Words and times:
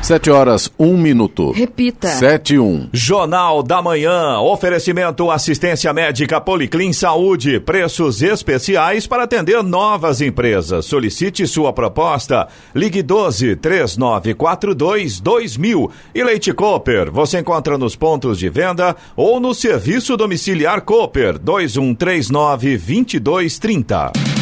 Sete 0.00 0.30
horas, 0.30 0.72
um 0.78 0.96
minuto. 0.96 1.50
Repita. 1.50 2.08
Sete 2.08 2.54
e 2.54 2.58
um. 2.58 2.88
Jornal 2.92 3.62
da 3.62 3.82
Manhã. 3.82 4.38
Oferecimento 4.38 5.30
assistência 5.30 5.92
médica 5.92 6.40
Policlin 6.40 6.92
Saúde. 6.94 7.60
Preços 7.60 8.22
especiais 8.22 9.06
para 9.06 9.24
atender 9.24 9.62
novas 9.62 10.22
empresas. 10.22 10.86
Solicite 10.86 11.46
sua 11.46 11.72
proposta. 11.74 12.48
Ligue 12.74 13.02
12 13.02 13.56
3942 13.56 15.20
2000. 15.20 15.90
E 16.14 16.24
Leite 16.24 16.52
Cooper. 16.54 17.10
Você 17.10 17.40
encontra 17.40 17.76
nos 17.76 17.94
pontos 17.94 18.38
de 18.38 18.48
venda 18.48 18.96
ou 19.14 19.38
no 19.38 19.52
serviço 19.52 20.16
domiciliar 20.16 20.80
Cooper 20.82 21.38
2139 21.38 22.78
2230. 22.78 24.37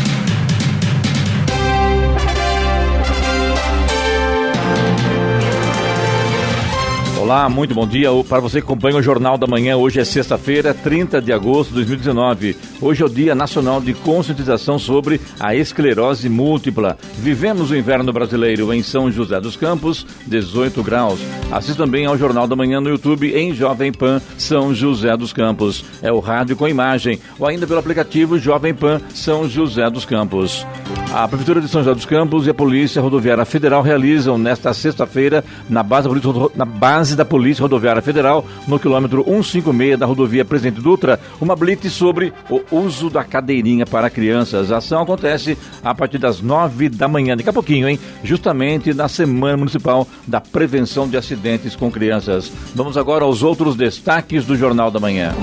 Olá, 7.26 7.48
muito 7.48 7.74
bom 7.74 7.84
dia 7.84 8.08
para 8.28 8.38
você 8.38 8.60
que 8.60 8.64
acompanha 8.64 8.98
o 8.98 9.02
Jornal 9.02 9.36
da 9.36 9.48
Manhã. 9.48 9.76
Hoje 9.76 9.98
é 9.98 10.04
sexta-feira, 10.04 10.72
30 10.72 11.20
de 11.20 11.32
agosto 11.32 11.70
de 11.70 11.74
2019. 11.74 12.56
Hoje 12.80 13.02
é 13.02 13.04
o 13.04 13.08
Dia 13.08 13.34
Nacional 13.34 13.80
de 13.80 13.94
Conscientização 13.94 14.78
sobre 14.78 15.20
a 15.40 15.52
Esclerose 15.52 16.28
Múltipla. 16.28 16.96
Vivemos 17.18 17.72
o 17.72 17.76
inverno 17.76 18.12
brasileiro 18.12 18.72
em 18.72 18.80
São 18.80 19.10
José 19.10 19.40
dos 19.40 19.56
Campos, 19.56 20.06
18 20.24 20.80
graus. 20.84 21.18
Assista 21.50 21.82
também 21.82 22.06
ao 22.06 22.16
Jornal 22.16 22.46
da 22.46 22.54
Manhã 22.54 22.80
no 22.80 22.90
YouTube 22.90 23.34
em 23.36 23.52
Jovem 23.52 23.90
Pan 23.90 24.22
São 24.38 24.72
José 24.72 25.16
dos 25.16 25.32
Campos. 25.32 25.84
É 26.02 26.12
o 26.12 26.20
rádio 26.20 26.54
com 26.54 26.68
imagem 26.68 27.18
ou 27.40 27.48
ainda 27.48 27.66
pelo 27.66 27.80
aplicativo 27.80 28.38
Jovem 28.38 28.72
Pan 28.72 29.00
São 29.12 29.48
José 29.48 29.90
dos 29.90 30.04
Campos. 30.04 30.64
A 31.12 31.26
Prefeitura 31.26 31.60
de 31.60 31.66
São 31.66 31.82
José 31.82 31.92
dos 31.92 32.04
Campos 32.04 32.46
e 32.46 32.50
a 32.50 32.54
Polícia 32.54 33.02
Rodoviária 33.02 33.44
Federal 33.44 33.82
realizam 33.82 34.38
nesta 34.38 34.72
sexta-feira 34.72 35.42
na 35.68 35.82
base, 35.82 36.08
na 36.54 36.64
base 36.64 37.15
da 37.16 37.24
Polícia 37.24 37.62
Rodoviária 37.62 38.02
Federal, 38.02 38.44
no 38.68 38.78
quilômetro 38.78 39.24
156 39.24 39.98
da 39.98 40.06
rodovia 40.06 40.44
Presidente 40.44 40.80
Dutra, 40.80 41.18
uma 41.40 41.56
blitz 41.56 41.92
sobre 41.92 42.32
o 42.50 42.60
uso 42.70 43.10
da 43.10 43.24
cadeirinha 43.24 43.86
para 43.86 44.10
crianças. 44.10 44.70
A 44.70 44.78
ação 44.78 45.02
acontece 45.02 45.56
a 45.82 45.94
partir 45.94 46.18
das 46.18 46.40
nove 46.40 46.88
da 46.88 47.08
manhã, 47.08 47.36
daqui 47.36 47.48
a 47.48 47.52
pouquinho, 47.52 47.88
hein? 47.88 47.98
Justamente 48.22 48.92
na 48.92 49.08
Semana 49.08 49.56
Municipal 49.56 50.06
da 50.26 50.40
Prevenção 50.40 51.08
de 51.08 51.16
Acidentes 51.16 51.74
com 51.74 51.90
Crianças. 51.90 52.52
Vamos 52.74 52.96
agora 52.96 53.24
aos 53.24 53.42
outros 53.42 53.76
destaques 53.76 54.44
do 54.44 54.56
Jornal 54.56 54.90
da 54.90 55.00
Manhã. 55.00 55.34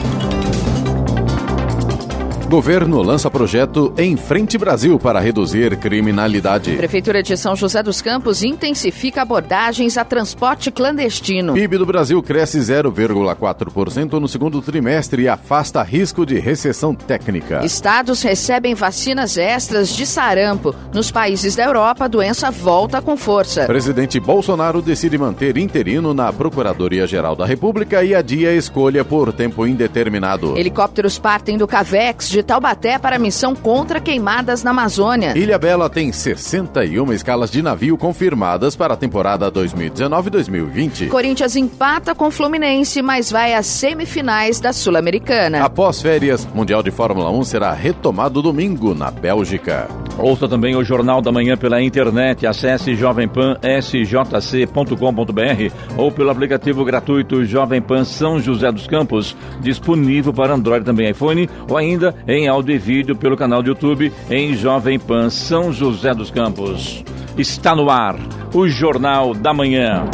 Governo 2.53 3.01
lança 3.01 3.31
projeto 3.31 3.91
Em 3.97 4.15
Frente 4.15 4.59
Brasil 4.59 4.99
para 4.99 5.19
reduzir 5.19 5.75
criminalidade. 5.77 6.75
Prefeitura 6.75 7.23
de 7.23 7.35
São 7.35 7.55
José 7.55 7.81
dos 7.81 7.99
Campos 7.99 8.43
intensifica 8.43 9.23
abordagens 9.23 9.97
a 9.97 10.05
transporte 10.05 10.69
clandestino. 10.69 11.55
PIB 11.55 11.79
do 11.79 11.85
Brasil 11.87 12.21
cresce 12.21 12.59
0,4% 12.59 14.19
no 14.19 14.27
segundo 14.27 14.61
trimestre 14.61 15.23
e 15.23 15.27
afasta 15.27 15.81
risco 15.81 16.27
de 16.27 16.37
recessão 16.37 16.93
técnica. 16.93 17.65
Estados 17.65 18.21
recebem 18.21 18.75
vacinas 18.75 19.35
extras 19.35 19.89
de 19.89 20.05
sarampo. 20.05 20.75
Nos 20.93 21.09
países 21.09 21.55
da 21.55 21.63
Europa, 21.63 22.05
a 22.05 22.07
doença 22.07 22.51
volta 22.51 23.01
com 23.01 23.17
força. 23.17 23.65
Presidente 23.65 24.19
Bolsonaro 24.19 24.79
decide 24.79 25.17
manter 25.17 25.57
interino 25.57 26.13
na 26.13 26.31
Procuradoria-Geral 26.31 27.35
da 27.35 27.47
República 27.47 28.03
e 28.03 28.13
adia 28.13 28.51
a 28.51 28.53
escolha 28.53 29.03
por 29.03 29.33
tempo 29.33 29.65
indeterminado. 29.65 30.55
Helicópteros 30.55 31.17
partem 31.17 31.57
do 31.57 31.67
Cavex 31.67 32.29
de 32.29 32.42
Taubaté 32.43 32.99
para 32.99 33.15
a 33.15 33.19
missão 33.19 33.55
contra 33.55 33.99
queimadas 33.99 34.63
na 34.63 34.71
Amazônia. 34.71 35.37
Ilha 35.37 35.57
Bela 35.57 35.89
tem 35.89 36.11
61 36.11 37.13
escalas 37.13 37.49
de 37.49 37.61
navio 37.61 37.97
confirmadas 37.97 38.75
para 38.75 38.93
a 38.93 38.97
temporada 38.97 39.51
2019-2020. 39.51 41.07
Corinthians 41.07 41.55
empata 41.55 42.15
com 42.15 42.29
Fluminense, 42.29 43.01
mas 43.01 43.31
vai 43.31 43.53
às 43.53 43.65
semifinais 43.65 44.59
da 44.59 44.73
Sul-Americana. 44.73 45.63
Após 45.63 46.01
férias, 46.01 46.47
Mundial 46.53 46.83
de 46.83 46.91
Fórmula 46.91 47.31
1 47.31 47.43
será 47.43 47.73
retomado 47.73 48.41
domingo 48.41 48.93
na 48.93 49.11
Bélgica. 49.11 49.87
Ouça 50.17 50.47
também 50.47 50.75
o 50.75 50.83
Jornal 50.83 51.21
da 51.21 51.31
Manhã 51.31 51.55
pela 51.57 51.81
internet. 51.81 52.45
Acesse 52.45 52.95
jovempan.sjc.com.br 52.95 55.73
ou 55.97 56.11
pelo 56.11 56.29
aplicativo 56.29 56.83
gratuito 56.83 57.45
Jovem 57.45 57.81
Pan 57.81 58.03
São 58.03 58.39
José 58.39 58.71
dos 58.71 58.87
Campos, 58.87 59.35
disponível 59.61 60.33
para 60.33 60.53
Android 60.53 60.85
também 60.85 61.09
iPhone 61.09 61.49
ou 61.69 61.77
ainda 61.77 62.15
em 62.27 62.32
áudio 62.47 62.75
e 62.75 62.77
vídeo 62.77 63.15
pelo 63.15 63.37
canal 63.37 63.61
do 63.61 63.69
YouTube 63.69 64.11
em 64.29 64.55
Jovem 64.55 64.97
Pan 64.99 65.29
São 65.29 65.71
José 65.71 66.13
dos 66.13 66.31
Campos. 66.31 67.03
Está 67.37 67.75
no 67.75 67.89
ar 67.89 68.15
o 68.53 68.67
Jornal 68.67 69.33
da 69.33 69.53
Manhã. 69.53 70.05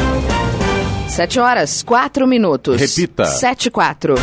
Sete 1.08 1.40
horas, 1.40 1.82
quatro 1.82 2.28
minutos. 2.28 2.80
Repita. 2.80 3.26
Sete 3.26 3.68
e 3.68 3.72
quatro. 3.72 4.16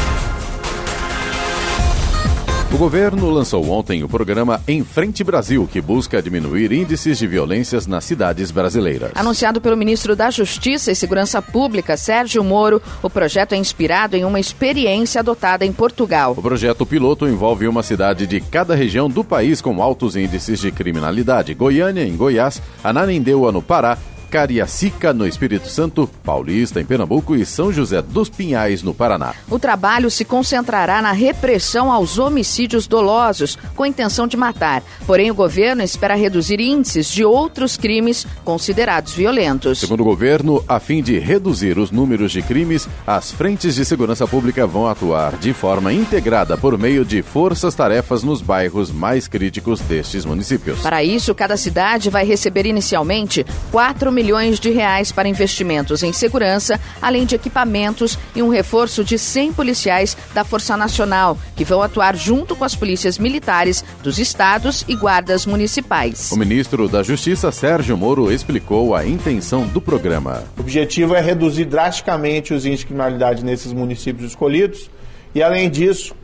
O 2.77 2.79
governo 2.79 3.31
lançou 3.31 3.71
ontem 3.71 4.05
o 4.05 4.09
programa 4.09 4.61
Em 4.69 4.85
Frente 4.85 5.25
Brasil, 5.25 5.67
que 5.67 5.81
busca 5.81 6.21
diminuir 6.21 6.71
índices 6.73 7.17
de 7.17 7.27
violências 7.27 7.87
nas 7.87 8.05
cidades 8.05 8.51
brasileiras. 8.51 9.13
Anunciado 9.15 9.63
pelo 9.63 9.79
ministro 9.79 10.15
da 10.15 10.31
Justiça 10.31 10.93
e 10.93 10.95
Segurança 10.95 11.41
Pública, 11.41 11.97
Sérgio 11.97 12.45
Moro, 12.45 12.83
o 13.03 13.09
projeto 13.09 13.55
é 13.55 13.57
inspirado 13.57 14.15
em 14.15 14.27
uma 14.27 14.39
experiência 14.39 15.21
adotada 15.21 15.65
em 15.65 15.73
Portugal. 15.73 16.35
O 16.37 16.43
projeto 16.43 16.85
piloto 16.85 17.27
envolve 17.27 17.67
uma 17.67 17.83
cidade 17.83 18.27
de 18.27 18.43
cada 18.43 18.75
região 18.75 19.09
do 19.09 19.25
país 19.25 19.63
com 19.63 19.83
altos 19.83 20.15
índices 20.15 20.61
de 20.61 20.71
criminalidade: 20.71 21.55
Goiânia, 21.55 22.05
em 22.05 22.15
Goiás, 22.15 22.61
Ananindeua, 22.85 23.51
no 23.53 23.63
Pará, 23.63 23.97
Cariacica, 24.31 25.13
no 25.13 25.27
Espírito 25.27 25.69
Santo, 25.69 26.09
Paulista, 26.25 26.81
em 26.81 26.85
Pernambuco 26.85 27.35
e 27.35 27.47
São 27.47 27.73
José 27.73 28.03
dos 28.03 28.29
Pinhais, 28.29 28.83
no 28.83 28.95
Paraná. 28.95 29.35
O 29.51 29.59
trabalho 29.59 30.11
se 30.11 30.25
concentrará 30.25 31.01
na 31.01 31.13
repressão 31.13 31.91
aos 31.91 32.19
homicídios 32.19 32.87
dolosos, 32.87 33.57
com 33.75 33.83
a 33.83 33.89
intenção 33.89 34.27
de 34.27 34.37
matar. 34.37 34.83
Porém, 35.07 35.31
o 35.31 35.35
governo 35.35 35.83
espera 35.83 36.15
reduzir 36.15 36.61
índices 36.61 37.09
de 37.09 37.25
outros 37.25 37.77
crimes 37.77 38.27
considerados 38.45 39.13
violentos. 39.13 39.79
Segundo 39.79 40.01
o 40.01 40.05
governo, 40.05 40.63
a 40.69 40.81
fim 40.81 41.03
de 41.03 41.19
reduzir 41.19 41.79
os 41.79 41.91
números 41.91 42.33
de 42.33 42.43
crimes, 42.43 42.89
as 43.07 43.31
frentes 43.31 43.75
de 43.75 43.85
segurança 43.85 44.27
pública 44.27 44.67
vão 44.67 44.89
atuar 44.89 45.37
de 45.37 45.53
forma 45.53 45.93
integrada 45.93 46.57
por 46.57 46.77
meio 46.79 47.05
de 47.05 47.23
forças-tarefas 47.23 48.23
nos 48.23 48.43
bairros 48.43 48.91
mais 48.91 49.29
críticos 49.29 49.81
destes 49.81 50.25
municípios. 50.25 50.81
Para 50.81 51.03
isso, 51.05 51.35
cada 51.35 51.57
cidade 51.57 52.11
vai 52.11 52.25
receber 52.25 52.67
inicialmente 52.67 53.45
4 53.71 54.13
milhões 54.17 54.59
de 54.59 54.71
reais 54.71 55.13
para 55.13 55.29
investimentos 55.29 56.03
em 56.03 56.11
segurança, 56.11 56.81
além 57.03 57.27
de 57.27 57.35
equipamentos 57.35 58.19
e 58.35 58.43
um 58.43 58.49
reforço 58.49 59.05
de 59.05 59.19
100 59.19 59.53
policiais 59.53 60.17
da 60.33 60.43
Força 60.43 60.75
Nacional, 60.75 61.37
que 61.55 61.67
vão 61.67 61.83
atuar 61.83 62.17
junto 62.17 62.57
com 62.57 62.65
as 62.65 62.75
polícias 62.75 63.19
militares 63.19 63.85
dos 64.03 64.19
estados 64.19 64.87
e 64.89 64.97
guardas 64.97 65.45
municipais. 65.45 66.33
O 66.33 66.37
ministro 66.37 66.89
da 66.89 67.03
Justiça, 67.03 67.53
Sérgio 67.53 67.95
Moro, 67.95 68.33
explicou 68.33 68.95
a 68.95 69.07
intenção 69.07 69.67
do 69.67 69.83
programa. 69.83 70.45
O 70.57 70.63
objetivo 70.63 71.15
é 71.15 71.21
reduzir 71.21 71.67
drasticamente 71.67 72.55
os 72.55 72.65
índices 72.65 72.81
de 72.81 72.87
criminalidade 72.87 73.45
nesses 73.45 73.71
municípios 73.71 74.31
escolhidos 74.31 74.91
e, 75.35 75.43
além 75.43 75.69
disso, 75.69 76.15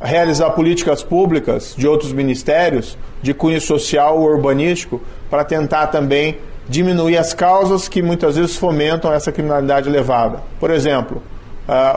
realizar 0.00 0.50
políticas 0.50 1.02
públicas 1.02 1.74
de 1.76 1.88
outros 1.88 2.12
ministérios, 2.12 2.96
de 3.20 3.34
cunho 3.34 3.60
social 3.60 4.18
ou 4.20 4.30
urbanístico, 4.30 5.00
para 5.28 5.44
tentar 5.44 5.88
também 5.88 6.38
diminuir 6.68 7.18
as 7.18 7.34
causas 7.34 7.88
que 7.88 8.02
muitas 8.02 8.36
vezes 8.36 8.56
fomentam 8.56 9.12
essa 9.12 9.32
criminalidade 9.32 9.88
elevada. 9.88 10.40
Por 10.60 10.70
exemplo, 10.70 11.22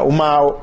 uma 0.05 0.55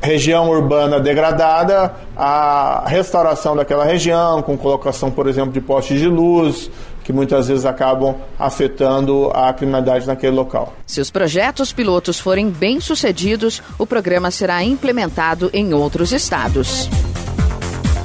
região 0.00 0.50
urbana 0.50 0.98
degradada, 0.98 1.94
a 2.16 2.84
restauração 2.86 3.54
daquela 3.54 3.84
região, 3.84 4.42
com 4.42 4.58
colocação, 4.58 5.10
por 5.10 5.28
exemplo, 5.28 5.52
de 5.52 5.60
postes 5.60 6.00
de 6.00 6.08
luz, 6.08 6.68
que 7.04 7.12
muitas 7.12 7.48
vezes 7.48 7.64
acabam 7.64 8.16
afetando 8.38 9.30
a 9.34 9.52
criminalidade 9.52 10.06
naquele 10.06 10.34
local. 10.34 10.72
Se 10.86 11.00
os 11.00 11.10
projetos 11.10 11.72
pilotos 11.72 12.18
forem 12.18 12.50
bem 12.50 12.80
sucedidos, 12.80 13.62
o 13.78 13.86
programa 13.86 14.30
será 14.30 14.62
implementado 14.62 15.50
em 15.52 15.72
outros 15.72 16.12
estados. 16.12 16.88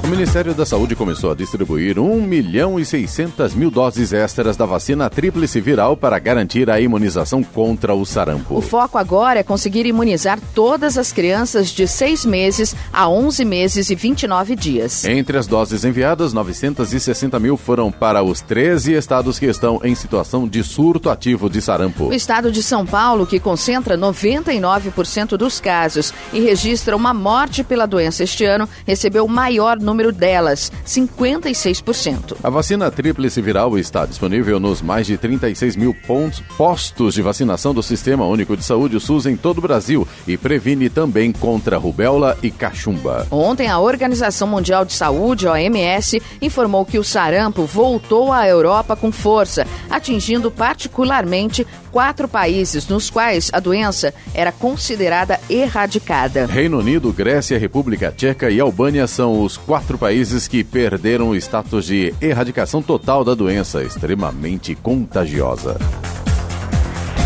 O 0.08 0.10
Ministério 0.10 0.54
da 0.54 0.64
Saúde 0.64 0.96
começou 0.96 1.32
a 1.32 1.34
distribuir 1.34 1.98
1 1.98 2.22
milhão 2.22 2.80
e 2.80 2.84
600 2.84 3.52
mil 3.52 3.70
doses 3.70 4.14
extras 4.14 4.56
da 4.56 4.64
vacina 4.64 5.10
tríplice 5.10 5.60
viral 5.60 5.98
para 5.98 6.18
garantir 6.18 6.70
a 6.70 6.80
imunização 6.80 7.42
contra 7.42 7.94
o 7.94 8.06
sarampo. 8.06 8.56
O 8.56 8.62
foco 8.62 8.96
agora 8.96 9.40
é 9.40 9.42
conseguir 9.42 9.84
imunizar 9.84 10.40
todas 10.54 10.96
as 10.96 11.12
crianças 11.12 11.68
de 11.68 11.86
6 11.86 12.24
meses 12.24 12.74
a 12.90 13.06
11 13.06 13.44
meses 13.44 13.90
e 13.90 13.94
29 13.94 14.56
dias. 14.56 15.04
Entre 15.04 15.36
as 15.36 15.46
doses 15.46 15.84
enviadas, 15.84 16.32
960 16.32 17.38
mil 17.38 17.58
foram 17.58 17.92
para 17.92 18.22
os 18.22 18.40
13 18.40 18.94
estados 18.94 19.38
que 19.38 19.44
estão 19.44 19.78
em 19.84 19.94
situação 19.94 20.48
de 20.48 20.64
surto 20.64 21.10
ativo 21.10 21.50
de 21.50 21.60
sarampo. 21.60 22.04
O 22.06 22.14
estado 22.14 22.50
de 22.50 22.62
São 22.62 22.86
Paulo, 22.86 23.26
que 23.26 23.38
concentra 23.38 23.98
99% 23.98 25.36
dos 25.36 25.60
casos 25.60 26.14
e 26.32 26.40
registra 26.40 26.96
uma 26.96 27.12
morte 27.12 27.62
pela 27.62 27.84
doença 27.84 28.24
este 28.24 28.46
ano, 28.46 28.66
recebeu 28.86 29.26
o 29.26 29.28
maior 29.28 29.78
número 29.78 29.97
número 29.98 30.12
delas, 30.12 30.70
56%. 30.86 32.36
A 32.40 32.48
vacina 32.48 32.88
tríplice 32.88 33.42
viral 33.42 33.76
está 33.76 34.06
disponível 34.06 34.60
nos 34.60 34.80
mais 34.80 35.08
de 35.08 35.18
36 35.18 35.74
mil 35.74 35.92
pontos, 35.92 36.40
postos 36.56 37.14
de 37.14 37.20
vacinação 37.20 37.74
do 37.74 37.82
Sistema 37.82 38.24
Único 38.24 38.56
de 38.56 38.62
Saúde, 38.62 38.96
o 38.96 39.00
SUS, 39.00 39.26
em 39.26 39.36
todo 39.36 39.58
o 39.58 39.60
Brasil 39.60 40.06
e 40.24 40.36
previne 40.36 40.88
também 40.88 41.32
contra 41.32 41.76
rubéola 41.76 42.38
e 42.44 42.48
cachumba. 42.48 43.26
Ontem, 43.28 43.66
a 43.66 43.80
Organização 43.80 44.46
Mundial 44.46 44.84
de 44.84 44.92
Saúde, 44.92 45.48
OMS, 45.48 46.22
informou 46.40 46.86
que 46.86 46.98
o 46.98 47.02
sarampo 47.02 47.64
voltou 47.64 48.32
à 48.32 48.46
Europa 48.46 48.94
com 48.94 49.10
força, 49.10 49.66
atingindo 49.90 50.48
particularmente 50.48 51.66
quatro 51.90 52.28
países 52.28 52.86
nos 52.86 53.10
quais 53.10 53.50
a 53.52 53.60
doença 53.60 54.14
era 54.34 54.52
considerada 54.52 55.40
erradicada. 55.48 56.46
Reino 56.46 56.78
Unido, 56.78 57.12
Grécia, 57.12 57.58
República 57.58 58.12
Tcheca 58.12 58.50
e 58.50 58.60
Albânia 58.60 59.06
são 59.06 59.42
os 59.42 59.56
quatro 59.56 59.98
países 59.98 60.46
que 60.46 60.62
perderam 60.62 61.30
o 61.30 61.36
status 61.36 61.86
de 61.86 62.14
erradicação 62.20 62.82
total 62.82 63.24
da 63.24 63.34
doença 63.34 63.82
extremamente 63.82 64.74
contagiosa. 64.74 65.76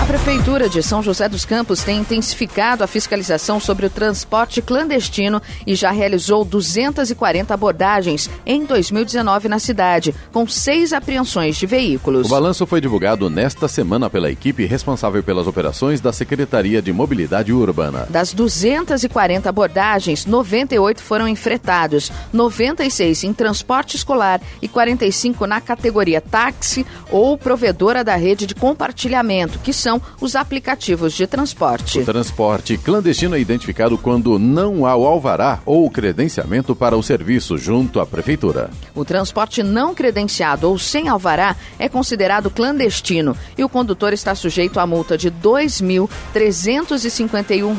A 0.03 0.05
Prefeitura 0.05 0.69
de 0.69 0.83
São 0.83 1.01
José 1.01 1.29
dos 1.29 1.45
Campos 1.45 1.85
tem 1.85 2.01
intensificado 2.01 2.83
a 2.83 2.89
fiscalização 2.89 3.61
sobre 3.61 3.87
o 3.87 3.91
transporte 3.91 4.61
clandestino 4.61 5.41
e 5.65 5.77
já 5.77 5.93
realizou 5.93 6.45
240 6.45 7.55
abordagens 7.55 8.29
em 8.45 8.65
2019 8.65 9.49
na 9.49 9.61
cidade, 9.61 10.13
com 10.33 10.45
seis 10.49 10.93
apreensões 10.93 11.57
de 11.57 11.67
veículos. 11.67 12.27
O 12.27 12.31
balanço 12.31 12.67
foi 12.67 12.81
divulgado 12.81 13.31
nesta 13.31 13.69
semana 13.69 14.11
pela 14.11 14.29
equipe 14.29 14.67
responsável 14.67 15.23
pelas 15.23 15.47
operações 15.47 16.01
da 16.01 16.13
Secretaria 16.13 16.83
de 16.83 16.93
Mobilidade 16.93 17.53
Urbana. 17.53 18.05
Das 18.11 18.33
240 18.33 19.49
abordagens, 19.49 20.27
98 20.27 21.01
foram 21.01 21.29
enfretados, 21.29 22.11
96 22.33 23.23
em 23.23 23.33
transporte 23.33 23.97
escolar 23.97 24.41
e 24.61 24.67
45 24.67 25.47
na 25.47 25.61
categoria 25.61 26.21
táxi 26.21 26.85
ou 27.09 27.39
provedora 27.39 28.03
da 28.03 28.17
rede 28.17 28.49
de 28.49 28.55
compartilhamento, 28.57 29.61
que 29.61 29.73
são 29.73 29.92
os 30.21 30.37
aplicativos 30.37 31.15
de 31.15 31.27
transporte. 31.27 31.99
O 31.99 32.05
transporte 32.05 32.77
clandestino 32.77 33.35
é 33.35 33.41
identificado 33.41 33.99
quando 33.99 34.39
não 34.39 34.87
há 34.87 34.95
o 34.95 35.05
alvará 35.07 35.61
ou 35.67 35.91
credenciamento 35.91 36.77
para 36.77 36.97
o 36.97 37.03
serviço 37.03 37.59
junto 37.59 38.01
à 38.01 38.07
prefeitura. 38.07 38.71
O 38.95 39.05
transporte 39.05 39.63
não 39.63 39.95
credenciado 39.95 40.69
ou 40.69 40.79
sem 40.79 41.09
alvará 41.09 41.57
é 41.79 41.89
considerado 41.89 42.51
clandestino 42.51 43.35
e 43.57 43.65
o 43.65 43.69
condutor 43.69 44.13
está 44.13 44.35
sujeito 44.35 44.79
a 44.79 44.87
multa 44.87 45.17
de 45.19 45.29
R$ 45.29 45.35
2.351 45.43 47.73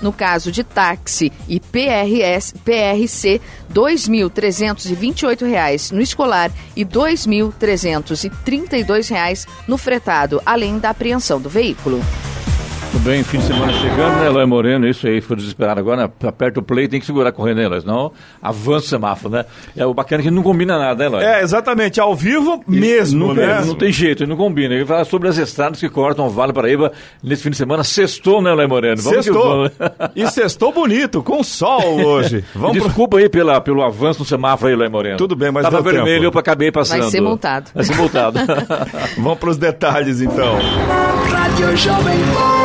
no 0.00 0.12
caso 0.12 0.52
de 0.52 0.62
táxi 0.64 1.32
e 1.48 1.60
PRS, 1.60 2.52
PRC, 2.64 3.40
R$ 3.68 3.72
2.328 3.72 5.92
no 5.92 6.00
escolar 6.00 6.50
e 6.76 6.82
R$ 6.82 6.88
2.332 6.88 9.46
no 9.66 9.78
fretado, 9.78 10.40
além 10.44 10.78
da 10.78 10.90
apreensão 10.90 11.39
do 11.40 11.48
veículo. 11.48 12.00
Tudo 12.92 13.04
bem, 13.04 13.22
fim 13.22 13.38
de 13.38 13.44
semana 13.44 13.72
chegando, 13.72 14.18
né, 14.18 14.26
Eloy 14.26 14.46
Moreno? 14.46 14.88
Isso 14.88 15.06
aí, 15.06 15.20
foi 15.20 15.36
desesperado 15.36 15.78
agora, 15.78 16.02
né? 16.02 16.10
aperta 16.26 16.58
o 16.58 16.62
play, 16.62 16.88
tem 16.88 16.98
que 16.98 17.06
segurar 17.06 17.30
correndo, 17.30 17.58
né, 17.58 17.64
Eloy? 17.64 17.80
Senão 17.82 18.10
avança 18.42 18.86
o 18.86 18.88
semáforo, 18.88 19.32
né? 19.32 19.44
É 19.76 19.86
o 19.86 19.94
bacana 19.94 20.22
é 20.22 20.24
que 20.24 20.30
não 20.30 20.42
combina 20.42 20.76
nada, 20.76 20.96
né, 20.98 21.06
Eloy? 21.06 21.24
É, 21.24 21.40
exatamente, 21.40 22.00
ao 22.00 22.16
vivo 22.16 22.64
mesmo, 22.66 23.28
não, 23.28 23.34
né? 23.34 23.62
Não 23.64 23.76
tem 23.76 23.92
jeito, 23.92 24.26
não 24.26 24.36
combina. 24.36 24.74
Ele 24.74 24.84
fala 24.84 25.04
sobre 25.04 25.28
as 25.28 25.38
estradas 25.38 25.78
que 25.78 25.88
cortam 25.88 26.26
o 26.26 26.30
Vale 26.30 26.52
Paraíba 26.52 26.90
nesse 27.22 27.44
fim 27.44 27.50
de 27.50 27.56
semana. 27.56 27.84
Sextou, 27.84 28.42
né, 28.42 28.50
Eloy 28.50 28.66
Moreno? 28.66 29.00
Vamos 29.00 29.24
sextou. 29.24 29.70
e 30.16 30.26
sextou 30.26 30.72
bonito, 30.72 31.22
com 31.22 31.44
sol 31.44 32.04
hoje. 32.04 32.44
Vamos 32.52 32.82
Desculpa 32.82 33.16
pro... 33.16 33.18
aí 33.20 33.28
pela, 33.28 33.60
pelo 33.60 33.84
avanço 33.84 34.18
no 34.18 34.24
semáforo 34.24 34.66
aí, 34.66 34.74
Eloy 34.74 34.88
Moreno. 34.88 35.16
Tudo 35.16 35.36
bem, 35.36 35.52
mas 35.52 35.62
Tava 35.62 35.80
vermelho, 35.80 36.24
tempo. 36.24 36.36
eu 36.36 36.40
acabei 36.40 36.72
passando. 36.72 37.02
Vai 37.02 37.10
ser 37.10 37.20
multado. 37.20 37.70
Vai 37.72 37.84
ser 37.84 37.94
multado. 37.94 38.40
Vamos 39.16 39.38
para 39.38 39.50
os 39.50 39.56
detalhes, 39.56 40.20
então. 40.20 40.58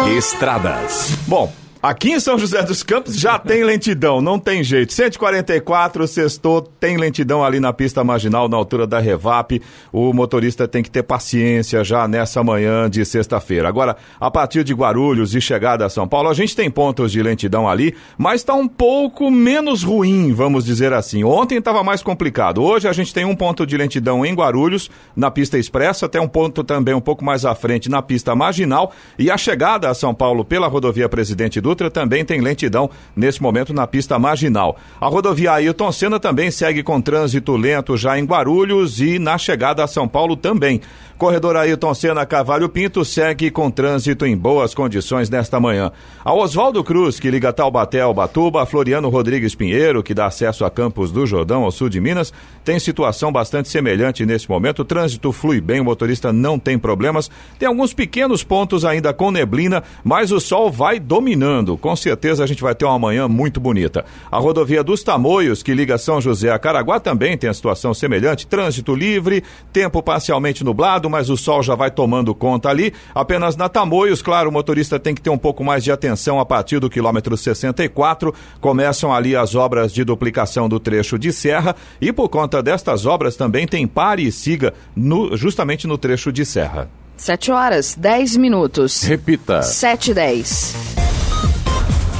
Estradas. 0.08 1.12
Bom, 1.28 1.52
Aqui 1.86 2.14
em 2.14 2.20
São 2.20 2.36
José 2.36 2.64
dos 2.64 2.82
Campos 2.82 3.16
já 3.16 3.38
tem 3.38 3.64
lentidão, 3.64 4.20
não 4.20 4.40
tem 4.40 4.64
jeito. 4.64 4.92
144, 4.92 6.08
sextou, 6.08 6.60
tem 6.60 6.98
lentidão 6.98 7.44
ali 7.44 7.60
na 7.60 7.72
pista 7.72 8.04
marginal, 8.04 8.50
na 8.50 8.58
altura 8.58 8.88
da 8.88 8.98
Revap. 8.98 9.62
O 9.94 10.12
motorista 10.12 10.68
tem 10.68 10.82
que 10.82 10.90
ter 10.90 11.04
paciência 11.04 11.84
já 11.84 12.08
nessa 12.08 12.44
manhã 12.44 12.90
de 12.90 13.06
sexta-feira. 13.06 13.70
Agora, 13.70 13.98
a 14.20 14.32
partir 14.32 14.64
de 14.64 14.74
Guarulhos 14.74 15.36
e 15.36 15.40
chegada 15.40 15.86
a 15.86 15.90
São 15.90 16.08
Paulo, 16.08 16.28
a 16.28 16.34
gente 16.34 16.56
tem 16.56 16.72
pontos 16.72 17.12
de 17.12 17.22
lentidão 17.22 17.70
ali, 17.70 17.94
mas 18.18 18.42
está 18.42 18.56
um 18.56 18.68
pouco 18.68 19.30
menos 19.30 19.84
ruim, 19.84 20.34
vamos 20.34 20.66
dizer 20.66 20.92
assim. 20.92 21.24
Ontem 21.24 21.60
estava 21.60 21.84
mais 21.84 22.02
complicado. 22.02 22.64
Hoje 22.64 22.88
a 22.88 22.94
gente 22.94 23.14
tem 23.14 23.26
um 23.26 23.36
ponto 23.36 23.64
de 23.64 23.78
lentidão 23.78 24.26
em 24.26 24.34
Guarulhos, 24.34 24.90
na 25.16 25.30
pista 25.30 25.56
expressa, 25.56 26.10
tem 26.10 26.20
um 26.20 26.28
ponto 26.28 26.64
também 26.64 26.96
um 26.96 27.00
pouco 27.00 27.24
mais 27.24 27.46
à 27.46 27.54
frente 27.54 27.92
na 27.92 28.02
pista 28.02 28.36
marginal. 28.36 28.92
E 29.20 29.30
a 29.30 29.38
chegada 29.38 29.88
a 29.88 29.94
São 29.94 30.16
Paulo 30.16 30.44
pela 30.44 30.66
rodovia 30.66 31.08
Presidente 31.08 31.62
Dutra 31.62 31.75
Dutra 31.75 31.92
também 31.92 32.24
tem 32.24 32.39
lentidão 32.39 32.89
nesse 33.13 33.42
momento 33.42 33.74
na 33.74 33.86
pista 33.86 34.18
marginal. 34.18 34.77
A 35.00 35.07
rodovia 35.07 35.51
Ailton 35.51 35.92
Senna 35.92 36.18
também 36.22 36.50
segue 36.50 36.81
com 36.81 37.01
trânsito 37.01 37.54
lento 37.57 37.98
já 37.98 38.18
em 38.18 38.24
Guarulhos 38.24 39.01
e 39.01 39.19
na 39.19 39.38
chegada 39.38 39.83
a 39.83 39.88
São 39.88 40.07
Paulo 40.07 40.38
também. 40.38 40.80
Corredor 41.18 41.56
Ailton 41.56 41.94
Senna 41.94 42.26
Cavalho 42.26 42.68
Pinto 42.68 43.06
segue 43.06 43.50
com 43.50 43.72
trânsito 43.72 44.26
em 44.26 44.36
boas 44.36 44.76
condições 44.76 45.30
nesta 45.30 45.62
manhã. 45.62 45.90
A 46.26 46.34
Oswaldo 46.34 46.84
Cruz, 46.84 47.22
que 47.22 47.32
liga 47.32 47.54
Taubaté 47.54 48.02
ao 48.02 48.14
Batuba, 48.14 48.62
a 48.62 48.66
Floriano 48.66 49.08
Rodrigues 49.08 49.56
Pinheiro, 49.56 50.04
que 50.04 50.14
dá 50.14 50.26
acesso 50.26 50.66
a 50.66 50.70
Campos 50.70 51.14
do 51.14 51.26
Jordão, 51.26 51.64
ao 51.64 51.72
sul 51.72 51.88
de 51.88 52.02
Minas, 52.02 52.34
tem 52.66 52.80
situação 52.80 53.32
bastante 53.32 53.70
semelhante 53.70 54.26
nesse 54.26 54.50
momento. 54.50 54.80
O 54.80 54.86
trânsito 54.86 55.32
flui 55.32 55.62
bem, 55.62 55.80
o 55.80 55.86
motorista 55.86 56.34
não 56.34 56.60
tem 56.60 56.78
problemas. 56.78 57.32
Tem 57.58 57.68
alguns 57.68 57.94
pequenos 57.94 58.44
pontos 58.44 58.84
ainda 58.84 59.14
com 59.14 59.32
neblina, 59.32 59.84
mas 60.04 60.34
o 60.34 60.40
sol 60.42 60.70
vai 60.70 61.00
dominando. 61.00 61.78
Com 61.78 61.96
certeza 61.96 62.44
a 62.44 62.48
gente 62.48 62.62
vai 62.62 62.76
ter 62.76 62.84
uma 62.84 63.00
manhã 63.00 63.26
muito 63.30 63.62
bonita. 63.62 64.04
A 64.30 64.38
rodovia 64.38 64.84
dos 64.84 65.02
Tamoios, 65.02 65.64
que 65.64 65.74
liga 65.74 65.98
São 65.98 66.20
José 66.20 66.52
a 66.52 66.60
Caraguá, 66.60 67.00
também 67.00 67.38
tem 67.38 67.50
a 67.50 67.54
situação 67.54 67.94
semelhante. 67.94 68.46
Trânsito 68.46 68.94
livre, 68.94 69.44
tempo 69.72 70.04
parcialmente 70.04 70.62
nublado 70.62 71.05
mas 71.10 71.30
o 71.30 71.38
sol 71.38 71.62
já 71.63 71.75
vai 71.75 71.92
tomando 71.92 72.34
conta 72.34 72.69
ali. 72.69 72.94
Apenas 73.13 73.56
na 73.56 73.69
Tamoios, 73.69 74.22
claro, 74.22 74.50
o 74.50 74.54
motorista 74.54 75.00
tem 75.00 75.13
que 75.13 75.22
ter 75.22 75.30
um 75.30 75.38
pouco 75.38 75.63
mais 75.63 75.84
de 75.84 75.92
atenção 75.92 76.40
a 76.40 76.46
partir 76.46 76.80
do 76.80 76.90
quilômetro 76.90 77.36
64. 77.36 78.34
Começam 78.60 79.13
ali 79.13 79.36
as 79.36 79.56
obras 79.56 79.94
de 79.94 80.04
duplicação 80.04 80.68
do 80.68 80.80
trecho 80.80 81.18
de 81.18 81.31
serra 81.31 81.75
e 82.02 82.12
por 82.12 82.30
conta 82.30 82.62
destas 82.62 83.06
obras 83.06 83.36
também 83.36 83.68
tem 83.68 83.88
pare 83.88 84.25
e 84.25 84.32
siga 84.32 84.74
no, 84.96 85.36
justamente 85.38 85.88
no 85.88 85.98
trecho 85.98 86.32
de 86.32 86.46
serra. 86.46 86.89
7 87.18 87.51
horas, 87.51 87.96
10 87.96 88.36
minutos. 88.36 89.03
Repita. 89.03 89.62
7 89.62 90.12
e 90.12 90.13
10. 90.13 91.05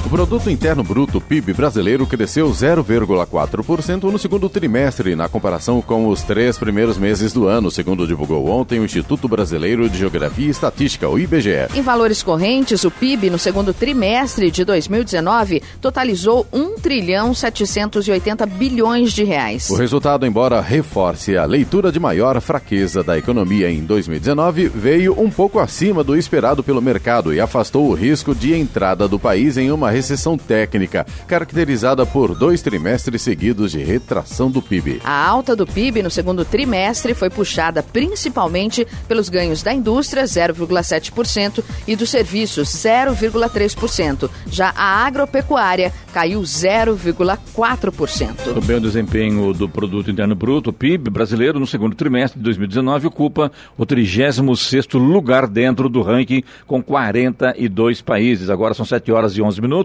O 0.06 0.10
produto 0.10 0.52
interno 0.52 0.84
bruto 0.84 1.20
PIB 1.20 1.52
brasileiro 1.52 2.06
cresceu 2.06 2.48
0,4% 2.52 4.04
no 4.04 4.20
segundo 4.20 4.48
trimestre, 4.48 5.16
na 5.16 5.28
comparação 5.28 5.82
com 5.82 6.08
os 6.08 6.22
três 6.22 6.60
primeiros 6.60 6.96
meses 6.96 7.34
do 7.34 7.48
ano, 7.48 7.72
segundo 7.72 8.06
divulgou 8.06 8.48
ontem 8.48 8.80
o 8.80 8.86
Instituto 8.86 9.28
Brasileiro 9.28 9.90
de 9.90 9.98
Geografia 9.98 10.46
e 10.46 10.52
Estatística, 10.52 11.10
o 11.10 11.18
IBGE. 11.18 11.70
Em 11.74 11.82
valores 11.82 12.22
correntes, 12.22 12.84
o 12.84 12.92
PIB 12.92 13.32
no 13.32 13.40
segundo 13.40 13.74
trimestre 13.74 14.52
de 14.52 14.64
2019 14.64 15.64
totalizou 15.82 16.46
1 16.54 16.76
trilhão 16.76 17.34
780 17.34 18.46
bilhões 18.46 19.12
de 19.12 19.24
reais. 19.24 19.72
O 19.72 19.76
resultado, 19.76 20.24
embora 20.24 20.62
reforce 20.62 21.36
a 21.36 21.46
leitura 21.46 21.92
de 21.92 22.00
maior 22.00 22.40
fraqueza 22.42 23.02
da 23.02 23.18
economia 23.18 23.72
em 23.72 23.84
2019, 23.84 24.68
veio 24.68 25.20
um 25.20 25.32
pouco 25.32 25.58
acima 25.58 26.04
do 26.04 26.16
esperado 26.16 26.64
pelo 26.64 26.80
mercado 26.80 27.34
e 27.34 27.40
afastou 27.40 27.90
o 27.90 27.96
risco 27.96 28.36
de 28.36 28.54
entrada 28.54 29.08
do 29.08 29.18
país 29.18 29.58
em 29.58 29.72
uma 29.72 29.95
recessão 29.96 30.38
técnica, 30.38 31.06
caracterizada 31.26 32.06
por 32.06 32.36
dois 32.36 32.62
trimestres 32.62 33.22
seguidos 33.22 33.72
de 33.72 33.82
retração 33.82 34.52
do 34.52 34.62
PIB. 34.62 35.00
A 35.06 35.26
alta 35.26 35.56
do 35.56 35.66
PIB 35.66 36.04
no 36.04 36.12
segundo 36.12 36.44
trimestre 36.44 37.14
foi 37.14 37.30
puxada 37.30 37.82
principalmente 37.82 38.86
pelos 39.08 39.30
ganhos 39.30 39.64
da 39.64 39.74
indústria, 39.74 40.24
0,7%, 40.24 41.64
e 41.88 41.96
dos 41.96 42.10
serviços, 42.10 42.68
0,3%. 42.68 44.30
Já 44.52 44.74
a 44.76 45.06
agropecuária 45.06 45.94
caiu 46.14 46.42
0,4%. 46.42 48.54
Também 48.54 48.76
o 48.76 48.82
desempenho 48.82 49.54
do 49.54 49.70
Produto 49.70 50.12
Interno 50.12 50.36
Bruto, 50.36 50.74
PIB, 50.74 51.10
brasileiro, 51.10 51.58
no 51.58 51.68
segundo 51.68 51.96
trimestre 51.96 52.38
de 52.38 52.44
2019, 52.44 53.08
ocupa 53.08 53.50
o 53.78 53.86
36º 53.86 54.98
lugar 54.98 55.48
dentro 55.48 55.88
do 55.88 56.02
ranking, 56.02 56.44
com 56.68 56.84
42 56.84 58.02
países. 58.02 58.50
Agora 58.50 58.74
são 58.74 58.86
7 58.86 59.10
horas 59.12 59.38
e 59.38 59.42
11 59.42 59.62
minutos 59.62 59.85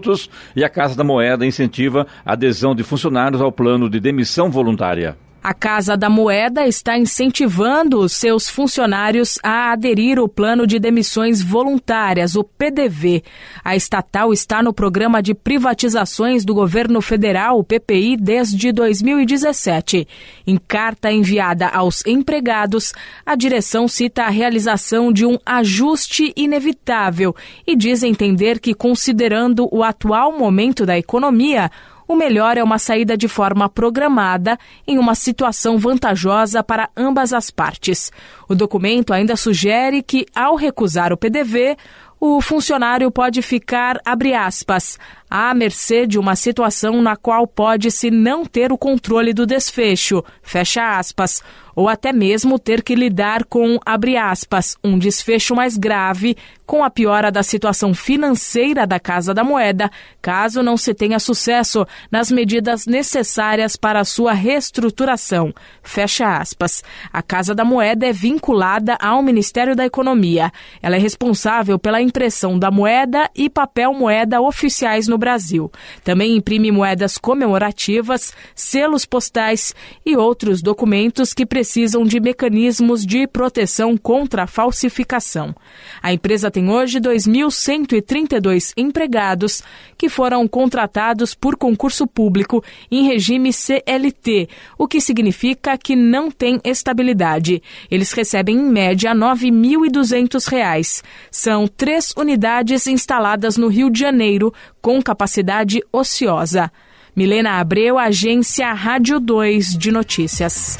e 0.55 0.63
a 0.63 0.69
Casa 0.69 0.95
da 0.95 1.03
Moeda 1.03 1.45
incentiva 1.45 2.05
a 2.25 2.33
adesão 2.33 2.75
de 2.75 2.83
funcionários 2.83 3.41
ao 3.41 3.51
plano 3.51 3.89
de 3.89 3.99
demissão 3.99 4.49
voluntária. 4.49 5.15
A 5.43 5.55
Casa 5.55 5.97
da 5.97 6.07
Moeda 6.07 6.67
está 6.67 6.95
incentivando 6.95 8.07
seus 8.07 8.47
funcionários 8.47 9.39
a 9.41 9.71
aderir 9.71 10.19
ao 10.19 10.29
Plano 10.29 10.67
de 10.67 10.77
Demissões 10.77 11.41
Voluntárias, 11.41 12.35
o 12.35 12.43
PDV. 12.43 13.23
A 13.63 13.75
estatal 13.75 14.31
está 14.31 14.61
no 14.61 14.71
programa 14.71 15.19
de 15.19 15.33
privatizações 15.33 16.45
do 16.45 16.53
governo 16.53 17.01
federal, 17.01 17.57
o 17.57 17.63
PPI, 17.63 18.17
desde 18.17 18.71
2017. 18.71 20.07
Em 20.45 20.57
carta 20.57 21.11
enviada 21.11 21.67
aos 21.69 22.05
empregados, 22.05 22.93
a 23.25 23.33
direção 23.33 23.87
cita 23.87 24.25
a 24.25 24.29
realização 24.29 25.11
de 25.11 25.25
um 25.25 25.39
ajuste 25.43 26.31
inevitável 26.35 27.35
e 27.65 27.75
diz 27.75 28.03
entender 28.03 28.59
que, 28.59 28.75
considerando 28.75 29.67
o 29.71 29.83
atual 29.83 30.37
momento 30.37 30.85
da 30.85 30.99
economia, 30.99 31.71
o 32.11 32.15
melhor 32.15 32.57
é 32.57 32.63
uma 32.63 32.77
saída 32.77 33.15
de 33.15 33.29
forma 33.29 33.69
programada 33.69 34.57
em 34.85 34.97
uma 34.97 35.15
situação 35.15 35.77
vantajosa 35.77 36.61
para 36.61 36.89
ambas 36.95 37.31
as 37.31 37.49
partes. 37.49 38.11
O 38.49 38.53
documento 38.53 39.13
ainda 39.13 39.37
sugere 39.37 40.03
que, 40.03 40.25
ao 40.35 40.55
recusar 40.55 41.13
o 41.13 41.17
PDV, 41.17 41.77
o 42.19 42.41
funcionário 42.41 43.09
pode 43.09 43.41
ficar, 43.41 43.97
abre 44.05 44.33
aspas, 44.33 44.99
à 45.29 45.53
mercê 45.53 46.05
de 46.05 46.19
uma 46.19 46.35
situação 46.35 47.01
na 47.01 47.15
qual 47.15 47.47
pode-se 47.47 48.11
não 48.11 48.45
ter 48.45 48.73
o 48.73 48.77
controle 48.77 49.33
do 49.33 49.45
desfecho, 49.45 50.21
fecha 50.43 50.99
aspas, 50.99 51.41
ou 51.81 51.89
até 51.89 52.13
mesmo 52.13 52.59
ter 52.59 52.83
que 52.83 52.93
lidar 52.93 53.43
com, 53.45 53.79
aspas, 54.21 54.77
um 54.83 54.99
desfecho 54.99 55.55
mais 55.55 55.75
grave 55.75 56.37
com 56.63 56.83
a 56.83 56.89
piora 56.89 57.31
da 57.31 57.43
situação 57.43 57.93
financeira 57.93 58.87
da 58.87 58.99
Casa 58.99 59.33
da 59.33 59.43
Moeda, 59.43 59.91
caso 60.21 60.61
não 60.61 60.77
se 60.77 60.93
tenha 60.93 61.19
sucesso 61.19 61.85
nas 62.09 62.31
medidas 62.31 62.85
necessárias 62.85 63.75
para 63.75 63.99
a 63.99 64.05
sua 64.05 64.31
reestruturação, 64.31 65.53
fecha 65.83 66.37
aspas. 66.37 66.81
A 67.11 67.21
Casa 67.21 67.53
da 67.53 67.65
Moeda 67.65 68.05
é 68.05 68.13
vinculada 68.13 68.95
ao 69.01 69.21
Ministério 69.21 69.75
da 69.75 69.85
Economia. 69.85 70.49
Ela 70.81 70.95
é 70.95 70.99
responsável 70.99 71.77
pela 71.77 72.01
impressão 72.01 72.57
da 72.57 72.71
moeda 72.71 73.29
e 73.35 73.49
papel 73.49 73.93
moeda 73.93 74.39
oficiais 74.39 75.07
no 75.07 75.17
Brasil. 75.17 75.69
Também 76.05 76.37
imprime 76.37 76.71
moedas 76.71 77.17
comemorativas, 77.17 78.33
selos 78.55 79.03
postais 79.05 79.75
e 80.05 80.15
outros 80.15 80.61
documentos 80.61 81.33
que 81.33 81.45
precisam 81.45 81.70
de 82.05 82.19
mecanismos 82.19 83.05
de 83.05 83.25
proteção 83.25 83.95
contra 83.95 84.43
a 84.43 84.47
falsificação. 84.47 85.55
A 86.01 86.11
empresa 86.11 86.51
tem 86.51 86.69
hoje 86.69 86.99
2.132 86.99 88.73
empregados 88.75 89.63
que 89.97 90.09
foram 90.09 90.47
contratados 90.47 91.33
por 91.33 91.55
concurso 91.55 92.05
público 92.05 92.61
em 92.91 93.07
regime 93.07 93.53
CLT, 93.53 94.49
o 94.77 94.87
que 94.87 94.99
significa 94.99 95.77
que 95.77 95.95
não 95.95 96.29
tem 96.29 96.59
estabilidade. 96.63 97.63
Eles 97.89 98.11
recebem 98.11 98.57
em 98.57 98.69
média 98.69 99.13
R$ 99.13 99.19
9.200. 99.19 101.01
São 101.31 101.67
três 101.67 102.13
unidades 102.17 102.85
instaladas 102.85 103.55
no 103.55 103.67
Rio 103.67 103.89
de 103.89 103.99
Janeiro 103.99 104.53
com 104.81 105.01
capacidade 105.01 105.81
ociosa. 105.91 106.71
Milena 107.15 107.59
Abreu, 107.59 107.97
Agência 107.97 108.71
Rádio 108.73 109.19
2 109.19 109.77
de 109.77 109.91
Notícias. 109.91 110.77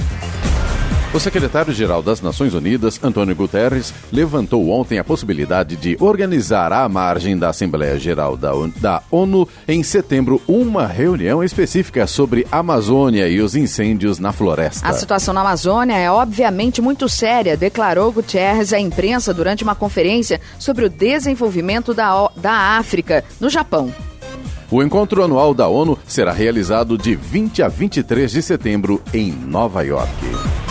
O 1.14 1.20
secretário-geral 1.20 2.02
das 2.02 2.22
Nações 2.22 2.54
Unidas, 2.54 2.98
Antônio 3.04 3.36
Guterres, 3.36 3.94
levantou 4.14 4.70
ontem 4.70 4.98
a 4.98 5.04
possibilidade 5.04 5.76
de 5.76 5.98
organizar 6.00 6.72
à 6.72 6.88
margem 6.88 7.38
da 7.38 7.50
Assembleia 7.50 8.00
Geral 8.00 8.38
da 8.38 8.54
ONU 9.12 9.46
em 9.68 9.84
setembro 9.84 10.42
uma 10.48 10.88
reunião 10.88 11.44
específica 11.44 12.08
sobre 12.08 12.48
a 12.50 12.60
Amazônia 12.60 13.28
e 13.28 13.42
os 13.42 13.58
incêndios 13.58 14.20
na 14.20 14.32
floresta. 14.32 14.88
A 14.88 14.94
situação 14.94 15.34
na 15.34 15.42
Amazônia 15.42 15.98
é 15.98 16.10
obviamente 16.10 16.82
muito 16.82 17.10
séria, 17.10 17.58
declarou 17.58 18.10
Guterres 18.14 18.72
à 18.72 18.80
imprensa 18.80 19.34
durante 19.34 19.66
uma 19.66 19.76
conferência 19.76 20.40
sobre 20.58 20.86
o 20.86 20.90
desenvolvimento 20.90 21.94
da, 21.94 22.30
da 22.38 22.78
África, 22.78 23.22
no 23.38 23.50
Japão. 23.50 23.94
O 24.72 24.82
encontro 24.82 25.22
anual 25.22 25.54
da 25.54 25.68
ONU 25.68 26.00
será 26.08 26.32
realizado 26.32 26.98
de 26.98 27.16
20 27.16 27.64
a 27.64 27.68
23 27.68 28.32
de 28.32 28.42
setembro 28.42 29.02
em 29.14 29.30
Nova 29.30 29.84
York. 29.84 30.71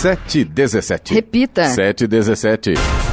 717. 0.00 1.14
Repita. 1.14 1.68
717. 1.74 3.09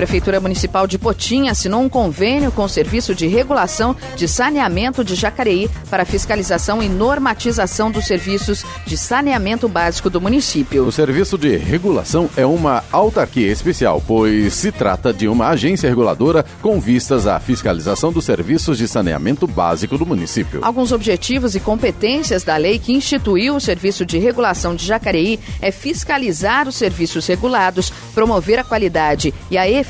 A 0.00 0.08
Prefeitura 0.10 0.40
Municipal 0.40 0.86
de 0.86 0.96
Potim 0.96 1.48
assinou 1.48 1.82
um 1.82 1.88
convênio 1.88 2.50
com 2.50 2.64
o 2.64 2.68
Serviço 2.70 3.14
de 3.14 3.26
Regulação 3.26 3.94
de 4.16 4.26
Saneamento 4.26 5.04
de 5.04 5.14
Jacareí 5.14 5.68
para 5.90 6.06
fiscalização 6.06 6.82
e 6.82 6.88
normatização 6.88 7.90
dos 7.90 8.06
serviços 8.06 8.64
de 8.86 8.96
saneamento 8.96 9.68
básico 9.68 10.08
do 10.08 10.18
município. 10.18 10.86
O 10.86 10.90
Serviço 10.90 11.36
de 11.36 11.54
Regulação 11.54 12.30
é 12.34 12.46
uma 12.46 12.82
autarquia 12.90 13.52
especial, 13.52 14.02
pois 14.06 14.54
se 14.54 14.72
trata 14.72 15.12
de 15.12 15.28
uma 15.28 15.48
agência 15.48 15.86
reguladora 15.86 16.46
com 16.62 16.80
vistas 16.80 17.26
à 17.26 17.38
fiscalização 17.38 18.10
dos 18.10 18.24
serviços 18.24 18.78
de 18.78 18.88
saneamento 18.88 19.46
básico 19.46 19.98
do 19.98 20.06
município. 20.06 20.60
Alguns 20.62 20.92
objetivos 20.92 21.54
e 21.54 21.60
competências 21.60 22.42
da 22.42 22.56
lei 22.56 22.78
que 22.78 22.94
instituiu 22.94 23.54
o 23.54 23.60
Serviço 23.60 24.06
de 24.06 24.16
Regulação 24.16 24.74
de 24.74 24.86
Jacareí 24.86 25.38
é 25.60 25.70
fiscalizar 25.70 26.66
os 26.66 26.76
serviços 26.76 27.26
regulados, 27.26 27.92
promover 28.14 28.58
a 28.58 28.64
qualidade 28.64 29.34
e 29.50 29.58
a 29.58 29.68
eficiência 29.68 29.89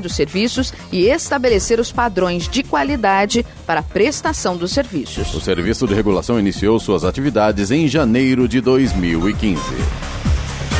dos 0.00 0.14
serviços 0.14 0.72
e 0.90 1.06
estabelecer 1.06 1.78
os 1.78 1.92
padrões 1.92 2.48
de 2.48 2.62
qualidade 2.62 3.44
para 3.66 3.80
a 3.80 3.82
prestação 3.82 4.56
dos 4.56 4.72
serviços. 4.72 5.34
O 5.34 5.40
Serviço 5.40 5.86
de 5.86 5.94
Regulação 5.94 6.38
iniciou 6.38 6.80
suas 6.80 7.04
atividades 7.04 7.70
em 7.70 7.86
janeiro 7.86 8.48
de 8.48 8.60
2015. 8.60 9.62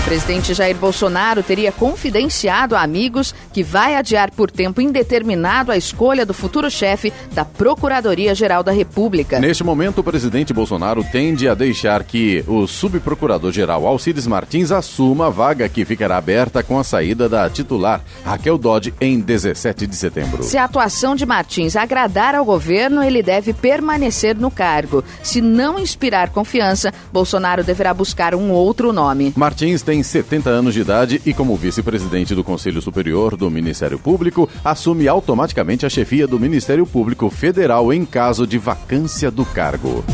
O 0.05 0.07
presidente 0.07 0.53
Jair 0.53 0.77
Bolsonaro 0.77 1.43
teria 1.43 1.73
confidenciado 1.73 2.77
a 2.77 2.83
amigos 2.83 3.35
que 3.55 3.63
vai 3.63 3.97
adiar 3.97 4.31
por 4.31 4.51
tempo 4.51 4.83
indeterminado 4.83 5.73
a 5.73 5.79
escolha 5.79 6.27
do 6.27 6.35
futuro 6.35 6.71
chefe 6.71 7.11
da 7.33 7.43
Procuradoria-Geral 7.43 8.63
da 8.63 8.71
República. 8.71 9.41
Neste 9.41 9.65
momento, 9.65 10.03
o 10.03 10.05
presidente 10.05 10.53
Bolsonaro 10.53 11.03
tende 11.03 11.49
a 11.49 11.55
deixar 11.55 12.05
que 12.05 12.45
o 12.47 12.67
subprocurador-geral 12.67 13.87
Alcides 13.87 14.27
Martins 14.27 14.71
assuma 14.71 15.29
a 15.29 15.31
vaga 15.31 15.71
que 15.71 15.87
ficará 15.87 16.19
aberta 16.19 16.63
com 16.63 16.79
a 16.79 16.85
saída 16.85 17.27
da 17.27 17.49
titular 17.49 18.03
Raquel 18.27 18.59
Dodge 18.59 18.93
em 19.01 19.19
17 19.19 19.87
de 19.87 19.97
setembro. 19.97 20.43
Se 20.43 20.59
a 20.59 20.65
atuação 20.65 21.17
de 21.17 21.25
Martins 21.25 21.77
agradar 21.77 22.35
ao 22.35 22.45
governo, 22.45 23.03
ele 23.03 23.23
deve 23.23 23.55
permanecer 23.55 24.37
no 24.37 24.51
cargo. 24.51 25.03
Se 25.23 25.41
não 25.41 25.79
inspirar 25.79 26.29
confiança, 26.29 26.93
Bolsonaro 27.11 27.65
deverá 27.65 27.95
buscar 27.95 28.35
um 28.35 28.51
outro 28.51 28.93
nome. 28.93 29.33
Martins 29.35 29.81
tem 29.81 29.94
70 30.03 30.51
anos 30.51 30.75
de 30.75 30.81
idade 30.81 31.21
e, 31.25 31.35
como 31.35 31.57
vice-presidente 31.57 32.35
do 32.35 32.45
Conselho 32.45 32.81
Superior 32.81 33.37
do 33.37 33.51
Ministério 33.51 33.99
Público, 33.99 34.49
assume 34.65 35.09
automaticamente 35.09 35.87
a 35.87 35.89
chefia 35.89 36.27
do 36.27 36.39
Ministério 36.39 36.87
Público 36.87 37.31
Federal 37.31 37.93
em 37.93 38.05
caso 38.05 38.47
de 38.47 38.59
vacância 38.59 39.31
do 39.31 39.45
cargo. 39.45 40.05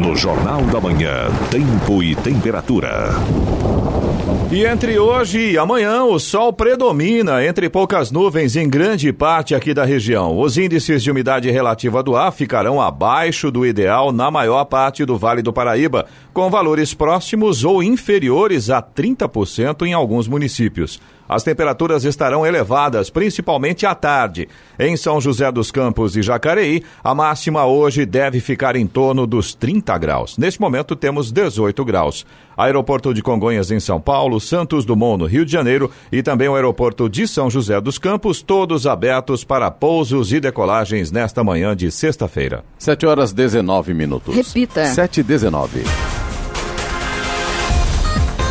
No 0.00 0.16
Jornal 0.16 0.62
da 0.62 0.80
Manhã, 0.80 1.30
Tempo 1.50 2.02
e 2.02 2.16
Temperatura. 2.16 3.10
E 4.52 4.66
entre 4.66 4.98
hoje 4.98 5.52
e 5.52 5.56
amanhã, 5.56 6.04
o 6.04 6.18
sol 6.18 6.52
predomina 6.52 7.42
entre 7.42 7.70
poucas 7.70 8.10
nuvens 8.10 8.54
em 8.54 8.68
grande 8.68 9.10
parte 9.10 9.54
aqui 9.54 9.72
da 9.72 9.82
região. 9.82 10.38
Os 10.38 10.58
índices 10.58 11.02
de 11.02 11.10
umidade 11.10 11.50
relativa 11.50 12.02
do 12.02 12.14
ar 12.14 12.30
ficarão 12.30 12.78
abaixo 12.78 13.50
do 13.50 13.64
ideal 13.64 14.12
na 14.12 14.30
maior 14.30 14.66
parte 14.66 15.06
do 15.06 15.16
Vale 15.16 15.40
do 15.40 15.54
Paraíba, 15.54 16.04
com 16.34 16.50
valores 16.50 16.92
próximos 16.92 17.64
ou 17.64 17.82
inferiores 17.82 18.68
a 18.68 18.82
30% 18.82 19.86
em 19.86 19.94
alguns 19.94 20.28
municípios. 20.28 21.00
As 21.34 21.42
temperaturas 21.42 22.04
estarão 22.04 22.46
elevadas, 22.46 23.10
principalmente 23.10 23.86
à 23.86 23.94
tarde. 23.94 24.48
Em 24.78 24.96
São 24.96 25.20
José 25.20 25.50
dos 25.50 25.70
Campos 25.70 26.16
e 26.16 26.22
Jacareí, 26.22 26.82
a 27.02 27.14
máxima 27.14 27.64
hoje 27.64 28.04
deve 28.04 28.40
ficar 28.40 28.76
em 28.76 28.86
torno 28.86 29.26
dos 29.26 29.54
30 29.54 29.96
graus. 29.98 30.36
Neste 30.36 30.60
momento 30.60 30.94
temos 30.94 31.32
18 31.32 31.84
graus. 31.84 32.26
Aeroporto 32.56 33.14
de 33.14 33.22
Congonhas 33.22 33.70
em 33.70 33.80
São 33.80 34.00
Paulo, 34.00 34.38
Santos 34.38 34.84
Dumont 34.84 35.18
no 35.18 35.26
Rio 35.26 35.44
de 35.44 35.52
Janeiro 35.52 35.90
e 36.10 36.22
também 36.22 36.48
o 36.48 36.54
aeroporto 36.54 37.08
de 37.08 37.26
São 37.26 37.48
José 37.50 37.80
dos 37.80 37.98
Campos, 37.98 38.42
todos 38.42 38.86
abertos 38.86 39.42
para 39.42 39.70
pousos 39.70 40.32
e 40.32 40.40
decolagens 40.40 41.10
nesta 41.10 41.42
manhã 41.42 41.74
de 41.74 41.90
sexta-feira. 41.90 42.64
7 42.78 43.06
horas 43.06 43.32
19 43.32 43.94
minutos. 43.94 44.34
Repita. 44.34 44.84
7 44.86 45.20
e 45.20 45.22
19. 45.22 46.21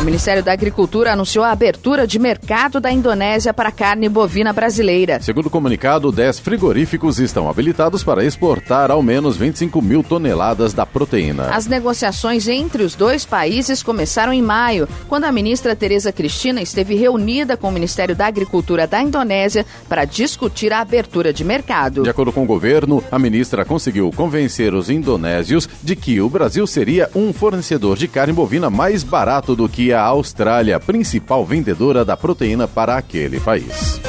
O 0.02 0.04
Ministério 0.04 0.42
da 0.42 0.52
Agricultura 0.52 1.12
anunciou 1.12 1.44
a 1.44 1.52
abertura 1.52 2.08
de 2.08 2.18
mercado 2.18 2.80
da 2.80 2.90
Indonésia 2.90 3.54
para 3.54 3.70
carne 3.70 4.08
bovina 4.08 4.52
brasileira. 4.52 5.22
Segundo 5.22 5.46
o 5.46 5.50
comunicado, 5.50 6.10
10 6.10 6.40
frigoríficos 6.40 7.20
estão 7.20 7.48
habilitados 7.48 8.02
para 8.02 8.24
exportar 8.24 8.90
ao 8.90 9.00
menos 9.00 9.36
25 9.36 9.80
mil 9.80 10.02
toneladas 10.02 10.74
da 10.74 10.84
proteína. 10.84 11.54
As 11.54 11.68
negociações 11.68 12.48
entre 12.48 12.82
os 12.82 12.96
dois 12.96 13.24
países 13.24 13.80
começaram 13.80 14.32
em 14.32 14.42
maio, 14.42 14.88
quando 15.08 15.22
a 15.22 15.30
ministra 15.30 15.76
Tereza 15.76 16.10
Cristina 16.10 16.60
esteve 16.60 16.96
reunida 16.96 17.56
com 17.56 17.68
o 17.68 17.72
Ministério 17.72 18.16
da 18.16 18.26
Agricultura 18.26 18.88
da 18.88 19.00
Indonésia 19.00 19.64
para 19.88 20.04
discutir 20.04 20.72
a 20.72 20.80
abertura 20.80 21.32
de 21.32 21.44
mercado. 21.44 22.02
De 22.02 22.10
acordo 22.10 22.32
com 22.32 22.42
o 22.42 22.46
governo, 22.46 23.04
a 23.08 23.20
ministra 23.20 23.64
conseguiu 23.64 24.10
convencer 24.10 24.74
os 24.74 24.90
indonésios 24.90 25.68
de 25.80 25.94
que 25.94 26.20
o 26.20 26.28
Brasil 26.28 26.66
seria 26.66 27.08
um 27.14 27.32
fornecedor 27.32 27.96
de 27.96 28.08
carne 28.08 28.32
bovina 28.32 28.68
mais 28.68 29.04
barato 29.04 29.54
do 29.54 29.68
que 29.68 29.91
a 29.92 30.02
Austrália, 30.02 30.80
principal 30.80 31.44
vendedora 31.44 32.04
da 32.04 32.16
proteína 32.16 32.66
para 32.68 32.96
aquele 32.96 33.40
país. 33.40 34.00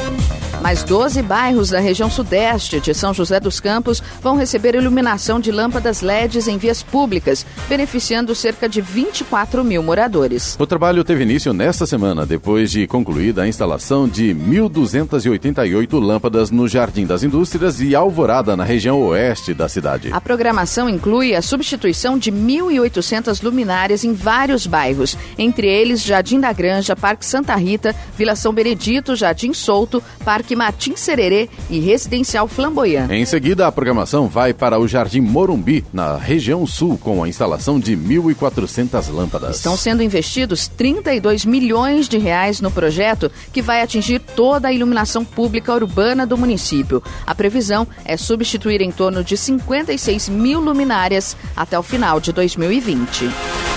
Mais 0.63 0.81
12 0.81 1.21
bairros 1.23 1.71
da 1.71 1.79
região 1.81 2.09
sudeste 2.09 2.79
de 2.79 2.93
São 2.93 3.13
José 3.13 3.37
dos 3.37 3.59
Campos 3.59 4.01
vão 4.21 4.37
receber 4.37 4.75
iluminação 4.75 5.37
de 5.37 5.51
lâmpadas 5.51 5.99
LEDs 5.99 6.47
em 6.47 6.57
vias 6.57 6.81
públicas, 6.81 7.45
beneficiando 7.67 8.33
cerca 8.33 8.69
de 8.69 8.79
24 8.79 9.61
mil 9.61 9.83
moradores. 9.83 10.55
O 10.57 10.65
trabalho 10.65 11.03
teve 11.03 11.23
início 11.23 11.51
nesta 11.51 11.85
semana, 11.85 12.25
depois 12.25 12.71
de 12.71 12.87
concluída 12.87 13.41
a 13.41 13.47
instalação 13.47 14.07
de 14.07 14.33
1.288 14.33 15.99
lâmpadas 15.99 16.49
no 16.49 16.65
Jardim 16.65 17.05
das 17.05 17.23
Indústrias 17.23 17.81
e 17.81 17.93
Alvorada, 17.93 18.55
na 18.55 18.63
região 18.63 19.01
oeste 19.01 19.53
da 19.53 19.67
cidade. 19.67 20.13
A 20.13 20.21
programação 20.21 20.89
inclui 20.89 21.35
a 21.35 21.41
substituição 21.41 22.17
de 22.17 22.31
1.800 22.31 23.43
luminárias 23.43 24.05
em 24.05 24.13
vários 24.13 24.65
bairros, 24.65 25.17
entre 25.37 25.67
eles 25.67 26.01
Jardim 26.01 26.39
da 26.39 26.53
Granja, 26.53 26.95
Parque 26.95 27.25
Santa 27.25 27.53
Rita, 27.53 27.93
Vila 28.17 28.33
São 28.33 28.53
Benedito, 28.53 29.13
Jardim 29.13 29.53
Solto, 29.53 30.01
Parque 30.23 30.52
Martim 30.55 30.95
Sererê 30.95 31.49
e 31.69 31.79
Residencial 31.79 32.47
Flamboyant. 32.47 33.09
Em 33.09 33.25
seguida, 33.25 33.67
a 33.67 33.71
programação 33.71 34.27
vai 34.27 34.53
para 34.53 34.79
o 34.79 34.87
Jardim 34.87 35.21
Morumbi, 35.21 35.83
na 35.93 36.17
região 36.17 36.65
sul, 36.65 36.97
com 36.97 37.23
a 37.23 37.27
instalação 37.27 37.79
de 37.79 37.95
1.400 37.95 39.11
lâmpadas. 39.11 39.57
Estão 39.57 39.77
sendo 39.77 40.03
investidos 40.03 40.67
32 40.67 41.45
milhões 41.45 42.07
de 42.07 42.17
reais 42.17 42.61
no 42.61 42.71
projeto 42.71 43.31
que 43.51 43.61
vai 43.61 43.81
atingir 43.81 44.19
toda 44.19 44.67
a 44.67 44.73
iluminação 44.73 45.23
pública 45.23 45.73
urbana 45.73 46.25
do 46.25 46.37
município. 46.37 47.03
A 47.25 47.33
previsão 47.33 47.87
é 48.05 48.17
substituir 48.17 48.81
em 48.81 48.91
torno 48.91 49.23
de 49.23 49.37
56 49.37 50.29
mil 50.29 50.59
luminárias 50.59 51.35
até 51.55 51.77
o 51.77 51.83
final 51.83 52.19
de 52.19 52.31
2020. 52.31 53.72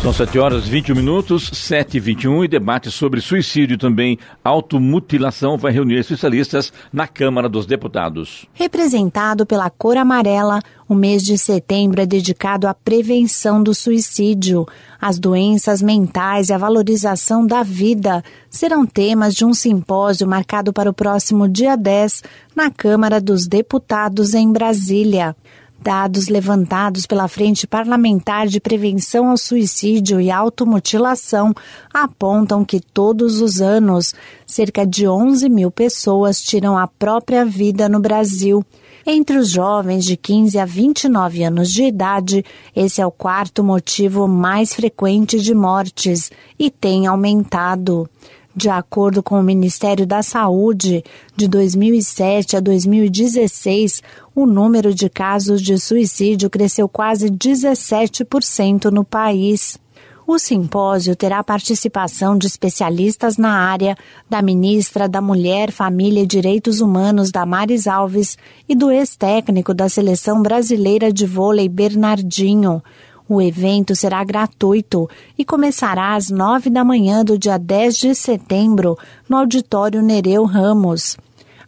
São 0.00 0.12
7 0.12 0.38
horas 0.38 0.66
e 0.66 0.70
21 0.70 0.94
minutos, 0.94 1.50
7 1.52 1.96
e 1.96 2.00
21 2.00 2.44
e 2.44 2.48
debate 2.48 2.88
sobre 2.88 3.20
suicídio 3.20 3.74
e 3.74 3.78
também 3.78 4.16
automutilação 4.44 5.58
vai 5.58 5.72
reunir 5.72 5.96
especialistas 5.96 6.72
na 6.92 7.08
Câmara 7.08 7.48
dos 7.48 7.66
Deputados. 7.66 8.46
Representado 8.54 9.44
pela 9.44 9.68
cor 9.68 9.96
amarela, 9.96 10.60
o 10.88 10.94
mês 10.94 11.24
de 11.24 11.36
setembro 11.36 12.00
é 12.00 12.06
dedicado 12.06 12.68
à 12.68 12.72
prevenção 12.72 13.60
do 13.60 13.74
suicídio. 13.74 14.66
As 15.00 15.18
doenças 15.18 15.82
mentais 15.82 16.48
e 16.48 16.52
a 16.52 16.58
valorização 16.58 17.44
da 17.44 17.64
vida 17.64 18.22
serão 18.48 18.86
temas 18.86 19.34
de 19.34 19.44
um 19.44 19.52
simpósio 19.52 20.28
marcado 20.28 20.72
para 20.72 20.88
o 20.88 20.94
próximo 20.94 21.48
dia 21.48 21.76
10 21.76 22.22
na 22.54 22.70
Câmara 22.70 23.20
dos 23.20 23.48
Deputados 23.48 24.32
em 24.32 24.50
Brasília. 24.52 25.34
Dados 25.80 26.26
levantados 26.28 27.06
pela 27.06 27.28
Frente 27.28 27.66
Parlamentar 27.66 28.48
de 28.48 28.60
Prevenção 28.60 29.30
ao 29.30 29.36
Suicídio 29.36 30.20
e 30.20 30.28
Automutilação 30.28 31.54
apontam 31.94 32.64
que 32.64 32.80
todos 32.80 33.40
os 33.40 33.60
anos 33.60 34.12
cerca 34.44 34.84
de 34.84 35.06
11 35.06 35.48
mil 35.48 35.70
pessoas 35.70 36.42
tiram 36.42 36.76
a 36.76 36.88
própria 36.88 37.44
vida 37.44 37.88
no 37.88 38.00
Brasil. 38.00 38.64
Entre 39.06 39.38
os 39.38 39.48
jovens 39.48 40.04
de 40.04 40.16
15 40.16 40.58
a 40.58 40.64
29 40.64 41.44
anos 41.44 41.70
de 41.70 41.84
idade, 41.84 42.44
esse 42.74 43.00
é 43.00 43.06
o 43.06 43.10
quarto 43.10 43.62
motivo 43.62 44.26
mais 44.26 44.74
frequente 44.74 45.40
de 45.40 45.54
mortes 45.54 46.30
e 46.58 46.70
tem 46.70 47.06
aumentado. 47.06 48.10
De 48.58 48.68
acordo 48.68 49.22
com 49.22 49.38
o 49.38 49.42
Ministério 49.42 50.04
da 50.04 50.20
Saúde, 50.20 51.04
de 51.36 51.46
2007 51.46 52.56
a 52.56 52.60
2016, 52.60 54.02
o 54.34 54.46
número 54.46 54.92
de 54.92 55.08
casos 55.08 55.62
de 55.62 55.78
suicídio 55.78 56.50
cresceu 56.50 56.88
quase 56.88 57.30
17% 57.30 58.86
no 58.86 59.04
país. 59.04 59.78
O 60.26 60.40
simpósio 60.40 61.14
terá 61.14 61.42
participação 61.44 62.36
de 62.36 62.48
especialistas 62.48 63.36
na 63.36 63.52
área, 63.52 63.96
da 64.28 64.42
ministra 64.42 65.08
da 65.08 65.20
Mulher, 65.20 65.70
Família 65.70 66.24
e 66.24 66.26
Direitos 66.26 66.80
Humanos, 66.80 67.30
Damares 67.30 67.86
Alves, 67.86 68.36
e 68.68 68.74
do 68.74 68.90
ex-técnico 68.90 69.72
da 69.72 69.88
Seleção 69.88 70.42
Brasileira 70.42 71.12
de 71.12 71.26
Vôlei, 71.26 71.68
Bernardinho. 71.68 72.82
O 73.28 73.42
evento 73.42 73.94
será 73.94 74.24
gratuito 74.24 75.08
e 75.36 75.44
começará 75.44 76.14
às 76.14 76.30
nove 76.30 76.70
da 76.70 76.82
manhã 76.82 77.22
do 77.22 77.38
dia 77.38 77.58
10 77.58 77.96
de 77.96 78.14
setembro, 78.14 78.96
no 79.28 79.36
Auditório 79.36 80.00
Nereu 80.00 80.44
Ramos. 80.44 81.16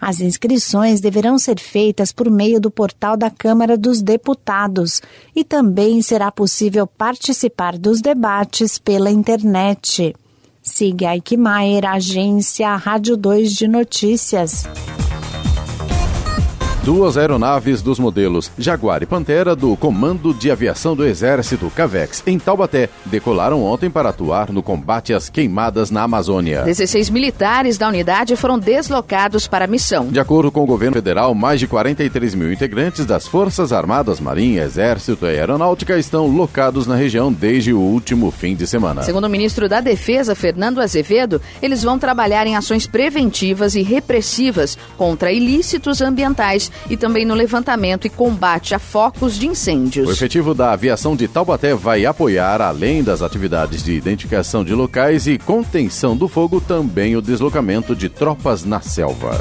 As 0.00 0.20
inscrições 0.20 1.02
deverão 1.02 1.38
ser 1.38 1.60
feitas 1.60 2.10
por 2.10 2.30
meio 2.30 2.58
do 2.58 2.70
portal 2.70 3.14
da 3.14 3.28
Câmara 3.28 3.76
dos 3.76 4.00
Deputados 4.00 5.02
e 5.36 5.44
também 5.44 6.00
será 6.00 6.32
possível 6.32 6.86
participar 6.86 7.76
dos 7.76 8.00
debates 8.00 8.78
pela 8.78 9.10
internet. 9.10 10.16
Siga 10.62 11.10
Aikmaier, 11.10 11.84
agência 11.84 12.74
Rádio 12.76 13.16
2 13.16 13.52
de 13.52 13.68
Notícias. 13.68 14.64
Duas 16.82 17.18
aeronaves 17.18 17.82
dos 17.82 17.98
modelos 17.98 18.50
Jaguar 18.58 19.02
e 19.02 19.06
Pantera 19.06 19.54
do 19.54 19.76
Comando 19.76 20.32
de 20.32 20.50
Aviação 20.50 20.96
do 20.96 21.04
Exército 21.04 21.70
CAVEX 21.76 22.22
em 22.26 22.38
Taubaté 22.38 22.88
decolaram 23.04 23.62
ontem 23.62 23.90
para 23.90 24.08
atuar 24.08 24.50
no 24.50 24.62
combate 24.62 25.12
às 25.12 25.28
queimadas 25.28 25.90
na 25.90 26.04
Amazônia. 26.04 26.62
16 26.62 27.10
militares 27.10 27.76
da 27.76 27.86
unidade 27.86 28.34
foram 28.34 28.58
deslocados 28.58 29.46
para 29.46 29.66
a 29.66 29.68
missão. 29.68 30.06
De 30.06 30.18
acordo 30.18 30.50
com 30.50 30.62
o 30.62 30.66
governo 30.66 30.94
federal, 30.96 31.34
mais 31.34 31.60
de 31.60 31.66
43 31.66 32.34
mil 32.34 32.50
integrantes 32.50 33.04
das 33.04 33.28
Forças 33.28 33.74
Armadas, 33.74 34.18
Marinha, 34.18 34.62
Exército 34.62 35.26
e 35.26 35.38
Aeronáutica 35.38 35.98
estão 35.98 36.26
locados 36.28 36.86
na 36.86 36.96
região 36.96 37.30
desde 37.30 37.74
o 37.74 37.78
último 37.78 38.30
fim 38.30 38.56
de 38.56 38.66
semana. 38.66 39.02
Segundo 39.02 39.24
o 39.24 39.30
ministro 39.30 39.68
da 39.68 39.82
Defesa, 39.82 40.34
Fernando 40.34 40.80
Azevedo, 40.80 41.42
eles 41.60 41.82
vão 41.82 41.98
trabalhar 41.98 42.46
em 42.46 42.56
ações 42.56 42.86
preventivas 42.86 43.74
e 43.74 43.82
repressivas 43.82 44.78
contra 44.96 45.30
ilícitos 45.30 46.00
ambientais 46.00 46.69
e 46.88 46.96
também 46.96 47.24
no 47.24 47.34
levantamento 47.34 48.06
e 48.06 48.10
combate 48.10 48.74
a 48.74 48.78
focos 48.78 49.38
de 49.38 49.46
incêndios. 49.46 50.08
O 50.08 50.12
efetivo 50.12 50.54
da 50.54 50.72
aviação 50.72 51.16
de 51.16 51.28
Taubaté 51.28 51.74
vai 51.74 52.06
apoiar, 52.06 52.60
além 52.60 53.02
das 53.02 53.22
atividades 53.22 53.82
de 53.82 53.92
identificação 53.92 54.64
de 54.64 54.74
locais 54.74 55.26
e 55.26 55.38
contenção 55.38 56.16
do 56.16 56.28
fogo, 56.28 56.60
também 56.60 57.16
o 57.16 57.22
deslocamento 57.22 57.94
de 57.94 58.08
tropas 58.08 58.64
na 58.64 58.80
selva. 58.80 59.40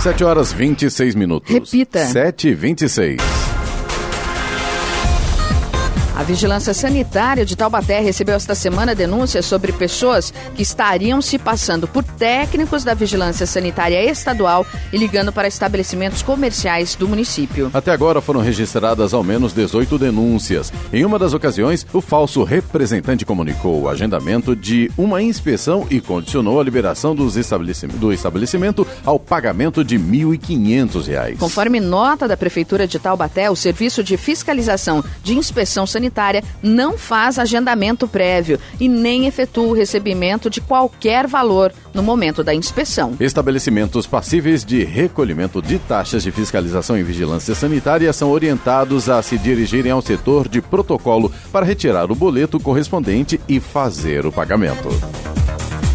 7 0.00 0.24
horas 0.24 0.50
26 0.50 1.14
minutos. 1.14 1.52
Repita. 1.52 2.06
7 2.06 2.48
e 2.48 2.54
26. 2.54 3.39
A 6.20 6.22
Vigilância 6.22 6.74
Sanitária 6.74 7.46
de 7.46 7.56
Taubaté 7.56 7.98
recebeu 7.98 8.34
esta 8.34 8.54
semana 8.54 8.94
denúncias 8.94 9.46
sobre 9.46 9.72
pessoas 9.72 10.30
que 10.54 10.60
estariam 10.60 11.22
se 11.22 11.38
passando 11.38 11.88
por 11.88 12.04
técnicos 12.04 12.84
da 12.84 12.92
Vigilância 12.92 13.46
Sanitária 13.46 14.04
Estadual 14.04 14.66
e 14.92 14.98
ligando 14.98 15.32
para 15.32 15.48
estabelecimentos 15.48 16.20
comerciais 16.20 16.94
do 16.94 17.08
município. 17.08 17.70
Até 17.72 17.90
agora 17.90 18.20
foram 18.20 18.42
registradas 18.42 19.14
ao 19.14 19.24
menos 19.24 19.54
18 19.54 19.96
denúncias. 19.96 20.70
Em 20.92 21.06
uma 21.06 21.18
das 21.18 21.32
ocasiões, 21.32 21.86
o 21.90 22.02
falso 22.02 22.44
representante 22.44 23.24
comunicou 23.24 23.80
o 23.80 23.88
agendamento 23.88 24.54
de 24.54 24.92
uma 24.98 25.22
inspeção 25.22 25.86
e 25.88 26.02
condicionou 26.02 26.60
a 26.60 26.64
liberação 26.64 27.16
estabelecimento, 27.34 27.96
do 27.96 28.12
estabelecimento 28.12 28.86
ao 29.06 29.18
pagamento 29.18 29.82
de 29.82 29.96
R$ 29.96 30.02
1.500. 30.02 31.38
Conforme 31.38 31.80
nota 31.80 32.28
da 32.28 32.36
Prefeitura 32.36 32.86
de 32.86 32.98
Taubaté, 32.98 33.50
o 33.50 33.56
Serviço 33.56 34.04
de 34.04 34.18
Fiscalização 34.18 35.02
de 35.24 35.34
Inspeção 35.34 35.86
Sanitária 35.86 36.09
não 36.62 36.98
faz 36.98 37.38
agendamento 37.38 38.06
prévio 38.06 38.58
e 38.78 38.88
nem 38.88 39.26
efetua 39.26 39.68
o 39.68 39.72
recebimento 39.72 40.50
de 40.50 40.60
qualquer 40.60 41.26
valor 41.26 41.72
no 41.94 42.02
momento 42.02 42.42
da 42.44 42.54
inspeção. 42.54 43.14
Estabelecimentos 43.20 44.06
passíveis 44.06 44.64
de 44.64 44.84
recolhimento 44.84 45.62
de 45.62 45.78
taxas 45.78 46.22
de 46.22 46.30
fiscalização 46.30 46.98
e 46.98 47.02
vigilância 47.02 47.54
sanitária 47.54 48.12
são 48.12 48.30
orientados 48.30 49.08
a 49.08 49.22
se 49.22 49.38
dirigirem 49.38 49.92
ao 49.92 50.02
setor 50.02 50.48
de 50.48 50.60
protocolo 50.60 51.32
para 51.52 51.66
retirar 51.66 52.10
o 52.10 52.14
boleto 52.14 52.60
correspondente 52.60 53.40
e 53.48 53.60
fazer 53.60 54.26
o 54.26 54.32
pagamento. 54.32 54.88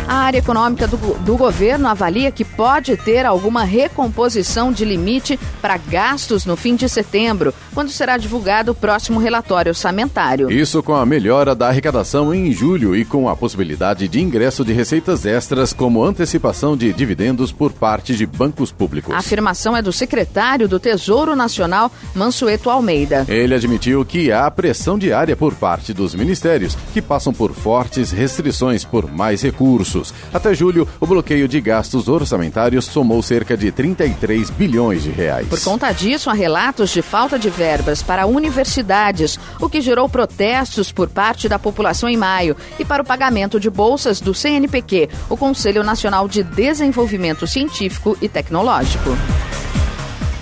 A 0.07 0.17
área 0.17 0.37
econômica 0.37 0.87
do, 0.87 0.97
do, 0.97 1.35
governo 1.35 1.87
avalia 1.87 2.31
que 2.31 2.45
pode 2.45 2.95
ter 2.95 3.25
alguma 3.25 3.63
recomposição 3.63 4.71
de 4.71 4.85
limite 4.85 5.39
para 5.59 5.77
gastos 5.77 6.45
no 6.45 6.55
fim 6.55 6.75
de 6.75 6.87
setembro, 6.87 7.51
quando 7.73 7.89
será 7.89 8.15
divulgado 8.15 8.71
o 8.71 8.75
próximo 8.75 9.19
relatório 9.19 9.71
orçamentário. 9.71 10.51
Isso 10.51 10.83
com 10.83 10.93
a 10.93 11.05
melhora 11.05 11.55
da 11.55 11.69
arrecadação 11.69 12.33
em 12.33 12.51
julho 12.51 12.95
e 12.95 13.03
com 13.03 13.27
a 13.27 13.35
possibilidade 13.35 14.07
de 14.07 14.21
ingresso 14.21 14.63
de 14.63 14.73
receitas 14.73 15.25
extras, 15.25 15.73
como 15.73 16.03
antecipação 16.03 16.77
de 16.77 16.93
dividendos 16.93 17.51
por 17.51 17.73
parte 17.73 18.15
de 18.15 18.27
bancos 18.27 18.71
públicos. 18.71 19.13
A 19.13 19.17
afirmação 19.17 19.75
é 19.75 19.81
do 19.81 19.91
secretário 19.91 20.67
do 20.67 20.79
Tesouro 20.79 21.35
Nacional, 21.35 21.91
Mansueto 22.13 22.69
Almeida. 22.69 23.25
Ele 23.27 23.55
admitiu 23.55 24.05
que 24.05 24.31
há 24.31 24.49
pressão 24.51 24.99
diária 24.99 25.35
por 25.35 25.55
parte 25.55 25.93
dos 25.93 26.13
ministérios, 26.13 26.77
que 26.93 27.01
passam 27.01 27.33
por 27.33 27.53
fortes 27.53 28.11
restrições 28.11 28.85
por 28.85 29.11
mais 29.11 29.41
recursos 29.41 29.94
recursos. 29.95 30.13
Até 30.33 30.53
julho, 30.53 30.87
o 30.99 31.05
bloqueio 31.05 31.47
de 31.47 31.61
gastos 31.61 32.07
orçamentários 32.07 32.85
somou 32.85 33.21
cerca 33.21 33.55
de 33.55 33.71
33 33.71 34.49
bilhões 34.49 35.03
de 35.03 35.11
reais. 35.11 35.47
Por 35.47 35.61
conta 35.61 35.91
disso, 35.91 36.29
há 36.29 36.33
relatos 36.33 36.89
de 36.89 37.01
falta 37.01 37.39
de 37.39 37.49
verbas 37.49 38.03
para 38.03 38.25
universidades, 38.25 39.39
o 39.59 39.69
que 39.69 39.81
gerou 39.81 40.09
protestos 40.09 40.91
por 40.91 41.07
parte 41.07 41.47
da 41.47 41.57
população 41.57 42.09
em 42.09 42.17
maio 42.17 42.55
e 42.77 42.85
para 42.85 43.01
o 43.01 43.05
pagamento 43.05 43.59
de 43.59 43.69
bolsas 43.69 44.19
do 44.19 44.33
CNPq, 44.33 45.09
o 45.29 45.37
Conselho 45.37 45.83
Nacional 45.83 46.27
de 46.27 46.43
Desenvolvimento 46.43 47.47
Científico 47.47 48.17
e 48.21 48.27
Tecnológico. 48.27 49.11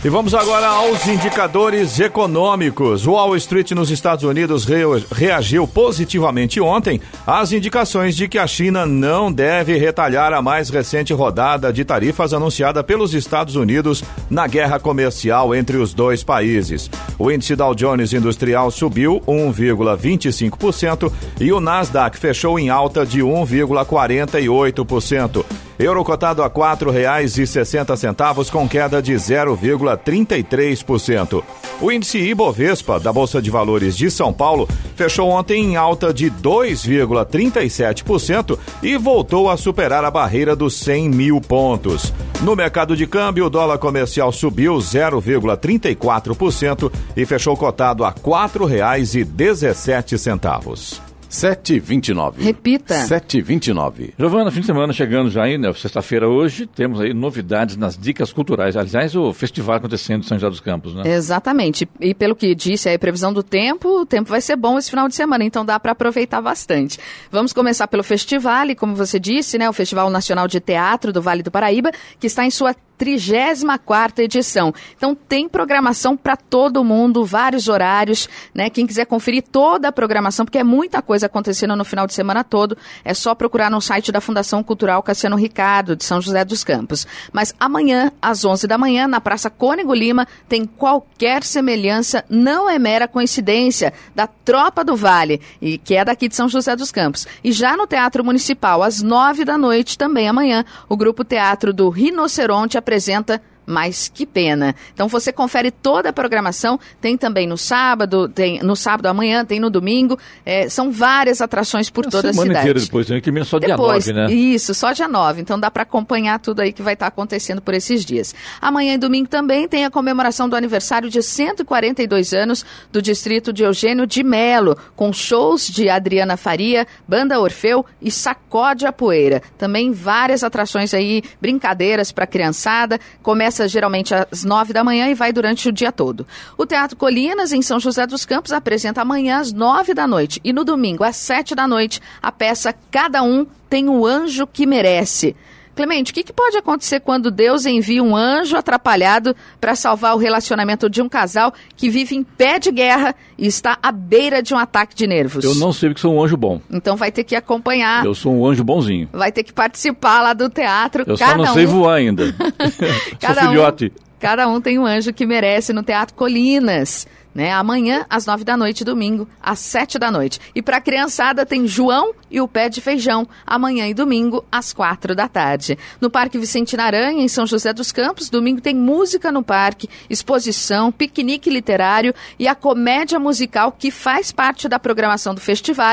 E 0.05 0.09
vamos 0.09 0.35
agora 0.35 0.67
aos 0.67 1.07
indicadores 1.07 1.97
econômicos. 1.97 3.07
O 3.07 3.13
Wall 3.13 3.37
Street 3.37 3.71
nos 3.71 3.89
Estados 3.89 4.25
Unidos 4.25 4.67
reagiu 5.09 5.65
positivamente 5.65 6.59
ontem 6.59 6.99
às 7.25 7.53
indicações 7.53 8.13
de 8.13 8.27
que 8.27 8.37
a 8.37 8.45
China 8.45 8.85
não 8.85 9.31
deve 9.31 9.77
retalhar 9.77 10.33
a 10.33 10.41
mais 10.41 10.69
recente 10.69 11.13
rodada 11.13 11.71
de 11.71 11.85
tarifas 11.85 12.33
anunciada 12.33 12.83
pelos 12.83 13.13
Estados 13.13 13.55
Unidos 13.55 14.03
na 14.29 14.45
guerra 14.45 14.77
comercial 14.77 15.55
entre 15.55 15.77
os 15.77 15.93
dois 15.93 16.21
países. 16.21 16.91
O 17.17 17.31
índice 17.31 17.55
Dow 17.55 17.73
Jones 17.73 18.11
Industrial 18.11 18.69
subiu 18.71 19.21
1,25% 19.25 21.09
e 21.39 21.53
o 21.53 21.61
Nasdaq 21.61 22.17
fechou 22.17 22.59
em 22.59 22.69
alta 22.69 23.05
de 23.05 23.21
1,48%. 23.21 25.62
Euro 25.79 26.03
cotado 26.03 26.43
a 26.43 26.47
R$ 26.47 26.53
4,60 26.53 28.51
com 28.51 28.69
queda 28.69 29.01
de 29.01 29.13
0,33%. 29.13 31.41
O 31.81 31.91
índice 31.91 32.19
Ibovespa 32.19 32.99
da 32.99 33.11
Bolsa 33.11 33.41
de 33.41 33.49
Valores 33.49 33.97
de 33.97 34.11
São 34.11 34.31
Paulo 34.31 34.69
fechou 34.95 35.29
ontem 35.29 35.63
em 35.63 35.75
alta 35.75 36.13
de 36.13 36.29
2,37% 36.29 38.59
e 38.81 38.95
voltou 38.97 39.49
a 39.49 39.57
superar 39.57 40.05
a 40.05 40.11
barreira 40.11 40.55
dos 40.55 40.75
100 40.75 41.09
mil 41.09 41.41
pontos. 41.41 42.13
No 42.41 42.55
mercado 42.55 42.95
de 42.95 43.07
câmbio, 43.07 43.47
o 43.47 43.49
dólar 43.49 43.79
comercial 43.79 44.31
subiu 44.31 44.75
0,34% 44.75 46.91
e 47.17 47.25
fechou 47.25 47.57
cotado 47.57 48.05
a 48.05 48.09
R$ 48.09 48.15
4,17. 48.23 51.12
7h29. 51.33 52.35
Repita. 52.37 52.93
7h29. 52.93 54.13
Giovana, 54.17 54.51
fim 54.51 54.59
de 54.59 54.67
semana 54.67 54.93
chegando 54.93 55.31
já 55.31 55.43
aí, 55.43 55.57
né? 55.57 55.73
Sexta-feira 55.73 56.29
hoje, 56.29 56.67
temos 56.67 57.01
aí 57.01 57.11
novidades 57.11 57.75
nas 57.75 57.97
dicas 57.97 58.31
culturais. 58.31 58.77
Aliás, 58.77 59.15
o 59.15 59.33
festival 59.33 59.77
acontecendo 59.77 60.23
em 60.23 60.27
São 60.27 60.37
José 60.37 60.49
dos 60.49 60.59
Campos, 60.59 60.93
né? 60.93 61.03
Exatamente. 61.05 61.89
E 61.99 62.13
pelo 62.13 62.35
que 62.35 62.53
disse 62.53 62.87
aí, 62.87 62.99
previsão 62.99 63.33
do 63.33 63.41
tempo, 63.41 64.01
o 64.01 64.05
tempo 64.05 64.29
vai 64.29 64.41
ser 64.41 64.55
bom 64.55 64.77
esse 64.77 64.91
final 64.91 65.07
de 65.07 65.15
semana, 65.15 65.43
então 65.43 65.65
dá 65.65 65.79
para 65.79 65.93
aproveitar 65.93 66.39
bastante. 66.39 66.99
Vamos 67.31 67.51
começar 67.51 67.87
pelo 67.87 68.03
festival, 68.03 68.69
e 68.69 68.75
como 68.75 68.95
você 68.95 69.19
disse, 69.19 69.57
né? 69.57 69.67
O 69.67 69.73
Festival 69.73 70.11
Nacional 70.11 70.47
de 70.47 70.59
Teatro 70.59 71.11
do 71.11 71.21
Vale 71.21 71.41
do 71.41 71.49
Paraíba, 71.49 71.91
que 72.19 72.27
está 72.27 72.45
em 72.45 72.51
sua 72.51 72.75
34 73.03 74.23
edição. 74.23 74.73
Então 74.95 75.13
tem 75.13 75.49
programação 75.49 76.15
para 76.15 76.37
todo 76.37 76.85
mundo, 76.85 77.25
vários 77.25 77.67
horários, 77.67 78.29
né? 78.53 78.69
Quem 78.69 78.87
quiser 78.87 79.05
conferir 79.05 79.43
toda 79.51 79.89
a 79.89 79.91
programação, 79.91 80.45
porque 80.45 80.57
é 80.57 80.63
muita 80.63 81.01
coisa 81.01 81.25
acontecendo 81.25 81.75
no 81.75 81.83
final 81.83 82.07
de 82.07 82.13
semana 82.13 82.45
todo, 82.45 82.77
é 83.03 83.13
só 83.13 83.35
procurar 83.35 83.69
no 83.69 83.81
site 83.81 84.09
da 84.09 84.21
Fundação 84.21 84.63
Cultural 84.63 85.03
Cassiano 85.03 85.35
Ricardo, 85.35 85.97
de 85.97 86.05
São 86.05 86.21
José 86.21 86.45
dos 86.45 86.63
Campos. 86.63 87.05
Mas 87.33 87.53
amanhã, 87.59 88.09
às 88.21 88.45
11 88.45 88.67
da 88.67 88.77
manhã, 88.77 89.05
na 89.05 89.19
Praça 89.19 89.49
Cônego 89.49 89.93
Lima, 89.93 90.25
tem 90.47 90.65
qualquer 90.65 91.43
semelhança, 91.43 92.23
não 92.29 92.69
é 92.69 92.79
mera 92.79 93.05
coincidência, 93.05 93.93
da 94.15 94.27
Tropa 94.27 94.81
do 94.81 94.95
Vale, 94.95 95.41
e 95.61 95.77
que 95.77 95.95
é 95.95 96.05
daqui 96.05 96.29
de 96.29 96.37
São 96.37 96.47
José 96.47 96.73
dos 96.73 96.89
Campos. 96.89 97.27
E 97.43 97.51
já 97.51 97.75
no 97.75 97.85
Teatro 97.85 98.23
Municipal, 98.23 98.81
às 98.81 99.01
9 99.01 99.43
da 99.43 99.57
noite, 99.57 99.97
também 99.97 100.29
amanhã, 100.29 100.63
o 100.87 100.95
Grupo 100.95 101.25
Teatro 101.25 101.73
do 101.73 101.89
Rinoceronte 101.89 102.77
apresenta 102.77 102.92
representa 102.93 103.41
mas 103.65 104.11
que 104.13 104.25
pena. 104.25 104.75
Então 104.93 105.07
você 105.07 105.31
confere 105.31 105.71
toda 105.71 106.09
a 106.09 106.13
programação, 106.13 106.79
tem 107.01 107.17
também 107.17 107.47
no 107.47 107.57
sábado, 107.57 108.27
tem 108.27 108.61
no 108.61 108.75
sábado 108.75 109.07
amanhã, 109.07 109.45
tem 109.45 109.59
no 109.59 109.69
domingo, 109.69 110.17
é, 110.45 110.69
são 110.69 110.91
várias 110.91 111.41
atrações 111.41 111.89
por 111.89 112.07
a 112.07 112.09
toda 112.09 112.29
a 112.29 112.33
cidade. 112.33 112.47
Semana 112.47 112.59
inteira 112.59 112.79
depois, 112.79 113.07
tem 113.07 113.21
que 113.21 113.31
menos 113.31 113.47
só 113.47 113.59
dia 113.59 113.69
depois, 113.69 114.07
9, 114.07 114.13
né? 114.13 114.33
Isso, 114.33 114.73
só 114.73 114.91
dia 114.91 115.07
9. 115.07 115.41
Então 115.41 115.59
dá 115.59 115.69
para 115.69 115.83
acompanhar 115.83 116.39
tudo 116.39 116.61
aí 116.61 116.73
que 116.73 116.81
vai 116.81 116.93
estar 116.93 117.05
tá 117.05 117.09
acontecendo 117.09 117.61
por 117.61 117.73
esses 117.73 118.03
dias. 118.03 118.33
Amanhã 118.61 118.93
e 118.93 118.97
domingo 118.97 119.27
também 119.27 119.67
tem 119.67 119.85
a 119.85 119.91
comemoração 119.91 120.49
do 120.49 120.55
aniversário 120.55 121.09
de 121.09 121.21
142 121.21 122.33
anos 122.33 122.65
do 122.91 123.01
distrito 123.01 123.53
de 123.53 123.63
Eugênio 123.63 124.05
de 124.05 124.23
Melo, 124.23 124.77
com 124.95 125.13
shows 125.13 125.67
de 125.67 125.89
Adriana 125.89 126.37
Faria, 126.37 126.87
Banda 127.07 127.39
Orfeu 127.39 127.85
e 128.01 128.11
Sacode 128.11 128.85
a 128.85 128.91
Poeira. 128.91 129.41
Também 129.57 129.91
várias 129.91 130.43
atrações 130.43 130.93
aí, 130.93 131.23
brincadeiras 131.41 132.11
para 132.11 132.27
criançada. 132.27 132.99
Começa 133.21 133.52
Começa 133.53 133.67
geralmente 133.67 134.15
às 134.15 134.43
nove 134.43 134.73
da 134.73 134.83
manhã 134.83 135.07
e 135.09 135.13
vai 135.13 135.31
durante 135.31 135.69
o 135.69 135.71
dia 135.71 135.91
todo. 135.91 136.25
O 136.57 136.65
Teatro 136.65 136.97
Colinas, 136.97 137.53
em 137.53 137.61
São 137.61 137.79
José 137.79 138.07
dos 138.07 138.25
Campos, 138.25 138.51
apresenta 138.51 139.03
amanhã 139.03 139.37
às 139.37 139.53
nove 139.53 139.93
da 139.93 140.07
noite 140.07 140.41
e 140.43 140.51
no 140.51 140.63
domingo 140.63 141.03
às 141.03 141.17
sete 141.17 141.53
da 141.53 141.67
noite 141.67 142.01
a 142.19 142.31
peça 142.31 142.73
Cada 142.89 143.21
Um 143.21 143.45
Tem 143.69 143.87
o 143.87 144.07
Anjo 144.07 144.47
que 144.47 144.65
Merece. 144.65 145.35
Clemente, 145.75 146.11
o 146.11 146.13
que, 146.13 146.23
que, 146.23 146.33
pode 146.33 146.57
acontecer 146.57 146.99
quando 146.99 147.31
Deus 147.31 147.65
envia 147.65 148.03
um 148.03 148.15
anjo 148.15 148.55
atrapalhado 148.55 149.35
para 149.59 149.75
salvar 149.75 150.15
o 150.15 150.17
relacionamento 150.17 150.89
de 150.89 151.01
um 151.01 151.09
casal 151.09 151.53
que 151.75 151.89
vive 151.89 152.15
em 152.15 152.23
pé 152.23 152.59
de 152.59 152.71
guerra 152.71 153.15
e 153.37 153.47
está 153.47 153.77
à 153.81 153.91
beira 153.91 154.41
de 154.41 154.53
um 154.53 154.57
ataque 154.57 154.95
de 154.95 155.07
nervos? 155.07 155.43
Eu 155.43 155.55
não 155.55 155.73
sei 155.73 155.93
que 155.93 155.99
sou 155.99 156.15
um 156.15 156.23
anjo 156.23 156.37
bom. 156.37 156.61
Então 156.71 156.95
vai 156.95 157.11
ter 157.11 157.23
que 157.23 157.35
acompanhar. 157.35 158.05
Eu 158.05 158.13
sou 158.13 158.33
um 158.33 158.45
anjo 158.45 158.63
bonzinho. 158.63 159.09
Vai 159.11 159.31
ter 159.31 159.43
que 159.43 159.51
participar 159.51 160.21
lá 160.21 160.33
do 160.33 160.49
teatro. 160.49 161.03
Eu 161.07 161.17
cada 161.17 161.31
só 161.31 161.37
não 161.37 161.51
um... 161.51 161.53
sei 161.53 161.65
voar 161.65 161.95
ainda. 161.95 162.23
cada 163.19 163.41
sou 163.41 163.49
filhote. 163.49 163.85
Um, 163.85 164.03
cada 164.19 164.47
um 164.47 164.61
tem 164.61 164.77
um 164.77 164.85
anjo 164.85 165.11
que 165.11 165.25
merece 165.25 165.73
no 165.73 165.83
Teatro 165.83 166.15
Colinas 166.15 167.07
né? 167.33 167.51
Amanhã, 167.51 168.05
às 168.09 168.25
nove 168.25 168.43
da 168.43 168.57
noite, 168.57 168.83
domingo, 168.83 169.27
às 169.41 169.59
sete 169.59 169.99
da 169.99 170.09
noite. 170.09 170.39
E 170.55 170.61
para 170.61 170.77
a 170.77 170.81
criançada 170.81 171.45
tem 171.45 171.67
João 171.67 172.13
e 172.31 172.41
o 172.41 172.47
Pé 172.47 172.69
de 172.69 172.81
Feijão, 172.81 173.27
amanhã 173.45 173.87
e 173.87 173.93
domingo, 173.93 174.43
às 174.51 174.73
quatro 174.73 175.15
da 175.15 175.27
tarde. 175.27 175.77
No 176.01 176.09
Parque 176.09 176.37
Vicente 176.37 176.75
Naranha, 176.75 177.23
em 177.23 177.27
São 177.27 177.45
José 177.45 177.73
dos 177.73 177.91
Campos, 177.91 178.29
domingo 178.29 178.61
tem 178.61 178.75
música 178.75 179.31
no 179.31 179.43
parque, 179.43 179.89
exposição, 180.09 180.91
piquenique 180.91 181.49
literário 181.49 182.13
e 182.39 182.47
a 182.47 182.55
comédia 182.55 183.19
musical 183.19 183.71
que 183.71 183.91
faz 183.91 184.31
parte 184.31 184.67
da 184.67 184.79
programação 184.79 185.35
do 185.35 185.41
festival 185.41 185.83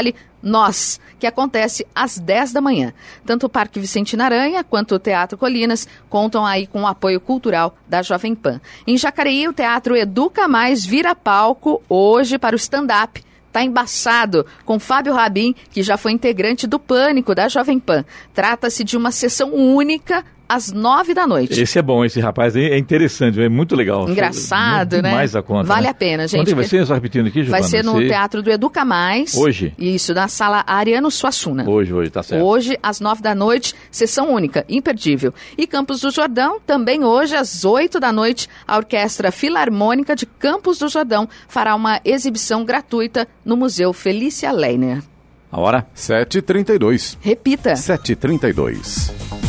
nós, 0.42 1.00
que 1.18 1.26
acontece 1.26 1.86
às 1.94 2.18
10 2.18 2.52
da 2.52 2.60
manhã. 2.60 2.92
Tanto 3.24 3.46
o 3.46 3.48
Parque 3.48 3.80
Vicente 3.80 4.16
Naranha 4.16 4.64
quanto 4.64 4.94
o 4.94 4.98
Teatro 4.98 5.38
Colinas 5.38 5.86
contam 6.08 6.44
aí 6.44 6.66
com 6.66 6.82
o 6.82 6.86
apoio 6.86 7.20
cultural 7.20 7.76
da 7.88 8.02
Jovem 8.02 8.34
Pan. 8.34 8.60
Em 8.86 8.96
Jacareí, 8.96 9.46
o 9.48 9.52
Teatro 9.52 9.96
Educa 9.96 10.48
Mais 10.48 10.84
vira 10.84 11.14
palco 11.14 11.82
hoje 11.88 12.38
para 12.38 12.54
o 12.54 12.58
stand-up 12.58 13.22
tá 13.52 13.64
embaçado 13.64 14.46
com 14.64 14.78
Fábio 14.78 15.12
Rabin, 15.12 15.54
que 15.70 15.82
já 15.82 15.96
foi 15.96 16.12
integrante 16.12 16.66
do 16.66 16.78
Pânico 16.78 17.34
da 17.34 17.48
Jovem 17.48 17.80
Pan. 17.80 18.04
Trata-se 18.32 18.84
de 18.84 18.96
uma 18.96 19.10
sessão 19.10 19.52
única 19.52 20.24
às 20.50 20.72
nove 20.72 21.14
da 21.14 21.28
noite. 21.28 21.62
Esse 21.62 21.78
é 21.78 21.82
bom, 21.82 22.04
esse 22.04 22.18
rapaz 22.18 22.56
aí 22.56 22.64
é 22.64 22.76
interessante, 22.76 23.40
é 23.40 23.48
muito 23.48 23.76
legal. 23.76 24.10
Engraçado, 24.10 24.94
muito 24.94 25.04
né? 25.04 25.12
Mais 25.12 25.36
a 25.36 25.42
conta. 25.42 25.62
Vale 25.62 25.84
né? 25.84 25.90
a 25.90 25.94
pena, 25.94 26.26
gente. 26.26 26.44
Quando 26.44 26.56
vai 26.56 26.64
ser? 26.64 26.84
Só 26.84 26.94
repetindo 26.94 27.28
aqui, 27.28 27.44
Giovana? 27.44 27.60
Vai 27.60 27.70
ser 27.70 27.84
no 27.84 28.00
Teatro 28.00 28.42
do 28.42 28.50
Educa 28.50 28.84
Mais. 28.84 29.34
Hoje? 29.34 29.72
Isso, 29.78 30.12
na 30.12 30.26
sala 30.26 30.64
Ariano 30.66 31.08
Suassuna. 31.08 31.70
Hoje, 31.70 31.94
hoje, 31.94 32.10
tá 32.10 32.24
certo. 32.24 32.44
Hoje, 32.44 32.76
às 32.82 32.98
nove 32.98 33.22
da 33.22 33.32
noite, 33.32 33.76
sessão 33.92 34.32
única, 34.32 34.64
imperdível. 34.68 35.32
E 35.56 35.68
Campos 35.68 36.00
do 36.00 36.10
Jordão, 36.10 36.58
também 36.66 37.04
hoje, 37.04 37.36
às 37.36 37.64
oito 37.64 38.00
da 38.00 38.12
noite, 38.12 38.48
a 38.66 38.76
Orquestra 38.76 39.30
Filarmônica 39.30 40.16
de 40.16 40.26
Campos 40.26 40.80
do 40.80 40.88
Jordão 40.88 41.28
fará 41.46 41.76
uma 41.76 42.00
exibição 42.04 42.64
gratuita 42.64 43.28
no 43.44 43.56
Museu 43.56 43.92
Felícia 43.92 44.50
Leiner. 44.50 45.00
A 45.52 45.60
hora? 45.60 45.86
7h32. 45.94 47.18
Repita. 47.20 47.74
7h32. 47.74 49.39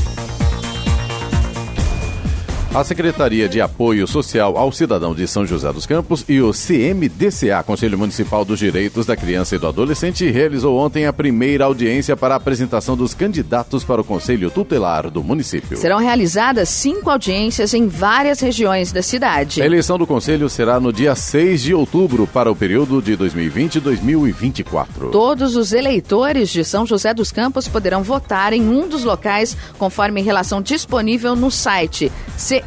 A 2.73 2.86
Secretaria 2.86 3.49
de 3.49 3.60
Apoio 3.60 4.07
Social 4.07 4.57
ao 4.57 4.71
Cidadão 4.71 5.13
de 5.13 5.27
São 5.27 5.45
José 5.45 5.73
dos 5.73 5.86
Campos 5.86 6.23
e 6.29 6.39
o 6.39 6.53
CMDCA, 6.53 7.62
Conselho 7.63 7.97
Municipal 7.97 8.45
dos 8.45 8.60
Direitos 8.60 9.05
da 9.05 9.13
Criança 9.13 9.57
e 9.57 9.60
do 9.60 9.67
Adolescente, 9.67 10.31
realizou 10.31 10.77
ontem 10.77 11.05
a 11.05 11.12
primeira 11.12 11.65
audiência 11.65 12.15
para 12.15 12.34
a 12.34 12.38
apresentação 12.38 12.95
dos 12.95 13.13
candidatos 13.13 13.84
para 13.84 13.99
o 13.99 14.05
Conselho 14.05 14.49
Tutelar 14.49 15.10
do 15.10 15.21
município. 15.21 15.75
Serão 15.75 15.97
realizadas 15.97 16.69
cinco 16.69 17.10
audiências 17.10 17.73
em 17.73 17.89
várias 17.89 18.39
regiões 18.39 18.93
da 18.93 19.01
cidade. 19.01 19.62
A 19.62 19.65
eleição 19.65 19.97
do 19.97 20.07
Conselho 20.07 20.49
será 20.49 20.79
no 20.79 20.93
dia 20.93 21.13
6 21.13 21.63
de 21.63 21.73
outubro 21.73 22.25
para 22.25 22.49
o 22.49 22.55
período 22.55 23.01
de 23.01 23.17
2020 23.17 23.75
e 23.75 23.79
2024. 23.81 25.12
Todos 25.12 25.57
os 25.57 25.73
eleitores 25.73 26.49
de 26.49 26.63
São 26.63 26.86
José 26.86 27.13
dos 27.13 27.34
Campos 27.34 27.67
poderão 27.67 28.01
votar 28.01 28.53
em 28.53 28.62
um 28.62 28.88
dos 28.88 29.03
locais 29.03 29.57
conforme 29.77 30.21
relação 30.21 30.62
disponível 30.62 31.36
no 31.36 31.51
site 31.51 32.10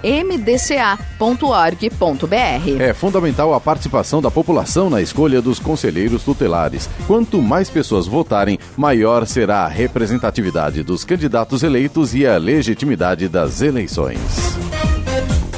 cmdca.org.br. 0.03 2.81
É 2.81 2.93
fundamental 2.93 3.55
a 3.55 3.61
participação 3.61 4.21
da 4.21 4.31
população 4.31 4.91
na 4.91 5.01
escolha 5.01 5.41
dos 5.41 5.59
conselheiros 5.59 6.23
tutelares. 6.23 6.89
Quanto 7.07 7.41
mais 7.41 7.71
pessoas 7.71 8.07
votarem, 8.07 8.59
maior 8.77 9.27
será 9.27 9.65
a 9.65 9.69
representatividade 9.69 10.83
dos 10.83 11.05
candidatos 11.05 11.63
eleitos 11.63 12.15
e 12.15 12.27
a 12.27 12.37
legitimidade 12.37 13.29
das 13.29 13.63
eleições. 13.63 14.19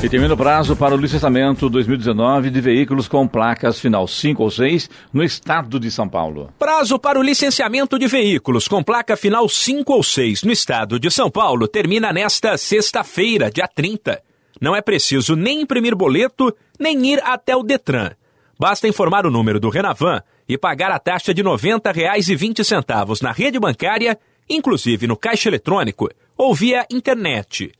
E 0.03 0.11
termina 0.11 0.35
o 0.35 0.37
prazo 0.37 0.77
para 0.77 0.95
o 0.95 0.99
licenciamento 0.99 1.71
2019 1.71 2.51
de 2.51 2.61
veículos 2.61 3.09
com 3.09 3.27
placas 3.27 3.81
final 3.81 4.07
5 4.07 4.43
ou 4.43 4.51
6 4.51 4.91
no 5.13 5.25
estado 5.25 5.81
de 5.81 5.91
São 5.91 6.07
Paulo. 6.07 6.53
Prazo 6.59 6.99
para 6.99 7.19
o 7.19 7.23
licenciamento 7.23 7.99
de 7.99 8.07
veículos 8.07 8.69
com 8.69 8.83
placa 8.83 9.17
final 9.17 9.49
5 9.49 9.93
ou 9.93 10.03
6 10.03 10.43
no 10.43 10.53
estado 10.53 11.01
de 11.01 11.11
São 11.11 11.31
Paulo 11.31 11.67
termina 11.67 12.13
nesta 12.13 12.59
sexta-feira, 12.59 13.51
dia 13.51 13.67
30. 13.67 14.26
Não 14.61 14.75
é 14.75 14.81
preciso 14.81 15.37
nem 15.37 15.61
imprimir 15.61 15.95
boleto, 15.95 16.55
nem 16.79 17.13
ir 17.13 17.23
até 17.23 17.55
o 17.55 17.63
Detran. 17.63 18.13
Basta 18.59 18.89
informar 18.89 19.27
o 19.27 19.31
número 19.31 19.61
do 19.61 19.69
Renavan 19.69 20.23
e 20.49 20.57
pagar 20.57 20.91
a 20.91 20.99
taxa 20.99 21.35
de 21.35 21.43
R$ 21.43 21.49
90,20 21.49 23.23
na 23.23 23.33
rede 23.33 23.59
bancária, 23.59 24.19
inclusive 24.49 25.07
no 25.07 25.17
caixa 25.17 25.49
eletrônico 25.49 26.09
ou 26.37 26.55
via 26.55 26.87
internet. 26.91 27.73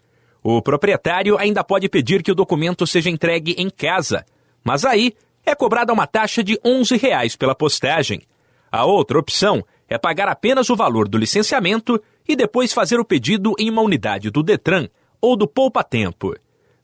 O 0.43 0.61
proprietário 0.61 1.39
ainda 1.39 1.65
pode 1.65 1.89
pedir 1.89 2.23
que 2.23 2.31
o 2.31 2.35
documento 2.35 2.87
seja 2.87 3.11
entregue 3.11 3.55
em 3.59 3.71
casa, 3.71 4.25
mas 4.63 4.85
aí 4.85 5.15
é 5.45 5.55
cobrada 5.55 5.93
uma 5.93 6.07
taxa 6.07 6.43
de 6.43 6.59
11 6.65 6.97
reais 6.97 7.37
pela 7.37 7.55
postagem. 7.55 8.23
A 8.71 8.85
outra 8.85 9.19
opção 9.19 9.65
é 9.89 9.97
pagar 9.97 10.29
apenas 10.29 10.69
o 10.69 10.77
valor 10.77 11.09
do 11.09 11.17
licenciamento 11.17 12.03
e 12.29 12.37
depois 12.37 12.73
fazer 12.73 12.99
o 12.99 13.05
pedido 13.05 13.55
em 13.59 13.71
uma 13.71 13.83
unidade 13.83 14.31
do 14.31 14.43
Detran 14.43 14.89
ou 15.21 15.37
do 15.37 15.47
Poupa 15.47 15.83
Tempo. 15.83 16.35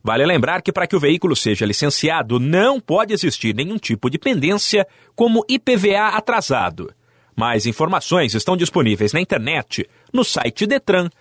Vale 0.03 0.27
lembrar 0.27 0.63
que 0.63 0.73
para 0.73 0.87
que 0.87 0.97
o 0.97 1.01
veículo 1.01 1.37
seja 1.37 1.65
licenciado 1.65 2.41
não 2.41 2.81
pode 2.81 3.13
existir 3.15 3.55
nenhum 3.55 3.79
tipo 3.79 4.11
de 4.11 4.19
pendência, 4.19 4.87
como 5.15 5.45
IPVA 5.49 6.09
atrasado. 6.09 6.93
Mais 7.37 7.67
informações 7.67 8.35
estão 8.35 8.57
disponíveis 8.57 9.13
na 9.13 9.21
internet, 9.21 9.89
no 10.13 10.25
site 10.25 10.67
detran.sp.gov.br. 10.67 11.13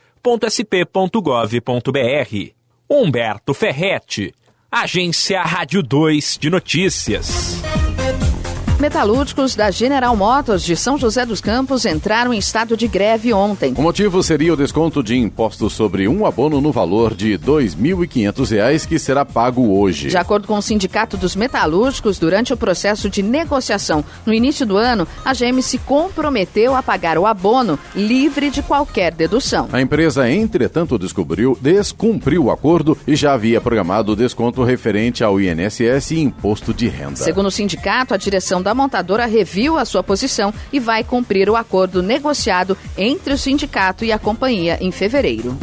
Humberto 2.90 3.54
Ferretti, 3.54 4.34
Agência 4.70 5.42
Rádio 5.44 5.82
2 5.82 6.38
de 6.40 6.50
Notícias. 6.50 7.61
Metalúrgicos 8.82 9.56
da 9.56 9.70
General 9.70 10.16
Motors 10.16 10.64
de 10.64 10.76
São 10.76 10.98
José 10.98 11.24
dos 11.24 11.40
Campos 11.40 11.86
entraram 11.86 12.34
em 12.34 12.40
estado 12.40 12.76
de 12.76 12.88
greve 12.88 13.32
ontem. 13.32 13.76
O 13.78 13.82
motivo 13.84 14.24
seria 14.24 14.52
o 14.52 14.58
desconto 14.58 15.04
de 15.04 15.16
impostos 15.16 15.74
sobre 15.74 16.08
um 16.08 16.26
abono 16.26 16.60
no 16.60 16.72
valor 16.72 17.14
de 17.14 17.34
R$ 17.34 17.38
2.500 17.38 18.88
que 18.88 18.98
será 18.98 19.24
pago 19.24 19.78
hoje. 19.80 20.08
De 20.08 20.18
acordo 20.18 20.48
com 20.48 20.58
o 20.58 20.62
Sindicato 20.64 21.16
dos 21.16 21.36
Metalúrgicos, 21.36 22.18
durante 22.18 22.54
o 22.54 22.58
processo 22.58 23.08
de 23.08 23.22
negociação 23.22 24.04
no 24.26 24.34
início 24.34 24.66
do 24.66 24.78
ano, 24.78 25.08
a 25.24 25.32
GM 25.32 25.62
se 25.62 25.78
comprometeu 25.78 26.76
a 26.76 26.82
pagar 26.82 27.20
o 27.20 27.28
abono 27.28 27.78
livre 27.96 28.50
de 28.50 28.64
qualquer 28.64 29.14
dedução. 29.14 29.70
A 29.72 29.80
empresa, 29.80 30.28
entretanto, 30.28 30.98
descobriu, 30.98 31.56
descumpriu 31.62 32.46
o 32.46 32.52
acordo 32.52 32.98
e 33.06 33.16
já 33.16 33.34
havia 33.34 33.62
programado 33.62 34.14
o 34.14 34.16
desconto 34.16 34.64
referente 34.64 35.24
ao 35.24 35.40
INSS 35.40 36.10
e 36.10 36.20
imposto 36.20 36.74
de 36.74 36.88
renda. 36.88 37.18
Segundo 37.18 37.46
o 37.46 37.52
sindicato, 37.52 38.16
a 38.16 38.18
direção 38.18 38.60
da 38.60 38.71
montadora 38.74 39.26
reviu 39.26 39.78
a 39.78 39.86
sua 39.86 40.04
posição 40.04 40.54
e 40.72 40.80
vai 40.80 41.04
cumprir 41.04 41.50
o 41.50 41.56
acordo 41.56 42.02
negociado 42.02 42.78
entre 42.98 43.34
o 43.34 43.38
sindicato 43.38 44.06
e 44.06 44.12
a 44.12 44.20
companhia 44.20 44.78
em 44.82 44.92
fevereiro. 44.92 45.58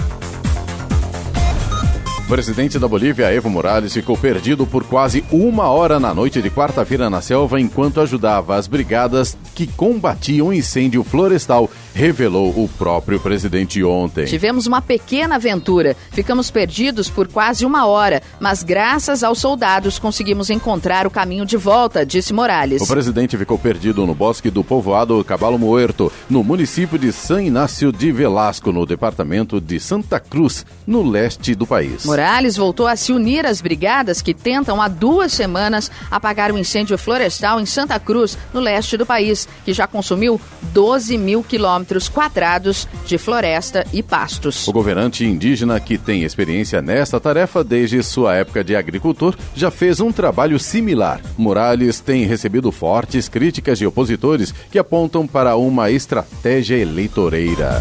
O 2.28 2.36
presidente 2.38 2.78
da 2.78 2.86
Bolívia, 2.86 3.32
Evo 3.32 3.48
Morales, 3.48 3.94
ficou 3.94 4.14
perdido 4.14 4.66
por 4.66 4.84
quase 4.84 5.24
uma 5.32 5.70
hora 5.70 5.98
na 5.98 6.12
noite 6.12 6.42
de 6.42 6.50
quarta-feira 6.50 7.08
na 7.08 7.22
selva 7.22 7.58
enquanto 7.58 8.02
ajudava 8.02 8.56
as 8.56 8.66
brigadas 8.66 9.34
que 9.54 9.66
combatiam 9.66 10.48
um 10.48 10.52
incêndio 10.52 11.02
florestal, 11.02 11.70
revelou 11.94 12.50
o 12.50 12.68
próprio 12.68 13.18
presidente 13.18 13.82
ontem. 13.82 14.26
Tivemos 14.26 14.66
uma 14.66 14.82
pequena 14.82 15.36
aventura. 15.36 15.96
Ficamos 16.10 16.50
perdidos 16.50 17.08
por 17.08 17.28
quase 17.28 17.64
uma 17.64 17.86
hora, 17.86 18.22
mas 18.38 18.62
graças 18.62 19.24
aos 19.24 19.38
soldados 19.38 19.98
conseguimos 19.98 20.50
encontrar 20.50 21.06
o 21.06 21.10
caminho 21.10 21.46
de 21.46 21.56
volta, 21.56 22.04
disse 22.04 22.34
Morales. 22.34 22.82
O 22.82 22.86
presidente 22.86 23.38
ficou 23.38 23.58
perdido 23.58 24.06
no 24.06 24.14
bosque 24.14 24.50
do 24.50 24.62
povoado 24.62 25.24
Cabalo 25.24 25.58
Muerto, 25.58 26.12
no 26.28 26.44
município 26.44 26.98
de 26.98 27.10
San 27.10 27.42
Inácio 27.42 27.90
de 27.90 28.12
Velasco, 28.12 28.70
no 28.70 28.84
departamento 28.84 29.58
de 29.58 29.80
Santa 29.80 30.20
Cruz, 30.20 30.66
no 30.86 31.02
leste 31.02 31.54
do 31.54 31.66
país. 31.66 32.04
Morales 32.04 32.17
voltou 32.56 32.88
a 32.88 32.96
se 32.96 33.12
unir 33.12 33.46
às 33.46 33.60
brigadas 33.60 34.20
que 34.20 34.34
tentam 34.34 34.82
há 34.82 34.88
duas 34.88 35.32
semanas 35.32 35.88
apagar 36.10 36.50
o 36.50 36.58
incêndio 36.58 36.98
florestal 36.98 37.60
em 37.60 37.66
Santa 37.66 37.98
Cruz, 38.00 38.36
no 38.52 38.58
leste 38.58 38.96
do 38.96 39.06
país, 39.06 39.46
que 39.64 39.72
já 39.72 39.86
consumiu 39.86 40.40
12 40.72 41.16
mil 41.16 41.44
quilômetros 41.44 42.08
quadrados 42.08 42.88
de 43.06 43.18
floresta 43.18 43.86
e 43.92 44.02
pastos. 44.02 44.66
O 44.66 44.72
governante 44.72 45.24
indígena, 45.24 45.78
que 45.78 45.96
tem 45.96 46.24
experiência 46.24 46.82
nesta 46.82 47.20
tarefa 47.20 47.62
desde 47.62 48.02
sua 48.02 48.34
época 48.34 48.64
de 48.64 48.74
agricultor, 48.74 49.36
já 49.54 49.70
fez 49.70 50.00
um 50.00 50.10
trabalho 50.10 50.58
similar. 50.58 51.20
Morales 51.36 52.00
tem 52.00 52.24
recebido 52.24 52.72
fortes 52.72 53.28
críticas 53.28 53.78
de 53.78 53.86
opositores 53.86 54.52
que 54.72 54.78
apontam 54.78 55.24
para 55.24 55.56
uma 55.56 55.88
estratégia 55.88 56.74
eleitoreira. 56.76 57.80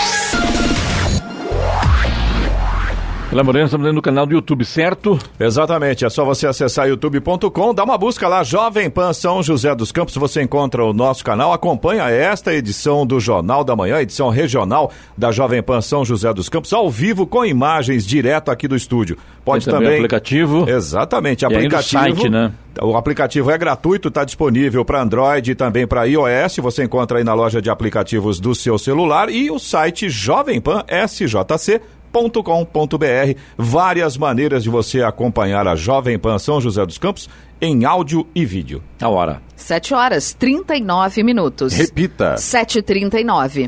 Pela 3.31 3.45
Morena, 3.45 3.63
estamos 3.63 3.95
no 3.95 4.01
canal 4.01 4.25
do 4.25 4.33
YouTube, 4.33 4.65
certo? 4.65 5.17
Exatamente, 5.39 6.03
é 6.03 6.09
só 6.09 6.25
você 6.25 6.45
acessar 6.45 6.89
youtube.com, 6.89 7.73
dá 7.73 7.81
uma 7.81 7.97
busca 7.97 8.27
lá, 8.27 8.43
Jovem 8.43 8.89
Pan 8.89 9.13
São 9.13 9.41
José 9.41 9.73
dos 9.73 9.89
Campos, 9.89 10.17
você 10.17 10.41
encontra 10.41 10.83
o 10.83 10.91
nosso 10.91 11.23
canal, 11.23 11.53
acompanha 11.53 12.09
esta 12.09 12.53
edição 12.53 13.05
do 13.05 13.21
Jornal 13.21 13.63
da 13.63 13.73
Manhã, 13.73 14.01
edição 14.01 14.27
regional 14.27 14.91
da 15.17 15.31
Jovem 15.31 15.63
Pan 15.63 15.79
São 15.79 16.03
José 16.03 16.33
dos 16.33 16.49
Campos, 16.49 16.73
ao 16.73 16.91
vivo 16.91 17.25
com 17.25 17.45
imagens 17.45 18.05
direto 18.05 18.51
aqui 18.51 18.67
do 18.67 18.75
estúdio. 18.75 19.17
Pode 19.45 19.63
Tem 19.63 19.73
também. 19.73 19.87
também 19.87 19.99
aplicativo. 19.99 20.69
Exatamente, 20.69 21.45
aplicativo. 21.45 22.01
site, 22.01 22.29
né? 22.29 22.51
O 22.81 22.97
aplicativo 22.97 23.49
é 23.49 23.57
gratuito, 23.57 24.09
está 24.09 24.25
disponível 24.25 24.83
para 24.83 25.01
Android 25.01 25.51
e 25.51 25.55
também 25.55 25.87
para 25.87 26.03
iOS. 26.03 26.57
Você 26.57 26.83
encontra 26.83 27.17
aí 27.17 27.23
na 27.23 27.33
loja 27.33 27.61
de 27.61 27.69
aplicativos 27.69 28.41
do 28.41 28.53
seu 28.53 28.77
celular 28.77 29.29
e 29.29 29.49
o 29.49 29.57
site 29.57 30.09
Jovem 30.09 30.59
Pan 30.59 30.83
SJC 30.87 31.81
com.br 32.43 33.39
várias 33.57 34.17
maneiras 34.17 34.63
de 34.63 34.69
você 34.69 35.01
acompanhar 35.01 35.67
a 35.67 35.75
Jovem 35.75 36.17
Pan 36.19 36.37
São 36.37 36.59
José 36.59 36.85
dos 36.85 36.97
Campos 36.97 37.29
em 37.61 37.85
áudio 37.85 38.27
e 38.33 38.45
vídeo. 38.45 38.83
A 38.99 39.07
hora. 39.07 39.41
7 39.55 39.93
horas 39.93 40.33
39 40.33 41.23
minutos. 41.23 41.73
Repita. 41.73 42.35
7h39. 42.35 43.67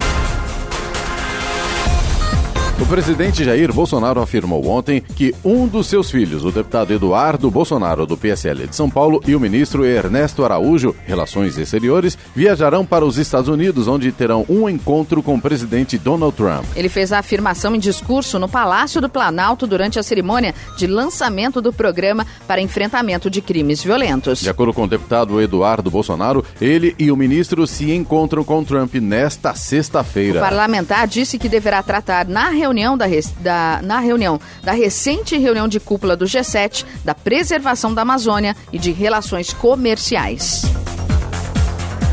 O 2.84 2.86
presidente 2.86 3.46
Jair 3.46 3.72
Bolsonaro 3.72 4.19
afirmou 4.19 4.67
ontem 4.67 5.00
que 5.00 5.34
um 5.41 5.65
dos 5.65 5.88
seus 5.88 6.12
filhos, 6.12 6.43
o 6.43 6.52
deputado 6.52 6.91
Eduardo 6.91 7.50
Bolsonaro, 7.50 8.06
do 8.06 8.17
PSL 8.17 8.67
de 8.67 8.76
São 8.76 8.89
Paulo, 8.89 9.24
e 9.26 9.34
o 9.34 9.39
ministro 9.39 9.86
Ernesto 9.86 10.43
Araújo, 10.43 10.93
Relações 11.06 11.58
Exteriores, 11.58 12.17
viajarão 12.36 12.86
para 12.86 13.06
os 13.06 13.17
Estados 13.17 13.48
Unidos, 13.48 13.88
onde 13.88 14.12
terão 14.12 14.46
um 14.50 14.67
encontro 14.67 15.24
com 15.24 15.36
o 15.36 15.41
presidente 15.41 15.98
Donald 15.98 16.36
Trump. 16.36 16.65
Ele 16.76 16.89
fez 16.89 17.13
a 17.13 17.19
afirmação 17.19 17.74
em 17.74 17.80
discurso 17.80 18.38
no 18.38 18.50
Palácio 18.50 19.00
do 19.00 19.08
Planalto 19.08 19.65
durante 19.65 19.98
a 19.98 20.04
cerimônia 20.04 20.54
de 20.78 20.86
lançamento 20.86 21.62
do 21.62 21.72
programa 21.72 22.28
para 22.46 22.60
enfrentamento 22.60 23.30
de 23.30 23.41
crimes 23.41 23.82
violentos. 23.82 24.41
De 24.41 24.50
acordo 24.50 24.74
com 24.74 24.84
o 24.84 24.89
deputado 24.89 25.39
Eduardo 25.39 25.89
Bolsonaro, 25.89 26.43
ele 26.60 26.93
e 27.00 27.10
o 27.10 27.15
ministro 27.15 27.65
se 27.65 27.93
encontram 27.93 28.43
com 28.43 28.62
Trump 28.62 28.93
nesta 28.96 29.54
O 29.54 29.56
sexta-feira. 29.56 30.41
parlamentar 30.41 31.08
disse 31.08 31.39
que 31.39 31.48
deverá 31.48 31.82
tratar 31.82 32.28
na 32.28 32.50
reunião 32.50 32.72
da, 32.97 33.05
res- 33.05 33.31
da- 33.39 33.79
na 33.83 33.99
reunião 33.99 34.39
da 34.63 34.71
recente 34.71 35.38
reunião 35.38 35.67
de 35.67 35.79
cúpula 35.79 36.15
do 36.17 36.25
G7 36.25 36.86
da 37.05 37.13
preservação 37.13 37.93
da 37.93 38.01
Amazônia 38.01 38.55
e 38.71 38.79
de 38.79 38.91
relações 38.91 39.53
comerciais. 39.53 40.63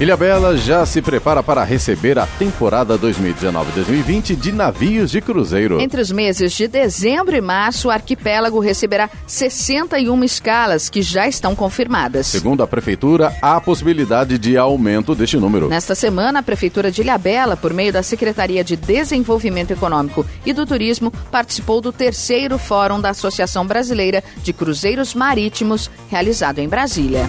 Ilha 0.01 0.17
Bela 0.17 0.57
já 0.57 0.87
se 0.87 1.03
prepara 1.03 1.43
para 1.43 1.63
receber 1.63 2.19
a 2.19 2.27
temporada 2.27 2.99
2019-2020 2.99 4.35
de 4.35 4.51
navios 4.51 5.11
de 5.11 5.21
cruzeiro. 5.21 5.79
Entre 5.79 6.01
os 6.01 6.11
meses 6.11 6.55
de 6.55 6.67
dezembro 6.67 7.37
e 7.37 7.41
março, 7.43 7.89
o 7.89 7.91
arquipélago 7.91 8.61
receberá 8.61 9.11
61 9.27 10.25
escalas 10.25 10.89
que 10.89 11.03
já 11.03 11.29
estão 11.29 11.55
confirmadas. 11.55 12.29
Segundo 12.29 12.63
a 12.63 12.67
prefeitura, 12.67 13.37
há 13.43 13.61
possibilidade 13.61 14.39
de 14.39 14.57
aumento 14.57 15.15
deste 15.15 15.37
número. 15.37 15.69
Nesta 15.69 15.95
semana, 15.95 16.39
a 16.39 16.43
Prefeitura 16.43 16.91
de 16.91 17.03
Ilhabela, 17.03 17.55
por 17.55 17.75
meio 17.75 17.93
da 17.93 18.03
Secretaria 18.03 18.65
de 18.65 18.77
Desenvolvimento 18.77 19.73
Econômico 19.73 20.25
e 20.47 20.55
do 20.55 20.65
Turismo, 20.65 21.13
participou 21.31 21.83
do 21.83 21.93
terceiro 21.93 22.57
Fórum 22.57 22.99
da 22.99 23.11
Associação 23.11 23.67
Brasileira 23.67 24.25
de 24.43 24.55
Cruzeiros 24.55 25.15
Marítimos, 25.15 25.91
realizado 26.09 26.59
em 26.59 26.69
Brasília. 26.71 27.29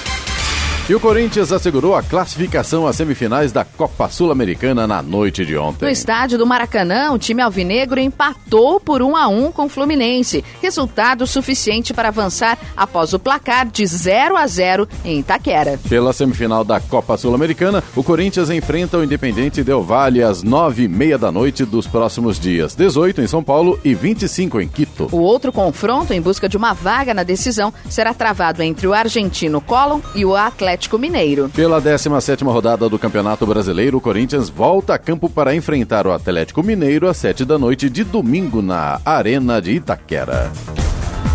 E 0.91 0.93
o 0.93 0.99
Corinthians 0.99 1.53
assegurou 1.53 1.95
a 1.95 2.03
classificação 2.03 2.85
às 2.85 2.97
semifinais 2.97 3.53
da 3.53 3.63
Copa 3.63 4.09
Sul-Americana 4.09 4.85
na 4.85 5.01
noite 5.01 5.45
de 5.45 5.53
No 5.53 5.63
ontem. 5.63 5.89
estádio 5.89 6.37
do 6.37 6.45
Maracanã, 6.45 7.13
o 7.13 7.17
time 7.17 7.41
alvinegro 7.41 7.97
empatou 7.97 8.77
por 8.77 9.01
1 9.01 9.15
a 9.15 9.25
1 9.29 9.53
com 9.53 9.67
o 9.67 9.69
Fluminense, 9.69 10.43
resultado 10.61 11.25
suficiente 11.25 11.93
para 11.93 12.09
avançar 12.09 12.57
após 12.75 13.13
o 13.13 13.19
placar 13.19 13.67
de 13.67 13.87
0 13.87 14.35
a 14.35 14.45
0 14.45 14.85
em 15.05 15.19
Itaquera. 15.19 15.79
Pela 15.87 16.11
semifinal 16.11 16.65
da 16.65 16.81
Copa 16.81 17.15
Sul-Americana, 17.15 17.81
o 17.95 18.03
Corinthians 18.03 18.49
enfrenta 18.49 18.97
o 18.97 19.03
Independente 19.05 19.63
Del 19.63 19.83
Valle 19.83 20.21
às 20.21 20.43
nove 20.43 20.83
e 20.83 20.87
meia 20.89 21.17
da 21.17 21.31
noite 21.31 21.63
dos 21.63 21.87
próximos 21.87 22.37
dias, 22.37 22.75
18 22.75 23.21
em 23.21 23.27
São 23.27 23.41
Paulo 23.41 23.79
e 23.81 23.93
25 23.93 24.59
em 24.59 24.67
Quito. 24.67 25.07
O 25.09 25.19
outro 25.21 25.53
confronto, 25.53 26.11
em 26.11 26.19
busca 26.19 26.49
de 26.49 26.57
uma 26.57 26.73
vaga 26.73 27.13
na 27.13 27.23
decisão, 27.23 27.73
será 27.89 28.13
travado 28.13 28.61
entre 28.61 28.85
o 28.85 28.93
argentino 28.93 29.61
Colón 29.61 30.01
e 30.13 30.25
o 30.25 30.35
Atlético 30.35 30.80
Mineiro. 30.97 31.49
Pela 31.49 31.81
17ª 31.81 32.43
rodada 32.45 32.89
do 32.89 32.99
Campeonato 32.99 33.45
Brasileiro, 33.45 33.97
o 33.97 34.01
Corinthians 34.01 34.49
volta 34.49 34.93
a 34.93 34.99
campo 34.99 35.29
para 35.29 35.55
enfrentar 35.55 36.05
o 36.07 36.11
Atlético 36.11 36.63
Mineiro 36.63 37.07
às 37.07 37.17
7 37.17 37.45
da 37.45 37.57
noite 37.57 37.89
de 37.89 38.03
domingo 38.03 38.61
na 38.61 38.99
Arena 39.05 39.61
de 39.61 39.73
Itaquera. 39.73 40.51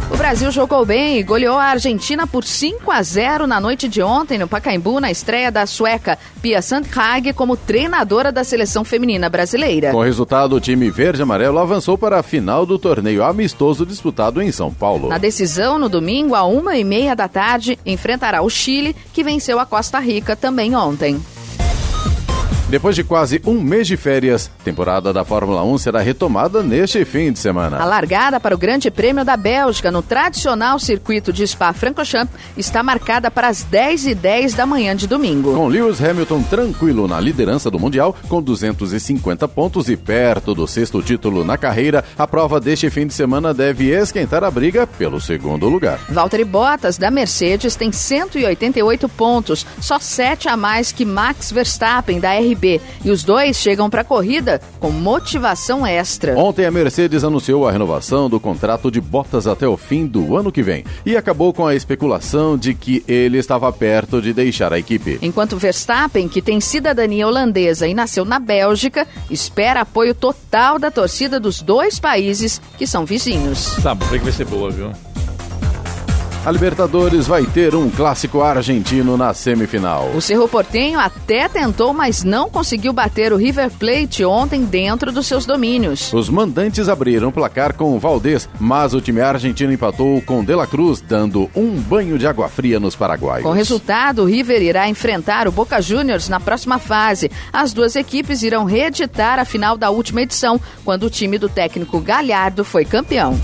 O 0.08 0.16
Brasil 0.16 0.52
jogou 0.52 0.86
bem 0.86 1.18
e 1.18 1.22
goleou 1.24 1.58
a 1.58 1.64
Argentina 1.64 2.28
por 2.28 2.44
5 2.44 2.92
a 2.92 3.02
0 3.02 3.44
na 3.44 3.60
noite 3.60 3.88
de 3.88 4.00
ontem 4.00 4.38
no 4.38 4.46
Pacaembu, 4.46 5.00
na 5.00 5.10
estreia 5.10 5.50
da 5.50 5.66
sueca 5.66 6.16
Pia 6.40 6.62
Sandhage 6.62 7.32
como 7.32 7.56
treinadora 7.56 8.30
da 8.30 8.44
seleção 8.44 8.84
feminina 8.84 9.28
brasileira. 9.28 9.90
Com 9.90 9.98
o 9.98 10.04
resultado, 10.04 10.54
o 10.54 10.60
time 10.60 10.90
verde-amarelo 10.90 11.58
avançou 11.58 11.98
para 11.98 12.20
a 12.20 12.22
final 12.22 12.64
do 12.64 12.78
torneio 12.78 13.24
amistoso 13.24 13.84
disputado 13.84 14.40
em 14.40 14.52
São 14.52 14.72
Paulo. 14.72 15.08
Na 15.08 15.18
decisão, 15.18 15.76
no 15.76 15.88
domingo, 15.88 16.36
a 16.36 16.44
uma 16.44 16.76
e 16.76 16.84
meia 16.84 17.16
da 17.16 17.26
tarde, 17.26 17.76
enfrentará 17.84 18.42
o 18.42 18.48
Chile, 18.48 18.94
que 19.12 19.24
venceu 19.24 19.58
a 19.58 19.66
Costa 19.66 19.98
Rica 19.98 20.36
também 20.36 20.76
ontem. 20.76 21.20
Depois 22.68 22.96
de 22.96 23.04
quase 23.04 23.40
um 23.46 23.60
mês 23.60 23.86
de 23.86 23.96
férias, 23.96 24.50
a 24.60 24.64
temporada 24.64 25.12
da 25.12 25.24
Fórmula 25.24 25.62
1 25.62 25.78
será 25.78 26.00
retomada 26.00 26.64
neste 26.64 27.04
fim 27.04 27.30
de 27.30 27.38
semana. 27.38 27.78
A 27.78 27.84
largada 27.84 28.40
para 28.40 28.56
o 28.56 28.58
Grande 28.58 28.90
Prêmio 28.90 29.24
da 29.24 29.36
Bélgica 29.36 29.88
no 29.92 30.02
tradicional 30.02 30.76
circuito 30.80 31.32
de 31.32 31.46
Spa-Francorchamps 31.46 32.34
está 32.56 32.82
marcada 32.82 33.30
para 33.30 33.46
as 33.46 33.64
10h10 33.64 34.56
da 34.56 34.66
manhã 34.66 34.96
de 34.96 35.06
domingo. 35.06 35.54
Com 35.54 35.68
Lewis 35.68 36.02
Hamilton 36.02 36.42
tranquilo 36.42 37.06
na 37.06 37.20
liderança 37.20 37.70
do 37.70 37.78
Mundial, 37.78 38.16
com 38.28 38.42
250 38.42 39.46
pontos 39.46 39.88
e 39.88 39.96
perto 39.96 40.52
do 40.52 40.66
sexto 40.66 41.00
título 41.00 41.44
na 41.44 41.56
carreira, 41.56 42.04
a 42.18 42.26
prova 42.26 42.58
deste 42.58 42.90
fim 42.90 43.06
de 43.06 43.14
semana 43.14 43.54
deve 43.54 43.90
esquentar 43.92 44.42
a 44.42 44.50
briga 44.50 44.88
pelo 44.88 45.20
segundo 45.20 45.68
lugar. 45.68 46.00
Valtteri 46.08 46.44
Bottas, 46.44 46.98
da 46.98 47.12
Mercedes, 47.12 47.76
tem 47.76 47.92
188 47.92 49.08
pontos, 49.08 49.64
só 49.80 50.00
7 50.00 50.48
a 50.48 50.56
mais 50.56 50.90
que 50.90 51.04
Max 51.04 51.52
Verstappen, 51.52 52.18
da 52.18 52.32
RB. 52.36 52.55
E 53.04 53.10
os 53.10 53.22
dois 53.22 53.56
chegam 53.56 53.90
para 53.90 54.00
a 54.00 54.04
corrida 54.04 54.60
com 54.80 54.90
motivação 54.90 55.86
extra. 55.86 56.36
Ontem 56.38 56.64
a 56.64 56.70
Mercedes 56.70 57.22
anunciou 57.22 57.66
a 57.66 57.72
renovação 57.72 58.28
do 58.28 58.40
contrato 58.40 58.90
de 58.90 59.00
Bottas 59.00 59.46
até 59.46 59.68
o 59.68 59.76
fim 59.76 60.06
do 60.06 60.36
ano 60.36 60.50
que 60.50 60.62
vem 60.62 60.84
e 61.04 61.16
acabou 61.16 61.52
com 61.52 61.66
a 61.66 61.74
especulação 61.74 62.56
de 62.56 62.74
que 62.74 63.04
ele 63.06 63.38
estava 63.38 63.70
perto 63.72 64.20
de 64.20 64.32
deixar 64.32 64.72
a 64.72 64.78
equipe. 64.78 65.18
Enquanto 65.22 65.56
Verstappen, 65.56 66.28
que 66.28 66.42
tem 66.42 66.60
cidadania 66.60 67.26
holandesa 67.26 67.86
e 67.86 67.94
nasceu 67.94 68.24
na 68.24 68.38
Bélgica, 68.38 69.06
espera 69.30 69.82
apoio 69.82 70.14
total 70.14 70.78
da 70.78 70.90
torcida 70.90 71.38
dos 71.38 71.62
dois 71.62 71.98
países 71.98 72.60
que 72.78 72.86
são 72.86 73.04
vizinhos. 73.04 73.58
Sabe, 73.58 74.04
que 74.06 74.18
vai 74.18 74.32
ser 74.32 74.46
boa, 74.46 74.70
viu? 74.70 74.90
A 76.46 76.52
Libertadores 76.52 77.26
vai 77.26 77.44
ter 77.44 77.74
um 77.74 77.90
clássico 77.90 78.40
argentino 78.40 79.16
na 79.16 79.34
semifinal. 79.34 80.12
O 80.14 80.20
Cerro 80.20 80.46
Portenho 80.46 81.00
até 81.00 81.48
tentou, 81.48 81.92
mas 81.92 82.22
não 82.22 82.48
conseguiu 82.48 82.92
bater 82.92 83.32
o 83.32 83.36
River 83.36 83.68
Plate 83.68 84.24
ontem 84.24 84.64
dentro 84.64 85.10
dos 85.10 85.26
seus 85.26 85.44
domínios. 85.44 86.12
Os 86.12 86.28
mandantes 86.28 86.88
abriram 86.88 87.30
o 87.30 87.32
placar 87.32 87.74
com 87.74 87.96
o 87.96 87.98
Valdez, 87.98 88.48
mas 88.60 88.94
o 88.94 89.00
time 89.00 89.20
argentino 89.20 89.72
empatou 89.72 90.22
com 90.22 90.44
De 90.44 90.54
La 90.54 90.68
Cruz, 90.68 91.00
dando 91.00 91.50
um 91.52 91.80
banho 91.80 92.16
de 92.16 92.28
água 92.28 92.48
fria 92.48 92.78
nos 92.78 92.94
paraguaios. 92.94 93.42
Com 93.42 93.50
o 93.50 93.52
resultado, 93.52 94.22
o 94.22 94.26
River 94.26 94.62
irá 94.62 94.88
enfrentar 94.88 95.48
o 95.48 95.52
Boca 95.52 95.82
Juniors 95.82 96.28
na 96.28 96.38
próxima 96.38 96.78
fase. 96.78 97.28
As 97.52 97.72
duas 97.72 97.96
equipes 97.96 98.44
irão 98.44 98.62
reeditar 98.62 99.40
a 99.40 99.44
final 99.44 99.76
da 99.76 99.90
última 99.90 100.22
edição, 100.22 100.60
quando 100.84 101.06
o 101.06 101.10
time 101.10 101.38
do 101.38 101.48
técnico 101.48 101.98
Galhardo 101.98 102.64
foi 102.64 102.84
campeão. 102.84 103.36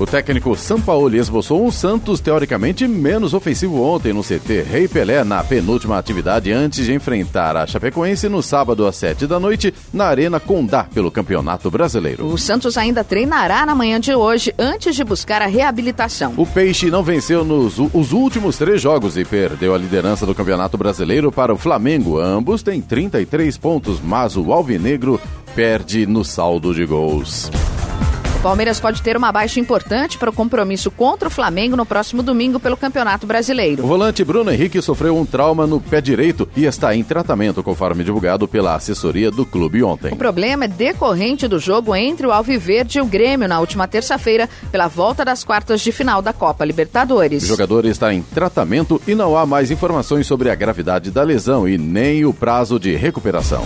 O 0.00 0.06
técnico 0.06 0.56
Sampaoli 0.56 1.18
esboçou 1.18 1.62
um 1.62 1.70
Santos 1.70 2.20
teoricamente 2.20 2.88
menos 2.88 3.34
ofensivo 3.34 3.82
ontem 3.82 4.14
no 4.14 4.22
CT 4.22 4.62
Rei 4.62 4.88
Pelé 4.88 5.22
na 5.24 5.44
penúltima 5.44 5.98
atividade 5.98 6.50
antes 6.50 6.86
de 6.86 6.94
enfrentar 6.94 7.54
a 7.54 7.66
Chapecoense 7.66 8.26
no 8.26 8.42
sábado 8.42 8.86
às 8.86 8.96
sete 8.96 9.26
da 9.26 9.38
noite 9.38 9.74
na 9.92 10.06
Arena 10.06 10.40
Condá 10.40 10.84
pelo 10.84 11.10
Campeonato 11.10 11.70
Brasileiro. 11.70 12.24
O 12.24 12.38
Santos 12.38 12.78
ainda 12.78 13.04
treinará 13.04 13.66
na 13.66 13.74
manhã 13.74 14.00
de 14.00 14.14
hoje 14.14 14.54
antes 14.58 14.96
de 14.96 15.04
buscar 15.04 15.42
a 15.42 15.46
reabilitação. 15.46 16.32
O 16.38 16.46
Peixe 16.46 16.90
não 16.90 17.02
venceu 17.02 17.44
nos 17.44 17.78
os 17.78 18.12
últimos 18.12 18.56
três 18.56 18.80
jogos 18.80 19.18
e 19.18 19.24
perdeu 19.26 19.74
a 19.74 19.78
liderança 19.78 20.24
do 20.24 20.34
Campeonato 20.34 20.78
Brasileiro 20.78 21.30
para 21.30 21.52
o 21.52 21.58
Flamengo. 21.58 22.18
Ambos 22.18 22.62
têm 22.62 22.80
33 22.80 23.58
pontos, 23.58 24.00
mas 24.02 24.34
o 24.34 24.50
Alvinegro 24.50 25.20
perde 25.54 26.06
no 26.06 26.24
saldo 26.24 26.74
de 26.74 26.86
gols. 26.86 27.50
Palmeiras 28.42 28.80
pode 28.80 29.02
ter 29.02 29.18
uma 29.18 29.30
baixa 29.30 29.60
importante 29.60 30.16
para 30.16 30.30
o 30.30 30.32
compromisso 30.32 30.90
contra 30.90 31.28
o 31.28 31.30
Flamengo 31.30 31.76
no 31.76 31.84
próximo 31.84 32.22
domingo 32.22 32.58
pelo 32.58 32.74
Campeonato 32.74 33.26
Brasileiro. 33.26 33.84
O 33.84 33.86
volante 33.86 34.24
Bruno 34.24 34.50
Henrique 34.50 34.80
sofreu 34.80 35.14
um 35.14 35.26
trauma 35.26 35.66
no 35.66 35.78
pé 35.78 36.00
direito 36.00 36.48
e 36.56 36.64
está 36.64 36.96
em 36.96 37.04
tratamento, 37.04 37.62
conforme 37.62 38.02
divulgado 38.02 38.48
pela 38.48 38.74
assessoria 38.74 39.30
do 39.30 39.44
clube 39.44 39.82
ontem. 39.82 40.14
O 40.14 40.16
problema 40.16 40.64
é 40.64 40.68
decorrente 40.68 41.46
do 41.46 41.58
jogo 41.58 41.94
entre 41.94 42.26
o 42.26 42.32
Alviverde 42.32 42.96
e 42.96 43.02
o 43.02 43.04
Grêmio 43.04 43.46
na 43.46 43.60
última 43.60 43.86
terça-feira 43.86 44.48
pela 44.72 44.88
volta 44.88 45.22
das 45.22 45.44
quartas 45.44 45.82
de 45.82 45.92
final 45.92 46.22
da 46.22 46.32
Copa 46.32 46.64
Libertadores. 46.64 47.42
O 47.42 47.46
jogador 47.46 47.84
está 47.84 48.14
em 48.14 48.22
tratamento 48.22 49.02
e 49.06 49.14
não 49.14 49.36
há 49.36 49.44
mais 49.44 49.70
informações 49.70 50.26
sobre 50.26 50.48
a 50.48 50.54
gravidade 50.54 51.10
da 51.10 51.22
lesão 51.22 51.68
e 51.68 51.76
nem 51.76 52.24
o 52.24 52.32
prazo 52.32 52.80
de 52.80 52.96
recuperação. 52.96 53.64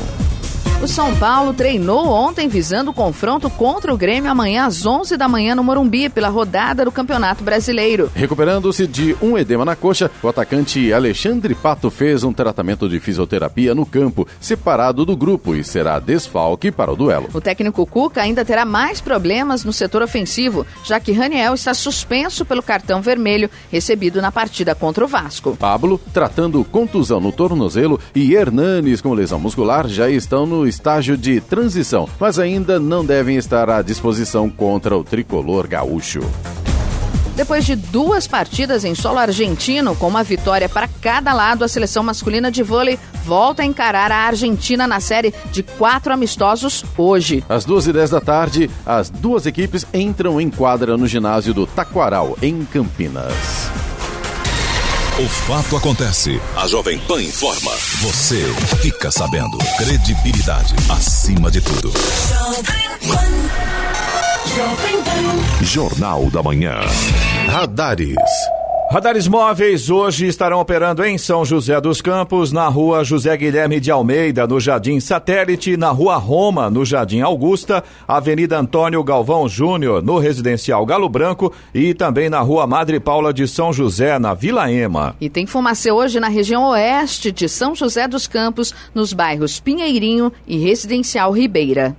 O 0.84 0.86
São 0.86 1.16
Paulo 1.16 1.54
treinou 1.54 2.08
ontem 2.08 2.46
visando 2.46 2.90
o 2.90 2.94
confronto 2.94 3.48
contra 3.48 3.92
o 3.92 3.96
Grêmio 3.96 4.30
amanhã 4.30 4.66
às 4.66 4.84
11 4.84 5.16
da 5.16 5.26
manhã 5.26 5.54
no 5.54 5.64
Morumbi 5.64 6.10
pela 6.10 6.28
rodada 6.28 6.84
do 6.84 6.92
Campeonato 6.92 7.42
Brasileiro. 7.42 8.12
Recuperando-se 8.14 8.86
de 8.86 9.16
um 9.22 9.38
edema 9.38 9.64
na 9.64 9.74
coxa, 9.74 10.10
o 10.22 10.28
atacante 10.28 10.92
Alexandre 10.92 11.54
Pato 11.54 11.90
fez 11.90 12.22
um 12.22 12.34
tratamento 12.34 12.86
de 12.86 13.00
fisioterapia 13.00 13.74
no 13.74 13.86
campo, 13.86 14.28
separado 14.38 15.06
do 15.06 15.16
grupo 15.16 15.54
e 15.54 15.64
será 15.64 15.98
desfalque 15.98 16.70
para 16.70 16.92
o 16.92 16.96
duelo. 16.96 17.30
O 17.32 17.40
técnico 17.40 17.86
Cuca 17.86 18.20
ainda 18.20 18.44
terá 18.44 18.66
mais 18.66 19.00
problemas 19.00 19.64
no 19.64 19.72
setor 19.72 20.02
ofensivo, 20.02 20.66
já 20.84 21.00
que 21.00 21.12
Raniel 21.12 21.54
está 21.54 21.72
suspenso 21.72 22.44
pelo 22.44 22.62
cartão 22.62 23.00
vermelho 23.00 23.48
recebido 23.72 24.20
na 24.20 24.30
partida 24.30 24.74
contra 24.74 25.02
o 25.02 25.08
Vasco. 25.08 25.56
Pablo, 25.56 25.98
tratando 26.12 26.62
contusão 26.62 27.22
no 27.22 27.32
tornozelo, 27.32 27.98
e 28.14 28.34
Hernanes 28.34 29.00
com 29.00 29.14
lesão 29.14 29.40
muscular 29.40 29.88
já 29.88 30.10
estão 30.10 30.44
no 30.44 30.73
estágio 30.74 31.16
de 31.16 31.40
transição, 31.40 32.08
mas 32.20 32.38
ainda 32.38 32.78
não 32.78 33.04
devem 33.04 33.36
estar 33.36 33.70
à 33.70 33.80
disposição 33.80 34.50
contra 34.50 34.96
o 34.96 35.04
tricolor 35.04 35.66
gaúcho. 35.66 36.20
Depois 37.36 37.64
de 37.64 37.74
duas 37.74 38.28
partidas 38.28 38.84
em 38.84 38.94
solo 38.94 39.18
argentino, 39.18 39.96
com 39.96 40.06
uma 40.06 40.22
vitória 40.22 40.68
para 40.68 40.86
cada 40.86 41.32
lado, 41.32 41.64
a 41.64 41.68
seleção 41.68 42.02
masculina 42.02 42.48
de 42.50 42.62
vôlei 42.62 42.96
volta 43.24 43.62
a 43.62 43.64
encarar 43.64 44.12
a 44.12 44.26
Argentina 44.26 44.86
na 44.86 45.00
série 45.00 45.34
de 45.50 45.62
quatro 45.62 46.12
amistosos 46.12 46.84
hoje. 46.96 47.42
Às 47.48 47.64
duas 47.64 47.88
e 47.88 47.92
dez 47.92 48.10
da 48.10 48.20
tarde, 48.20 48.70
as 48.86 49.10
duas 49.10 49.46
equipes 49.46 49.84
entram 49.92 50.40
em 50.40 50.48
quadra 50.48 50.96
no 50.96 51.08
ginásio 51.08 51.52
do 51.52 51.66
Taquaral, 51.66 52.38
em 52.40 52.64
Campinas. 52.64 53.34
O 55.16 55.28
fato 55.28 55.76
acontece. 55.76 56.40
A 56.56 56.66
Jovem 56.66 56.98
Pan 56.98 57.22
informa. 57.22 57.70
Você 58.00 58.42
fica 58.82 59.12
sabendo. 59.12 59.56
Credibilidade 59.76 60.74
acima 60.90 61.52
de 61.52 61.60
tudo. 61.60 61.92
Jornal 65.62 66.28
da 66.30 66.42
Manhã. 66.42 66.80
Radares. 67.46 68.16
Radares 68.94 69.26
móveis 69.26 69.90
hoje 69.90 70.28
estarão 70.28 70.60
operando 70.60 71.04
em 71.04 71.18
São 71.18 71.44
José 71.44 71.80
dos 71.80 72.00
Campos, 72.00 72.52
na 72.52 72.68
rua 72.68 73.02
José 73.02 73.36
Guilherme 73.36 73.80
de 73.80 73.90
Almeida, 73.90 74.46
no 74.46 74.60
Jardim 74.60 75.00
Satélite, 75.00 75.76
na 75.76 75.88
rua 75.90 76.14
Roma, 76.14 76.70
no 76.70 76.84
Jardim 76.84 77.20
Augusta, 77.20 77.82
Avenida 78.06 78.56
Antônio 78.56 79.02
Galvão 79.02 79.48
Júnior, 79.48 80.00
no 80.00 80.16
Residencial 80.16 80.86
Galo 80.86 81.08
Branco 81.08 81.52
e 81.74 81.92
também 81.92 82.30
na 82.30 82.38
rua 82.38 82.68
Madre 82.68 83.00
Paula 83.00 83.34
de 83.34 83.48
São 83.48 83.72
José, 83.72 84.16
na 84.16 84.32
Vila 84.32 84.70
Ema. 84.70 85.16
E 85.20 85.28
tem 85.28 85.44
fumacê 85.44 85.90
hoje 85.90 86.20
na 86.20 86.28
região 86.28 86.62
oeste 86.68 87.32
de 87.32 87.48
São 87.48 87.74
José 87.74 88.06
dos 88.06 88.28
Campos, 88.28 88.72
nos 88.94 89.12
bairros 89.12 89.58
Pinheirinho 89.58 90.32
e 90.46 90.56
Residencial 90.56 91.32
Ribeira. 91.32 91.96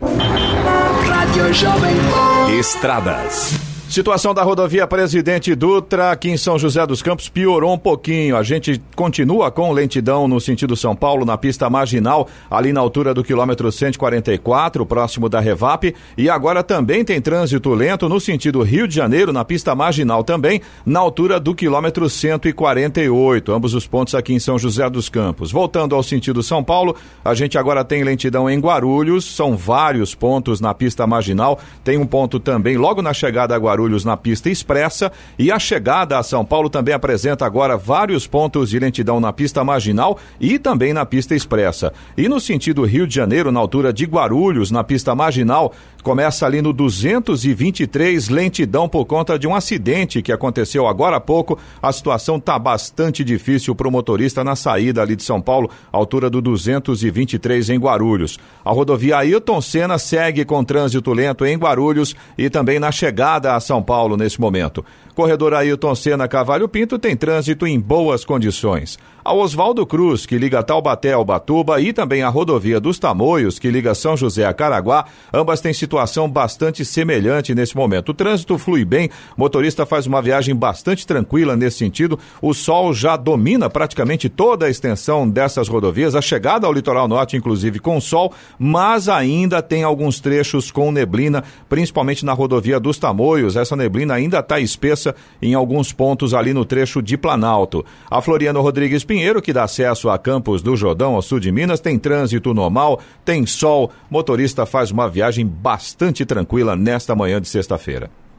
Rádio 1.10 1.54
Jovem 1.54 1.96
Pan. 2.10 2.54
Estradas. 2.58 3.65
Situação 3.88 4.34
da 4.34 4.42
rodovia 4.42 4.86
Presidente 4.88 5.54
Dutra, 5.54 6.12
aqui 6.12 6.30
em 6.30 6.38
São 6.38 6.58
José 6.58 6.86
dos 6.86 7.04
Campos, 7.04 7.30
piorou 7.30 7.72
um 7.72 7.78
pouquinho. 7.78 8.36
A 8.36 8.42
gente 8.42 8.82
continua 8.96 9.52
com 9.52 9.72
lentidão 9.72 10.28
no 10.28 10.42
sentido 10.42 10.76
São 10.76 10.96
Paulo, 10.96 11.24
na 11.24 11.38
pista 11.38 11.70
marginal, 11.70 12.28
ali 12.50 12.74
na 12.74 12.82
altura 12.82 13.14
do 13.14 13.24
quilômetro 13.24 13.72
144, 13.72 14.86
próximo 14.86 15.30
da 15.30 15.40
Revap. 15.40 15.96
E 16.18 16.30
agora 16.30 16.64
também 16.64 17.06
tem 17.06 17.22
trânsito 17.22 17.74
lento 17.74 18.10
no 18.10 18.20
sentido 18.20 18.64
Rio 18.64 18.88
de 18.88 18.96
Janeiro, 18.96 19.32
na 19.32 19.46
pista 19.46 19.74
marginal 19.76 20.24
também, 20.24 20.62
na 20.84 21.00
altura 21.00 21.40
do 21.40 21.54
quilômetro 21.54 22.10
148. 22.10 23.54
Ambos 23.54 23.76
os 23.76 23.88
pontos 23.88 24.16
aqui 24.16 24.34
em 24.34 24.40
São 24.40 24.58
José 24.58 24.90
dos 24.90 25.10
Campos. 25.10 25.52
Voltando 25.52 25.96
ao 25.96 26.04
sentido 26.04 26.42
São 26.44 26.64
Paulo, 26.64 26.96
a 27.24 27.36
gente 27.36 27.58
agora 27.58 27.86
tem 27.86 28.04
lentidão 28.04 28.50
em 28.50 28.60
Guarulhos, 28.60 29.24
são 29.24 29.56
vários 29.56 30.14
pontos 30.16 30.60
na 30.60 30.74
pista 30.74 31.06
marginal. 31.08 31.60
Tem 31.84 31.98
um 31.98 32.06
ponto 32.06 32.40
também 32.40 32.78
logo 32.78 33.02
na 33.02 33.14
chegada 33.14 33.56
a 33.56 33.58
Guarulhos 33.58 33.75
na 34.06 34.16
pista 34.16 34.50
expressa 34.50 35.12
e 35.38 35.52
a 35.52 35.60
chegada 35.60 36.18
a 36.18 36.24
São 36.24 36.46
Paulo 36.46 36.70
também 36.70 36.94
apresenta 36.94 37.46
agora 37.46 37.78
vários 37.78 38.26
pontos 38.26 38.70
de 38.70 38.80
lentidão 38.80 39.20
na 39.20 39.34
pista 39.34 39.64
marginal 39.64 40.18
e 40.40 40.58
também 40.58 40.94
na 40.94 41.06
pista 41.06 41.36
expressa. 41.36 41.94
E 42.18 42.30
no 42.30 42.40
sentido 42.40 42.84
Rio 42.86 43.08
de 43.08 43.16
Janeiro, 43.16 43.52
na 43.52 43.60
altura 43.60 43.92
de 43.92 44.06
Guarulhos, 44.06 44.72
na 44.72 44.84
pista 44.84 45.14
marginal, 45.14 45.74
começa 46.06 46.46
ali 46.46 46.62
no 46.62 46.72
223, 46.72 48.30
lentidão 48.30 48.88
por 48.88 49.06
conta 49.06 49.40
de 49.40 49.48
um 49.48 49.56
acidente 49.56 50.22
que 50.22 50.32
aconteceu 50.32 50.86
agora 50.86 51.16
há 51.18 51.20
pouco. 51.20 51.58
A 51.82 51.92
situação 51.92 52.38
está 52.38 52.60
bastante 52.60 53.24
difícil 53.24 53.74
para 53.74 53.88
o 53.88 53.92
motorista 53.92 54.44
na 54.44 54.56
saída 54.56 55.02
ali 55.02 55.16
de 55.16 55.24
São 55.24 55.42
Paulo, 55.42 55.68
altura 55.92 56.30
do 56.30 56.44
223 56.44 57.72
em 57.72 57.80
Guarulhos. 57.80 58.38
A 58.64 58.72
rodovia 58.72 59.18
Ailton 59.18 59.60
Senna 59.60 59.98
segue 59.98 60.46
com 60.46 60.64
trânsito 60.64 61.12
lento 61.12 61.44
em 61.44 61.58
Guarulhos 61.58 62.16
e 62.38 62.52
também 62.52 62.78
na 62.78 62.92
chegada 62.92 63.56
a 63.56 63.60
São 63.60 63.82
Paulo 63.82 64.16
nesse 64.16 64.40
momento. 64.40 64.86
Corredor 65.16 65.56
Ailton 65.56 65.96
Senna 65.96 66.28
Cavalho 66.28 66.70
Pinto 66.70 67.00
tem 67.00 67.18
trânsito 67.18 67.66
em 67.66 67.80
boas 67.80 68.24
condições. 68.24 69.00
A 69.28 69.34
Oswaldo 69.34 69.88
Cruz, 69.88 70.28
que 70.28 70.38
liga 70.38 70.62
Taubaté 70.62 71.14
ao 71.14 71.26
Batuba, 71.26 71.82
e 71.82 71.92
também 71.92 72.22
a 72.22 72.30
rodovia 72.30 72.80
dos 72.80 73.00
Tamoios, 73.00 73.58
que 73.58 73.72
liga 73.72 73.96
São 73.96 74.16
José 74.16 74.46
a 74.46 74.54
Caraguá, 74.54 75.06
ambas 75.34 75.60
têm 75.60 75.74
situação 75.74 76.30
bastante 76.30 76.86
semelhante 76.86 77.56
nesse 77.56 77.76
momento. 77.76 78.10
O 78.10 78.14
trânsito 78.14 78.56
flui 78.60 78.86
bem, 78.86 79.10
o 79.36 79.42
motorista 79.42 79.84
faz 79.84 80.06
uma 80.06 80.22
viagem 80.22 80.56
bastante 80.56 81.08
tranquila 81.08 81.56
nesse 81.56 81.80
sentido. 81.80 82.20
O 82.40 82.54
sol 82.54 82.94
já 82.94 83.18
domina 83.18 83.68
praticamente 83.68 84.30
toda 84.30 84.68
a 84.68 84.70
extensão 84.70 85.28
dessas 85.28 85.68
rodovias, 85.68 86.14
a 86.14 86.22
chegada 86.22 86.68
ao 86.68 86.74
litoral 86.74 87.08
norte, 87.08 87.36
inclusive 87.36 87.80
com 87.80 88.00
sol, 88.00 88.32
mas 88.60 89.10
ainda 89.10 89.60
tem 89.60 89.82
alguns 89.82 90.20
trechos 90.20 90.70
com 90.70 90.92
neblina, 90.92 91.44
principalmente 91.68 92.24
na 92.24 92.34
rodovia 92.34 92.80
dos 92.80 93.00
Tamoios. 93.00 93.56
Essa 93.56 93.76
neblina 93.76 94.14
ainda 94.14 94.38
está 94.38 94.60
espessa 94.60 95.16
em 95.42 95.56
alguns 95.56 95.92
pontos 95.92 96.32
ali 96.36 96.54
no 96.54 96.64
trecho 96.64 97.02
de 97.02 97.18
Planalto. 97.18 97.84
A 98.08 98.22
Floriano 98.22 98.62
Rodrigues 98.62 99.04
Pinheiro, 99.16 99.42
que 99.42 99.54
dá 99.54 99.64
acesso 99.64 100.10
a 100.10 100.18
Campos 100.18 100.62
do 100.62 100.76
Jordão, 100.76 101.16
ao 101.16 101.22
sul 101.22 101.40
de 101.40 101.50
Minas, 101.50 101.80
tem 101.80 101.98
trânsito 101.98 102.54
normal, 102.54 103.00
tem 103.24 103.46
sol. 103.46 103.90
Motorista 104.10 104.66
faz 104.66 104.92
uma 104.92 105.08
viagem 105.08 105.48
bastante 105.48 106.26
tranquila 106.26 106.76
nesta 106.76 107.16
manhã 107.16 107.40
de 107.40 107.48
sexta-feira. 107.48 108.12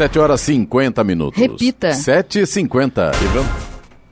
7 0.00 0.18
horas 0.18 0.40
50 0.40 1.04
minutos. 1.04 1.38
Repita. 1.38 1.92
7 1.92 2.40
e 2.40 2.46
50 2.46 3.10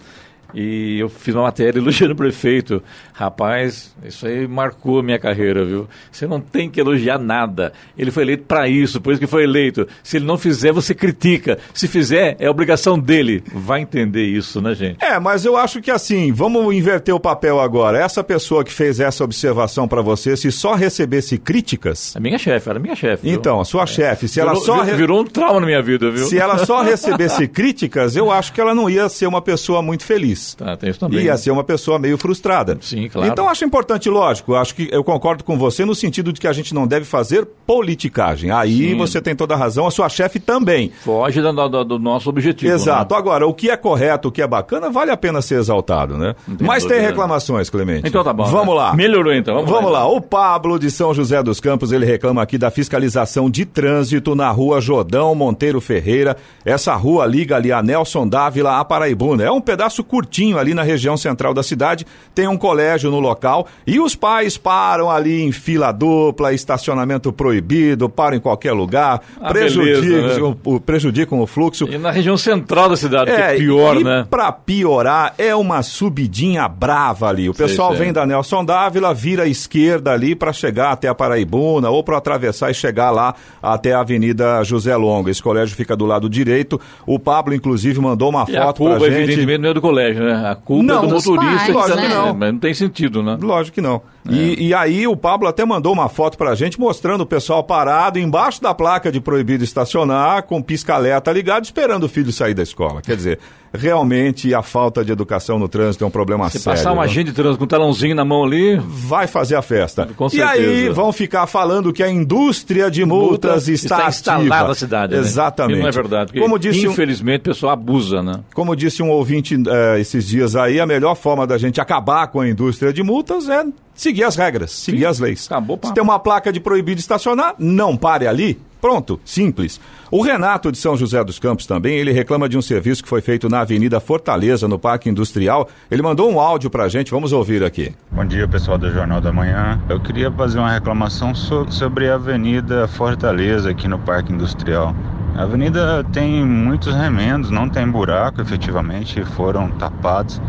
E 0.52 0.98
eu 0.98 1.08
fiz 1.08 1.34
uma 1.34 1.44
matéria 1.44 1.78
elogiando 1.78 2.12
o 2.12 2.16
prefeito. 2.16 2.82
Rapaz, 3.12 3.94
isso 4.04 4.26
aí 4.26 4.46
marcou 4.46 4.98
a 4.98 5.02
minha 5.02 5.18
carreira, 5.18 5.64
viu? 5.64 5.88
Você 6.10 6.26
não 6.26 6.40
tem 6.40 6.68
que 6.68 6.80
elogiar 6.80 7.16
nada. 7.18 7.72
Ele 7.96 8.10
foi 8.10 8.24
eleito 8.24 8.42
para 8.44 8.68
isso, 8.68 9.00
por 9.00 9.12
isso 9.12 9.20
que 9.20 9.26
foi 9.26 9.44
eleito. 9.44 9.86
Se 10.02 10.16
ele 10.16 10.24
não 10.26 10.36
fizer, 10.36 10.72
você 10.72 10.94
critica. 10.94 11.58
Se 11.72 11.86
fizer, 11.88 12.36
é 12.38 12.50
obrigação 12.50 12.98
dele. 12.98 13.42
Vai 13.52 13.80
entender 13.82 14.24
isso, 14.24 14.60
né, 14.60 14.74
gente? 14.74 15.02
É, 15.02 15.18
mas 15.20 15.44
eu 15.44 15.56
acho 15.56 15.80
que 15.80 15.90
assim, 15.90 16.32
vamos 16.32 16.74
inverter 16.74 17.14
o 17.14 17.20
papel 17.20 17.60
agora. 17.60 17.98
Essa 17.98 18.22
pessoa 18.24 18.64
que 18.64 18.72
fez 18.72 18.98
essa 19.00 19.22
observação 19.24 19.86
para 19.86 20.02
você, 20.02 20.36
se 20.36 20.50
só 20.50 20.74
recebesse 20.74 21.38
críticas, 21.38 22.14
A 22.16 22.20
minha 22.20 22.36
chefe, 22.38 22.68
era 22.68 22.78
minha 22.78 22.96
chefe. 22.96 23.28
então, 23.30 23.60
a 23.60 23.64
sua 23.64 23.86
chefe, 23.86 24.26
se 24.26 24.40
ela 24.40 24.50
virou, 24.52 24.64
só 24.66 24.82
vi- 24.82 24.90
re- 24.90 24.96
virou 24.96 25.20
um 25.20 25.24
trauma 25.24 25.60
na 25.60 25.66
minha 25.66 25.82
vida, 25.82 26.10
viu? 26.10 26.26
se 26.26 26.36
ela 26.38 26.58
só 26.66 26.82
recebesse 26.84 27.46
críticas, 27.46 28.16
eu 28.16 28.30
acho 28.30 28.52
que 28.52 28.60
ela 28.60 28.74
não 28.74 28.90
ia 28.90 29.08
ser 29.08 29.26
uma 29.26 29.40
pessoa 29.40 29.80
muito 29.80 30.04
feliz. 30.04 30.33
Tá, 30.56 30.76
tem 30.76 30.90
isso 30.90 31.00
também. 31.00 31.20
Ia 31.24 31.36
ser 31.36 31.50
uma 31.50 31.64
pessoa 31.64 31.98
meio 31.98 32.16
frustrada. 32.18 32.76
Sim, 32.80 33.08
claro. 33.08 33.28
Então 33.30 33.48
acho 33.48 33.64
importante, 33.64 34.08
lógico, 34.08 34.54
acho 34.54 34.74
que 34.74 34.88
eu 34.90 35.02
concordo 35.04 35.44
com 35.44 35.56
você 35.58 35.84
no 35.84 35.94
sentido 35.94 36.32
de 36.32 36.40
que 36.40 36.46
a 36.48 36.52
gente 36.52 36.74
não 36.74 36.86
deve 36.86 37.04
fazer 37.04 37.46
politicagem. 37.66 38.50
Aí 38.50 38.90
Sim. 38.90 38.96
você 38.96 39.20
tem 39.20 39.34
toda 39.36 39.54
a 39.54 39.56
razão, 39.56 39.86
a 39.86 39.90
sua 39.90 40.08
chefe 40.08 40.38
também. 40.40 40.90
Foge 41.02 41.42
da- 41.42 41.52
da- 41.52 41.82
do, 41.82 41.98
nosso 41.98 42.28
objetivo. 42.30 42.72
Exato. 42.72 43.14
né? 43.14 43.18
Agora, 43.20 43.46
o 43.46 43.52
que 43.54 43.70
é 43.70 43.76
correto, 43.76 44.28
o 44.28 44.32
que 44.32 44.40
é 44.42 44.46
bacana, 44.46 44.90
vale 44.90 45.10
a 45.10 45.16
pena 45.16 45.40
ser 45.42 45.58
exaltado, 45.58 46.16
né? 46.16 46.34
tem 46.58 46.66
Mas 46.66 46.84
tem 46.84 47.00
reclamações, 47.00 47.68
Clemente. 47.70 48.08
Então 48.08 48.22
tá 48.24 48.32
bom. 48.32 48.44
Vamos 48.44 48.68
né? 48.74 48.80
lá. 48.80 48.94
Melhorou 48.94 49.32
então. 49.34 49.54
Vamos, 49.56 49.70
Vamos 49.70 49.92
lá, 49.92 50.00
então. 50.04 50.16
o 50.16 50.20
Pablo 50.20 50.78
de 50.78 50.90
São 50.90 51.12
José 51.14 51.42
dos 51.42 51.60
Campos, 51.60 51.92
ele 51.92 52.04
reclama 52.06 52.42
aqui 52.42 52.56
da 52.58 52.70
fiscalização 52.70 53.50
de 53.50 53.64
trânsito 53.64 54.34
na 54.34 54.50
rua 54.50 54.80
Jordão 54.80 55.34
Monteiro 55.34 55.80
Ferreira. 55.80 56.36
Essa 56.64 56.94
rua 56.94 57.26
liga 57.26 57.56
ali 57.56 57.72
a 57.72 57.82
Nelson 57.82 58.26
Dávila 58.28 58.78
a 58.78 58.84
Paraibuna. 58.84 59.42
É 59.44 59.50
um 59.50 59.60
pedaço 59.60 60.02
curtinho 60.24 60.58
ali 60.58 60.72
na 60.74 60.82
região 60.82 61.16
central 61.16 61.52
da 61.52 61.62
cidade, 61.62 62.06
tem 62.34 62.48
um 62.48 62.56
colégio 62.56 63.10
no 63.10 63.20
local 63.20 63.66
e 63.86 64.00
os 64.00 64.14
pais 64.16 64.56
param 64.56 65.10
ali 65.10 65.42
em 65.42 65.52
fila 65.52 65.92
dupla, 65.92 66.52
estacionamento 66.52 67.32
proibido, 67.32 68.08
param 68.08 68.36
em 68.36 68.40
qualquer 68.40 68.72
lugar, 68.72 69.20
Ah, 69.40 69.48
prejudicam, 69.48 70.00
beleza, 70.00 70.40
né? 70.40 70.54
o, 70.64 70.80
prejudicam 70.80 71.40
o 71.40 71.46
fluxo. 71.46 71.86
E 71.90 71.98
na 71.98 72.10
região 72.10 72.36
central 72.36 72.88
da 72.88 72.96
cidade, 72.96 73.30
que 73.30 73.40
é 73.40 73.54
pior, 73.56 73.96
e 74.00 74.04
né? 74.04 74.26
pra 74.28 74.50
piorar, 74.50 75.34
é 75.38 75.54
uma 75.54 75.82
subidinha 75.82 76.66
brava 76.68 77.28
ali. 77.28 77.48
O 77.48 77.54
Sei, 77.54 77.66
pessoal 77.66 77.90
sei. 77.94 78.04
vem 78.04 78.12
da 78.12 78.26
Nelson 78.26 78.64
Dávila, 78.64 79.12
vira 79.12 79.42
à 79.44 79.48
esquerda 79.48 80.12
ali 80.12 80.34
pra 80.34 80.52
chegar 80.52 80.92
até 80.92 81.08
a 81.08 81.14
Paraibuna 81.14 81.90
ou 81.90 82.02
pra 82.02 82.16
atravessar 82.18 82.70
e 82.70 82.74
chegar 82.74 83.10
lá 83.10 83.34
até 83.62 83.92
a 83.92 84.00
Avenida 84.00 84.62
José 84.64 84.96
Longo. 84.96 85.28
Esse 85.28 85.42
colégio 85.42 85.76
fica 85.76 85.94
do 85.96 86.06
lado 86.06 86.28
direito. 86.28 86.80
O 87.06 87.18
Pablo, 87.18 87.54
inclusive, 87.54 88.00
mandou 88.00 88.30
uma 88.30 88.44
E 88.48 88.56
a 88.56 88.62
foto 88.66 88.78
culpa, 88.78 88.96
pra 88.98 89.08
gente. 89.10 89.18
evidentemente, 89.22 89.58
não 89.60 89.70
é 89.70 89.74
do 89.74 89.80
colégio, 89.80 90.13
né? 90.20 90.48
A 90.50 90.54
culpa 90.54 90.82
Não, 90.84 91.04
é 91.04 91.06
do 91.06 91.14
motorista. 91.14 91.56
pais, 91.56 91.68
lógico 91.74 91.96
tá- 91.96 92.02
que 92.02 92.08
não. 92.08 92.28
é, 92.28 92.32
Mas 92.32 92.52
não 92.52 92.58
tem 92.58 92.74
sentido, 92.74 93.22
né? 93.22 93.38
Lógico 93.40 93.74
que 93.74 93.80
não. 93.80 94.02
E, 94.28 94.68
e 94.68 94.74
aí 94.74 95.06
o 95.06 95.16
Pablo 95.16 95.46
até 95.48 95.64
mandou 95.64 95.92
uma 95.92 96.08
foto 96.08 96.38
pra 96.38 96.54
gente 96.54 96.80
mostrando 96.80 97.22
o 97.22 97.26
pessoal 97.26 97.62
parado 97.62 98.18
embaixo 98.18 98.62
da 98.62 98.72
placa 98.72 99.12
de 99.12 99.20
proibido 99.20 99.62
estacionar, 99.62 100.44
com 100.44 100.62
pisca-alerta 100.62 101.30
ligado, 101.30 101.64
esperando 101.64 102.04
o 102.04 102.08
filho 102.08 102.32
sair 102.32 102.54
da 102.54 102.62
escola. 102.62 103.02
Quer 103.02 103.16
dizer, 103.16 103.38
realmente 103.72 104.54
a 104.54 104.62
falta 104.62 105.04
de 105.04 105.12
educação 105.12 105.58
no 105.58 105.68
trânsito 105.68 106.04
é 106.04 106.06
um 106.06 106.10
problema 106.10 106.48
Se 106.48 106.58
sério. 106.58 106.78
passar 106.78 106.92
um 106.92 106.96
né? 106.96 107.02
agente 107.02 107.26
de 107.26 107.32
trânsito 107.32 107.58
com 107.58 107.64
um 107.64 107.68
talãozinho 107.68 108.14
na 108.14 108.24
mão 108.24 108.44
ali, 108.44 108.78
vai 108.78 109.26
fazer 109.26 109.56
a 109.56 109.62
festa. 109.62 110.08
Com 110.16 110.28
e 110.32 110.40
aí 110.40 110.64
certeza. 110.64 110.92
vão 110.94 111.12
ficar 111.12 111.46
falando 111.46 111.92
que 111.92 112.02
a 112.02 112.10
indústria 112.10 112.90
de 112.90 113.04
multas 113.04 113.68
multa 113.68 113.72
está, 113.72 114.08
instalada 114.08 114.42
ativa. 114.42 114.68
na 114.68 114.74
cidade. 114.74 115.14
né? 115.14 115.20
Exatamente. 115.20 115.78
E 115.78 115.82
não 115.82 115.88
é 115.88 115.92
verdade. 115.92 116.40
Como 116.40 116.58
disse, 116.58 116.88
um, 116.88 116.92
infelizmente, 116.92 117.40
o 117.40 117.44
pessoal 117.44 117.72
abusa, 117.72 118.22
né? 118.22 118.40
como 118.54 118.74
disse 118.74 119.02
um 119.02 119.10
ouvinte 119.10 119.54
eh, 119.54 120.00
esses 120.00 120.26
dias 120.26 120.56
aí, 120.56 120.80
a 120.80 120.86
melhor 120.86 121.14
forma 121.14 121.46
da 121.46 121.58
gente 121.58 121.80
acabar 121.80 122.28
com 122.28 122.40
a 122.40 122.48
indústria 122.48 122.92
de 122.92 123.02
multas 123.02 123.48
é 123.48 123.64
seguir 123.94 124.24
as 124.24 124.36
regras, 124.36 124.70
seguir 124.72 125.06
as 125.06 125.18
leis. 125.18 125.46
Acabou, 125.50 125.76
pá. 125.76 125.88
Se 125.88 125.94
tem 125.94 126.02
uma 126.02 126.18
placa 126.18 126.52
de 126.52 126.60
proibido 126.60 127.00
estacionar, 127.00 127.54
não 127.58 127.96
pare 127.96 128.26
ali. 128.26 128.60
Pronto, 128.80 129.18
simples. 129.24 129.80
O 130.10 130.20
Renato 130.20 130.70
de 130.70 130.76
São 130.76 130.94
José 130.94 131.24
dos 131.24 131.38
Campos 131.38 131.64
também, 131.64 131.96
ele 131.96 132.12
reclama 132.12 132.46
de 132.46 132.58
um 132.58 132.60
serviço 132.60 133.02
que 133.02 133.08
foi 133.08 133.22
feito 133.22 133.48
na 133.48 133.60
Avenida 133.60 133.98
Fortaleza, 133.98 134.68
no 134.68 134.78
Parque 134.78 135.08
Industrial. 135.08 135.66
Ele 135.90 136.02
mandou 136.02 136.30
um 136.30 136.38
áudio 136.38 136.68
pra 136.68 136.86
gente, 136.86 137.10
vamos 137.10 137.32
ouvir 137.32 137.64
aqui. 137.64 137.94
Bom 138.12 138.26
dia, 138.26 138.46
pessoal 138.46 138.76
do 138.76 138.90
Jornal 138.92 139.22
da 139.22 139.32
Manhã. 139.32 139.80
Eu 139.88 139.98
queria 140.00 140.30
fazer 140.30 140.58
uma 140.58 140.70
reclamação 140.70 141.34
so- 141.34 141.66
sobre 141.70 142.10
a 142.10 142.16
Avenida 142.16 142.86
Fortaleza 142.86 143.70
aqui 143.70 143.88
no 143.88 143.98
Parque 143.98 144.30
Industrial. 144.34 144.94
A 145.34 145.44
avenida 145.44 146.04
tem 146.12 146.44
muitos 146.44 146.94
remendos, 146.94 147.50
não 147.50 147.68
tem 147.70 147.88
buraco, 147.88 148.42
efetivamente, 148.42 149.24
foram 149.24 149.70
tapados. 149.70 150.40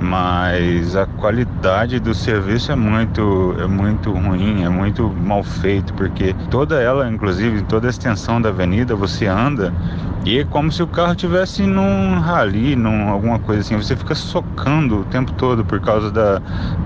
Mas 0.00 0.94
a 0.94 1.06
qualidade 1.06 1.98
do 1.98 2.14
serviço 2.14 2.70
é 2.72 2.76
muito, 2.76 3.54
é 3.58 3.66
muito 3.66 4.12
ruim, 4.12 4.64
é 4.64 4.68
muito 4.68 5.08
mal 5.08 5.42
feito, 5.42 5.94
porque 5.94 6.34
toda 6.50 6.80
ela, 6.80 7.08
inclusive 7.08 7.62
toda 7.62 7.86
a 7.86 7.90
extensão 7.90 8.40
da 8.40 8.50
avenida, 8.50 8.94
você 8.94 9.26
anda 9.26 9.72
e 10.26 10.40
é 10.40 10.44
como 10.44 10.72
se 10.72 10.82
o 10.82 10.88
carro 10.88 11.14
tivesse 11.14 11.62
num 11.62 12.18
rally, 12.18 12.74
num 12.74 13.08
alguma 13.08 13.38
coisa 13.38 13.60
assim. 13.60 13.76
Você 13.76 13.94
fica 13.94 14.12
socando 14.12 15.02
o 15.02 15.04
tempo 15.04 15.30
todo 15.30 15.64
por 15.64 15.80
causa 15.80 16.10
da, 16.10 16.42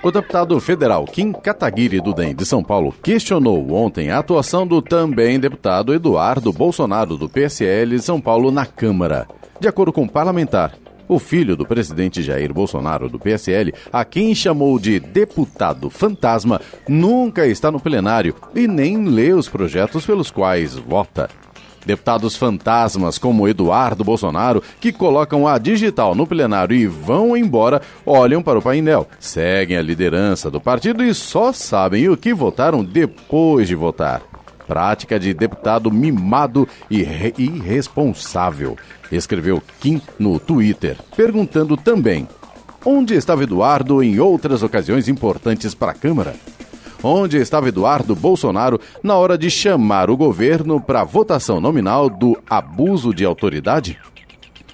O 0.02 0.10
deputado 0.10 0.60
federal 0.60 1.06
Kim 1.06 1.32
Kataguiri 1.32 2.02
do 2.02 2.12
DEM 2.12 2.34
de 2.34 2.44
São 2.44 2.64
Paulo 2.64 2.92
questionou 3.04 3.72
ontem 3.72 4.10
a 4.10 4.18
atuação 4.18 4.66
do 4.66 4.82
também 4.82 5.40
deputado 5.40 5.94
Eduardo 5.94 6.52
Bolsonaro 6.52 7.16
do 7.16 7.30
PSL 7.30 7.98
de 7.98 8.02
São 8.02 8.20
Paulo 8.20 8.50
na 8.50 8.66
Câmara. 8.66 9.28
De 9.60 9.68
acordo 9.68 9.94
com 9.94 10.06
o 10.06 10.10
parlamentar, 10.10 10.74
o 11.12 11.20
filho 11.20 11.58
do 11.58 11.66
presidente 11.66 12.24
Jair 12.24 12.54
Bolsonaro 12.54 13.10
do 13.10 13.20
PSL, 13.20 13.74
a 13.92 14.06
quem 14.06 14.34
chamou 14.34 14.80
de 14.80 14.98
deputado 14.98 15.90
fantasma, 15.90 16.62
nunca 16.88 17.46
está 17.46 17.70
no 17.70 17.82
plenário 17.82 18.34
e 18.56 18.66
nem 18.66 19.06
lê 19.06 19.34
os 19.34 19.50
projetos 19.50 20.06
pelos 20.06 20.32
quais 20.32 20.74
vota. 20.76 21.30
Deputados 21.86 22.38
fantasmas 22.38 23.18
como 23.18 23.46
Eduardo 23.46 24.06
Bolsonaro, 24.06 24.64
que 24.80 24.94
colocam 24.94 25.46
a 25.46 25.58
digital 25.58 26.16
no 26.16 26.26
plenário 26.26 26.78
e 26.78 26.88
vão 26.88 27.36
embora, 27.36 27.82
olham 28.06 28.42
para 28.42 28.60
o 28.60 28.62
painel, 28.62 29.06
seguem 29.20 29.76
a 29.76 29.82
liderança 29.82 30.50
do 30.50 30.62
partido 30.62 31.04
e 31.04 31.14
só 31.14 31.52
sabem 31.52 32.08
o 32.08 32.16
que 32.16 32.34
votaram 32.34 32.86
depois 32.86 33.68
de 33.68 33.76
votar. 33.76 34.31
Prática 34.72 35.20
de 35.20 35.34
deputado 35.34 35.92
mimado 35.92 36.66
e 36.90 37.02
irresponsável, 37.38 38.78
escreveu 39.12 39.62
Kim 39.82 40.02
no 40.18 40.40
Twitter, 40.40 40.96
perguntando 41.14 41.76
também 41.76 42.26
onde 42.86 43.14
estava 43.14 43.44
Eduardo 43.44 44.02
em 44.02 44.18
outras 44.18 44.64
ocasiões 44.64 45.10
importantes 45.10 45.76
para 45.76 45.92
a 45.92 45.94
Câmara. 45.94 46.36
Onde 47.04 47.36
estava 47.36 47.68
Eduardo 47.68 48.16
Bolsonaro 48.16 48.80
na 49.04 49.18
hora 49.18 49.38
de 49.38 49.52
chamar 49.52 50.10
o 50.10 50.16
governo 50.16 50.80
para 50.80 51.04
votação 51.04 51.60
nominal 51.60 52.10
do 52.10 52.42
abuso 52.50 53.14
de 53.14 53.26
autoridade? 53.26 54.00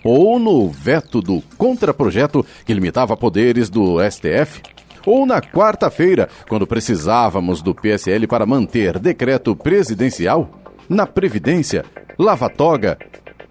Ou 0.04 0.38
no 0.38 0.70
veto 0.70 1.24
do 1.24 1.42
contraprojeto 1.58 2.46
que 2.68 2.74
limitava 2.76 3.18
poderes 3.18 3.68
do 3.68 3.98
STF? 4.08 4.62
Ou 5.08 5.26
na 5.26 5.42
quarta-feira, 5.42 6.28
quando 6.50 6.68
precisávamos 6.68 7.62
do 7.62 7.74
PSL 7.74 8.28
para 8.28 8.46
manter 8.46 9.00
decreto 9.00 9.56
presidencial? 9.56 10.50
Na 10.90 11.08
Previdência? 11.08 11.86
Lava-toga? 12.20 12.98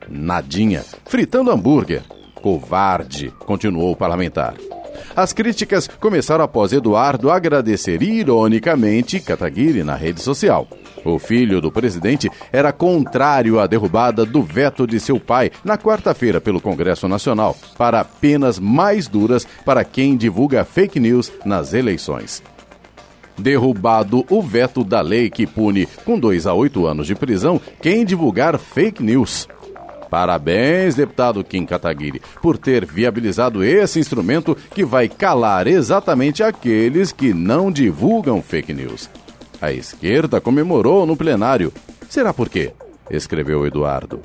Nadinha. 0.06 0.84
Fritando 1.06 1.50
hambúrguer. 1.50 2.02
Covarde, 2.34 3.32
continuou 3.46 3.92
o 3.92 3.96
parlamentar. 3.96 4.52
As 5.14 5.32
críticas 5.32 5.88
começaram 6.00 6.44
após 6.44 6.72
Eduardo 6.72 7.30
agradecer 7.30 8.02
ironicamente 8.02 9.20
Kataguiri 9.20 9.84
na 9.84 9.94
rede 9.94 10.20
social. 10.20 10.66
O 11.04 11.18
filho 11.18 11.60
do 11.60 11.70
presidente 11.70 12.30
era 12.52 12.72
contrário 12.72 13.60
à 13.60 13.66
derrubada 13.66 14.24
do 14.24 14.42
veto 14.42 14.86
de 14.86 14.98
seu 14.98 15.20
pai 15.20 15.50
na 15.64 15.78
quarta-feira 15.78 16.40
pelo 16.40 16.60
Congresso 16.60 17.06
Nacional 17.06 17.56
para 17.78 18.02
penas 18.04 18.58
mais 18.58 19.06
duras 19.06 19.46
para 19.64 19.84
quem 19.84 20.16
divulga 20.16 20.64
fake 20.64 20.98
news 20.98 21.30
nas 21.44 21.72
eleições 21.72 22.42
derrubado 23.38 24.24
o 24.30 24.42
veto 24.42 24.82
da 24.82 25.00
lei 25.00 25.30
que 25.30 25.46
pune 25.46 25.86
com 26.04 26.18
2 26.18 26.46
a 26.46 26.54
8 26.54 26.86
anos 26.86 27.06
de 27.06 27.14
prisão 27.14 27.60
quem 27.80 28.04
divulgar 28.04 28.58
fake 28.58 29.02
news. 29.02 29.46
Parabéns, 30.10 30.94
deputado 30.94 31.42
Kim 31.42 31.66
Kataguiri, 31.66 32.22
por 32.40 32.56
ter 32.56 32.84
viabilizado 32.84 33.64
esse 33.64 33.98
instrumento 33.98 34.56
que 34.74 34.84
vai 34.84 35.08
calar 35.08 35.66
exatamente 35.66 36.42
aqueles 36.42 37.12
que 37.12 37.34
não 37.34 37.70
divulgam 37.70 38.40
fake 38.40 38.72
news. 38.72 39.10
A 39.60 39.72
esquerda 39.72 40.40
comemorou 40.40 41.06
no 41.06 41.16
plenário. 41.16 41.72
Será 42.08 42.32
por 42.32 42.48
quê? 42.48 42.72
Escreveu 43.10 43.66
Eduardo. 43.66 44.20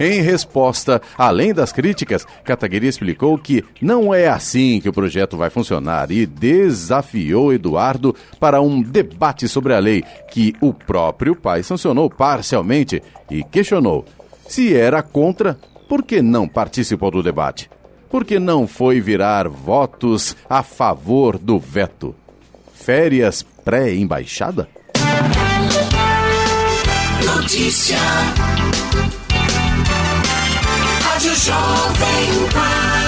Em 0.00 0.20
resposta, 0.22 1.02
além 1.16 1.52
das 1.52 1.72
críticas, 1.72 2.24
Kataguiri 2.44 2.86
explicou 2.86 3.36
que 3.36 3.64
não 3.82 4.14
é 4.14 4.28
assim 4.28 4.80
que 4.80 4.88
o 4.88 4.92
projeto 4.92 5.36
vai 5.36 5.50
funcionar 5.50 6.12
e 6.12 6.24
desafiou 6.24 7.52
Eduardo 7.52 8.14
para 8.38 8.60
um 8.60 8.80
debate 8.80 9.48
sobre 9.48 9.74
a 9.74 9.80
lei 9.80 10.04
que 10.30 10.54
o 10.60 10.72
próprio 10.72 11.34
pai 11.34 11.64
sancionou 11.64 12.08
parcialmente 12.08 13.02
e 13.28 13.42
questionou 13.42 14.04
se 14.48 14.74
era 14.74 15.02
contra, 15.02 15.58
por 15.88 16.02
que 16.02 16.20
não 16.20 16.48
participou 16.48 17.10
do 17.10 17.22
debate? 17.22 17.70
Por 18.10 18.24
que 18.24 18.38
não 18.38 18.66
foi 18.66 19.00
virar 19.00 19.46
votos 19.48 20.34
a 20.48 20.62
favor 20.62 21.38
do 21.38 21.58
veto? 21.58 22.14
Férias 22.72 23.44
pré-embaixada? 23.64 24.68
Notícia. 27.24 27.98
Rádio 31.02 31.34
Jovem 31.34 32.48
Pan. 32.52 33.07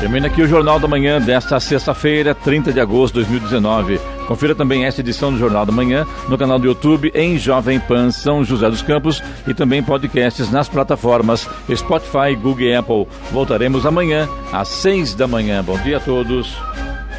Termina 0.00 0.26
aqui 0.26 0.42
o 0.42 0.48
Jornal 0.48 0.80
da 0.80 0.88
Manhã 0.88 1.20
desta 1.20 1.60
sexta-feira, 1.60 2.34
30 2.34 2.72
de 2.72 2.80
agosto 2.80 3.22
de 3.22 3.26
2019 3.26 4.00
Confira 4.30 4.54
também 4.54 4.84
esta 4.84 5.00
edição 5.00 5.32
do 5.32 5.40
Jornal 5.40 5.66
da 5.66 5.72
Manhã 5.72 6.06
no 6.28 6.38
canal 6.38 6.56
do 6.56 6.64
YouTube 6.64 7.10
em 7.16 7.36
Jovem 7.36 7.80
Pan 7.80 8.12
São 8.12 8.44
José 8.44 8.70
dos 8.70 8.80
Campos 8.80 9.20
e 9.44 9.52
também 9.52 9.82
podcasts 9.82 10.52
nas 10.52 10.68
plataformas 10.68 11.48
Spotify, 11.74 12.36
Google 12.40 12.60
e 12.60 12.72
Apple. 12.72 13.08
Voltaremos 13.32 13.84
amanhã 13.84 14.28
às 14.52 14.68
seis 14.68 15.14
da 15.14 15.26
manhã. 15.26 15.64
Bom 15.64 15.76
dia 15.78 15.96
a 15.96 16.00
todos 16.00 16.56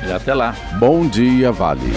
e 0.08 0.10
até 0.10 0.34
lá. 0.34 0.56
Bom 0.80 1.06
dia, 1.06 1.52
Vale. 1.52 1.92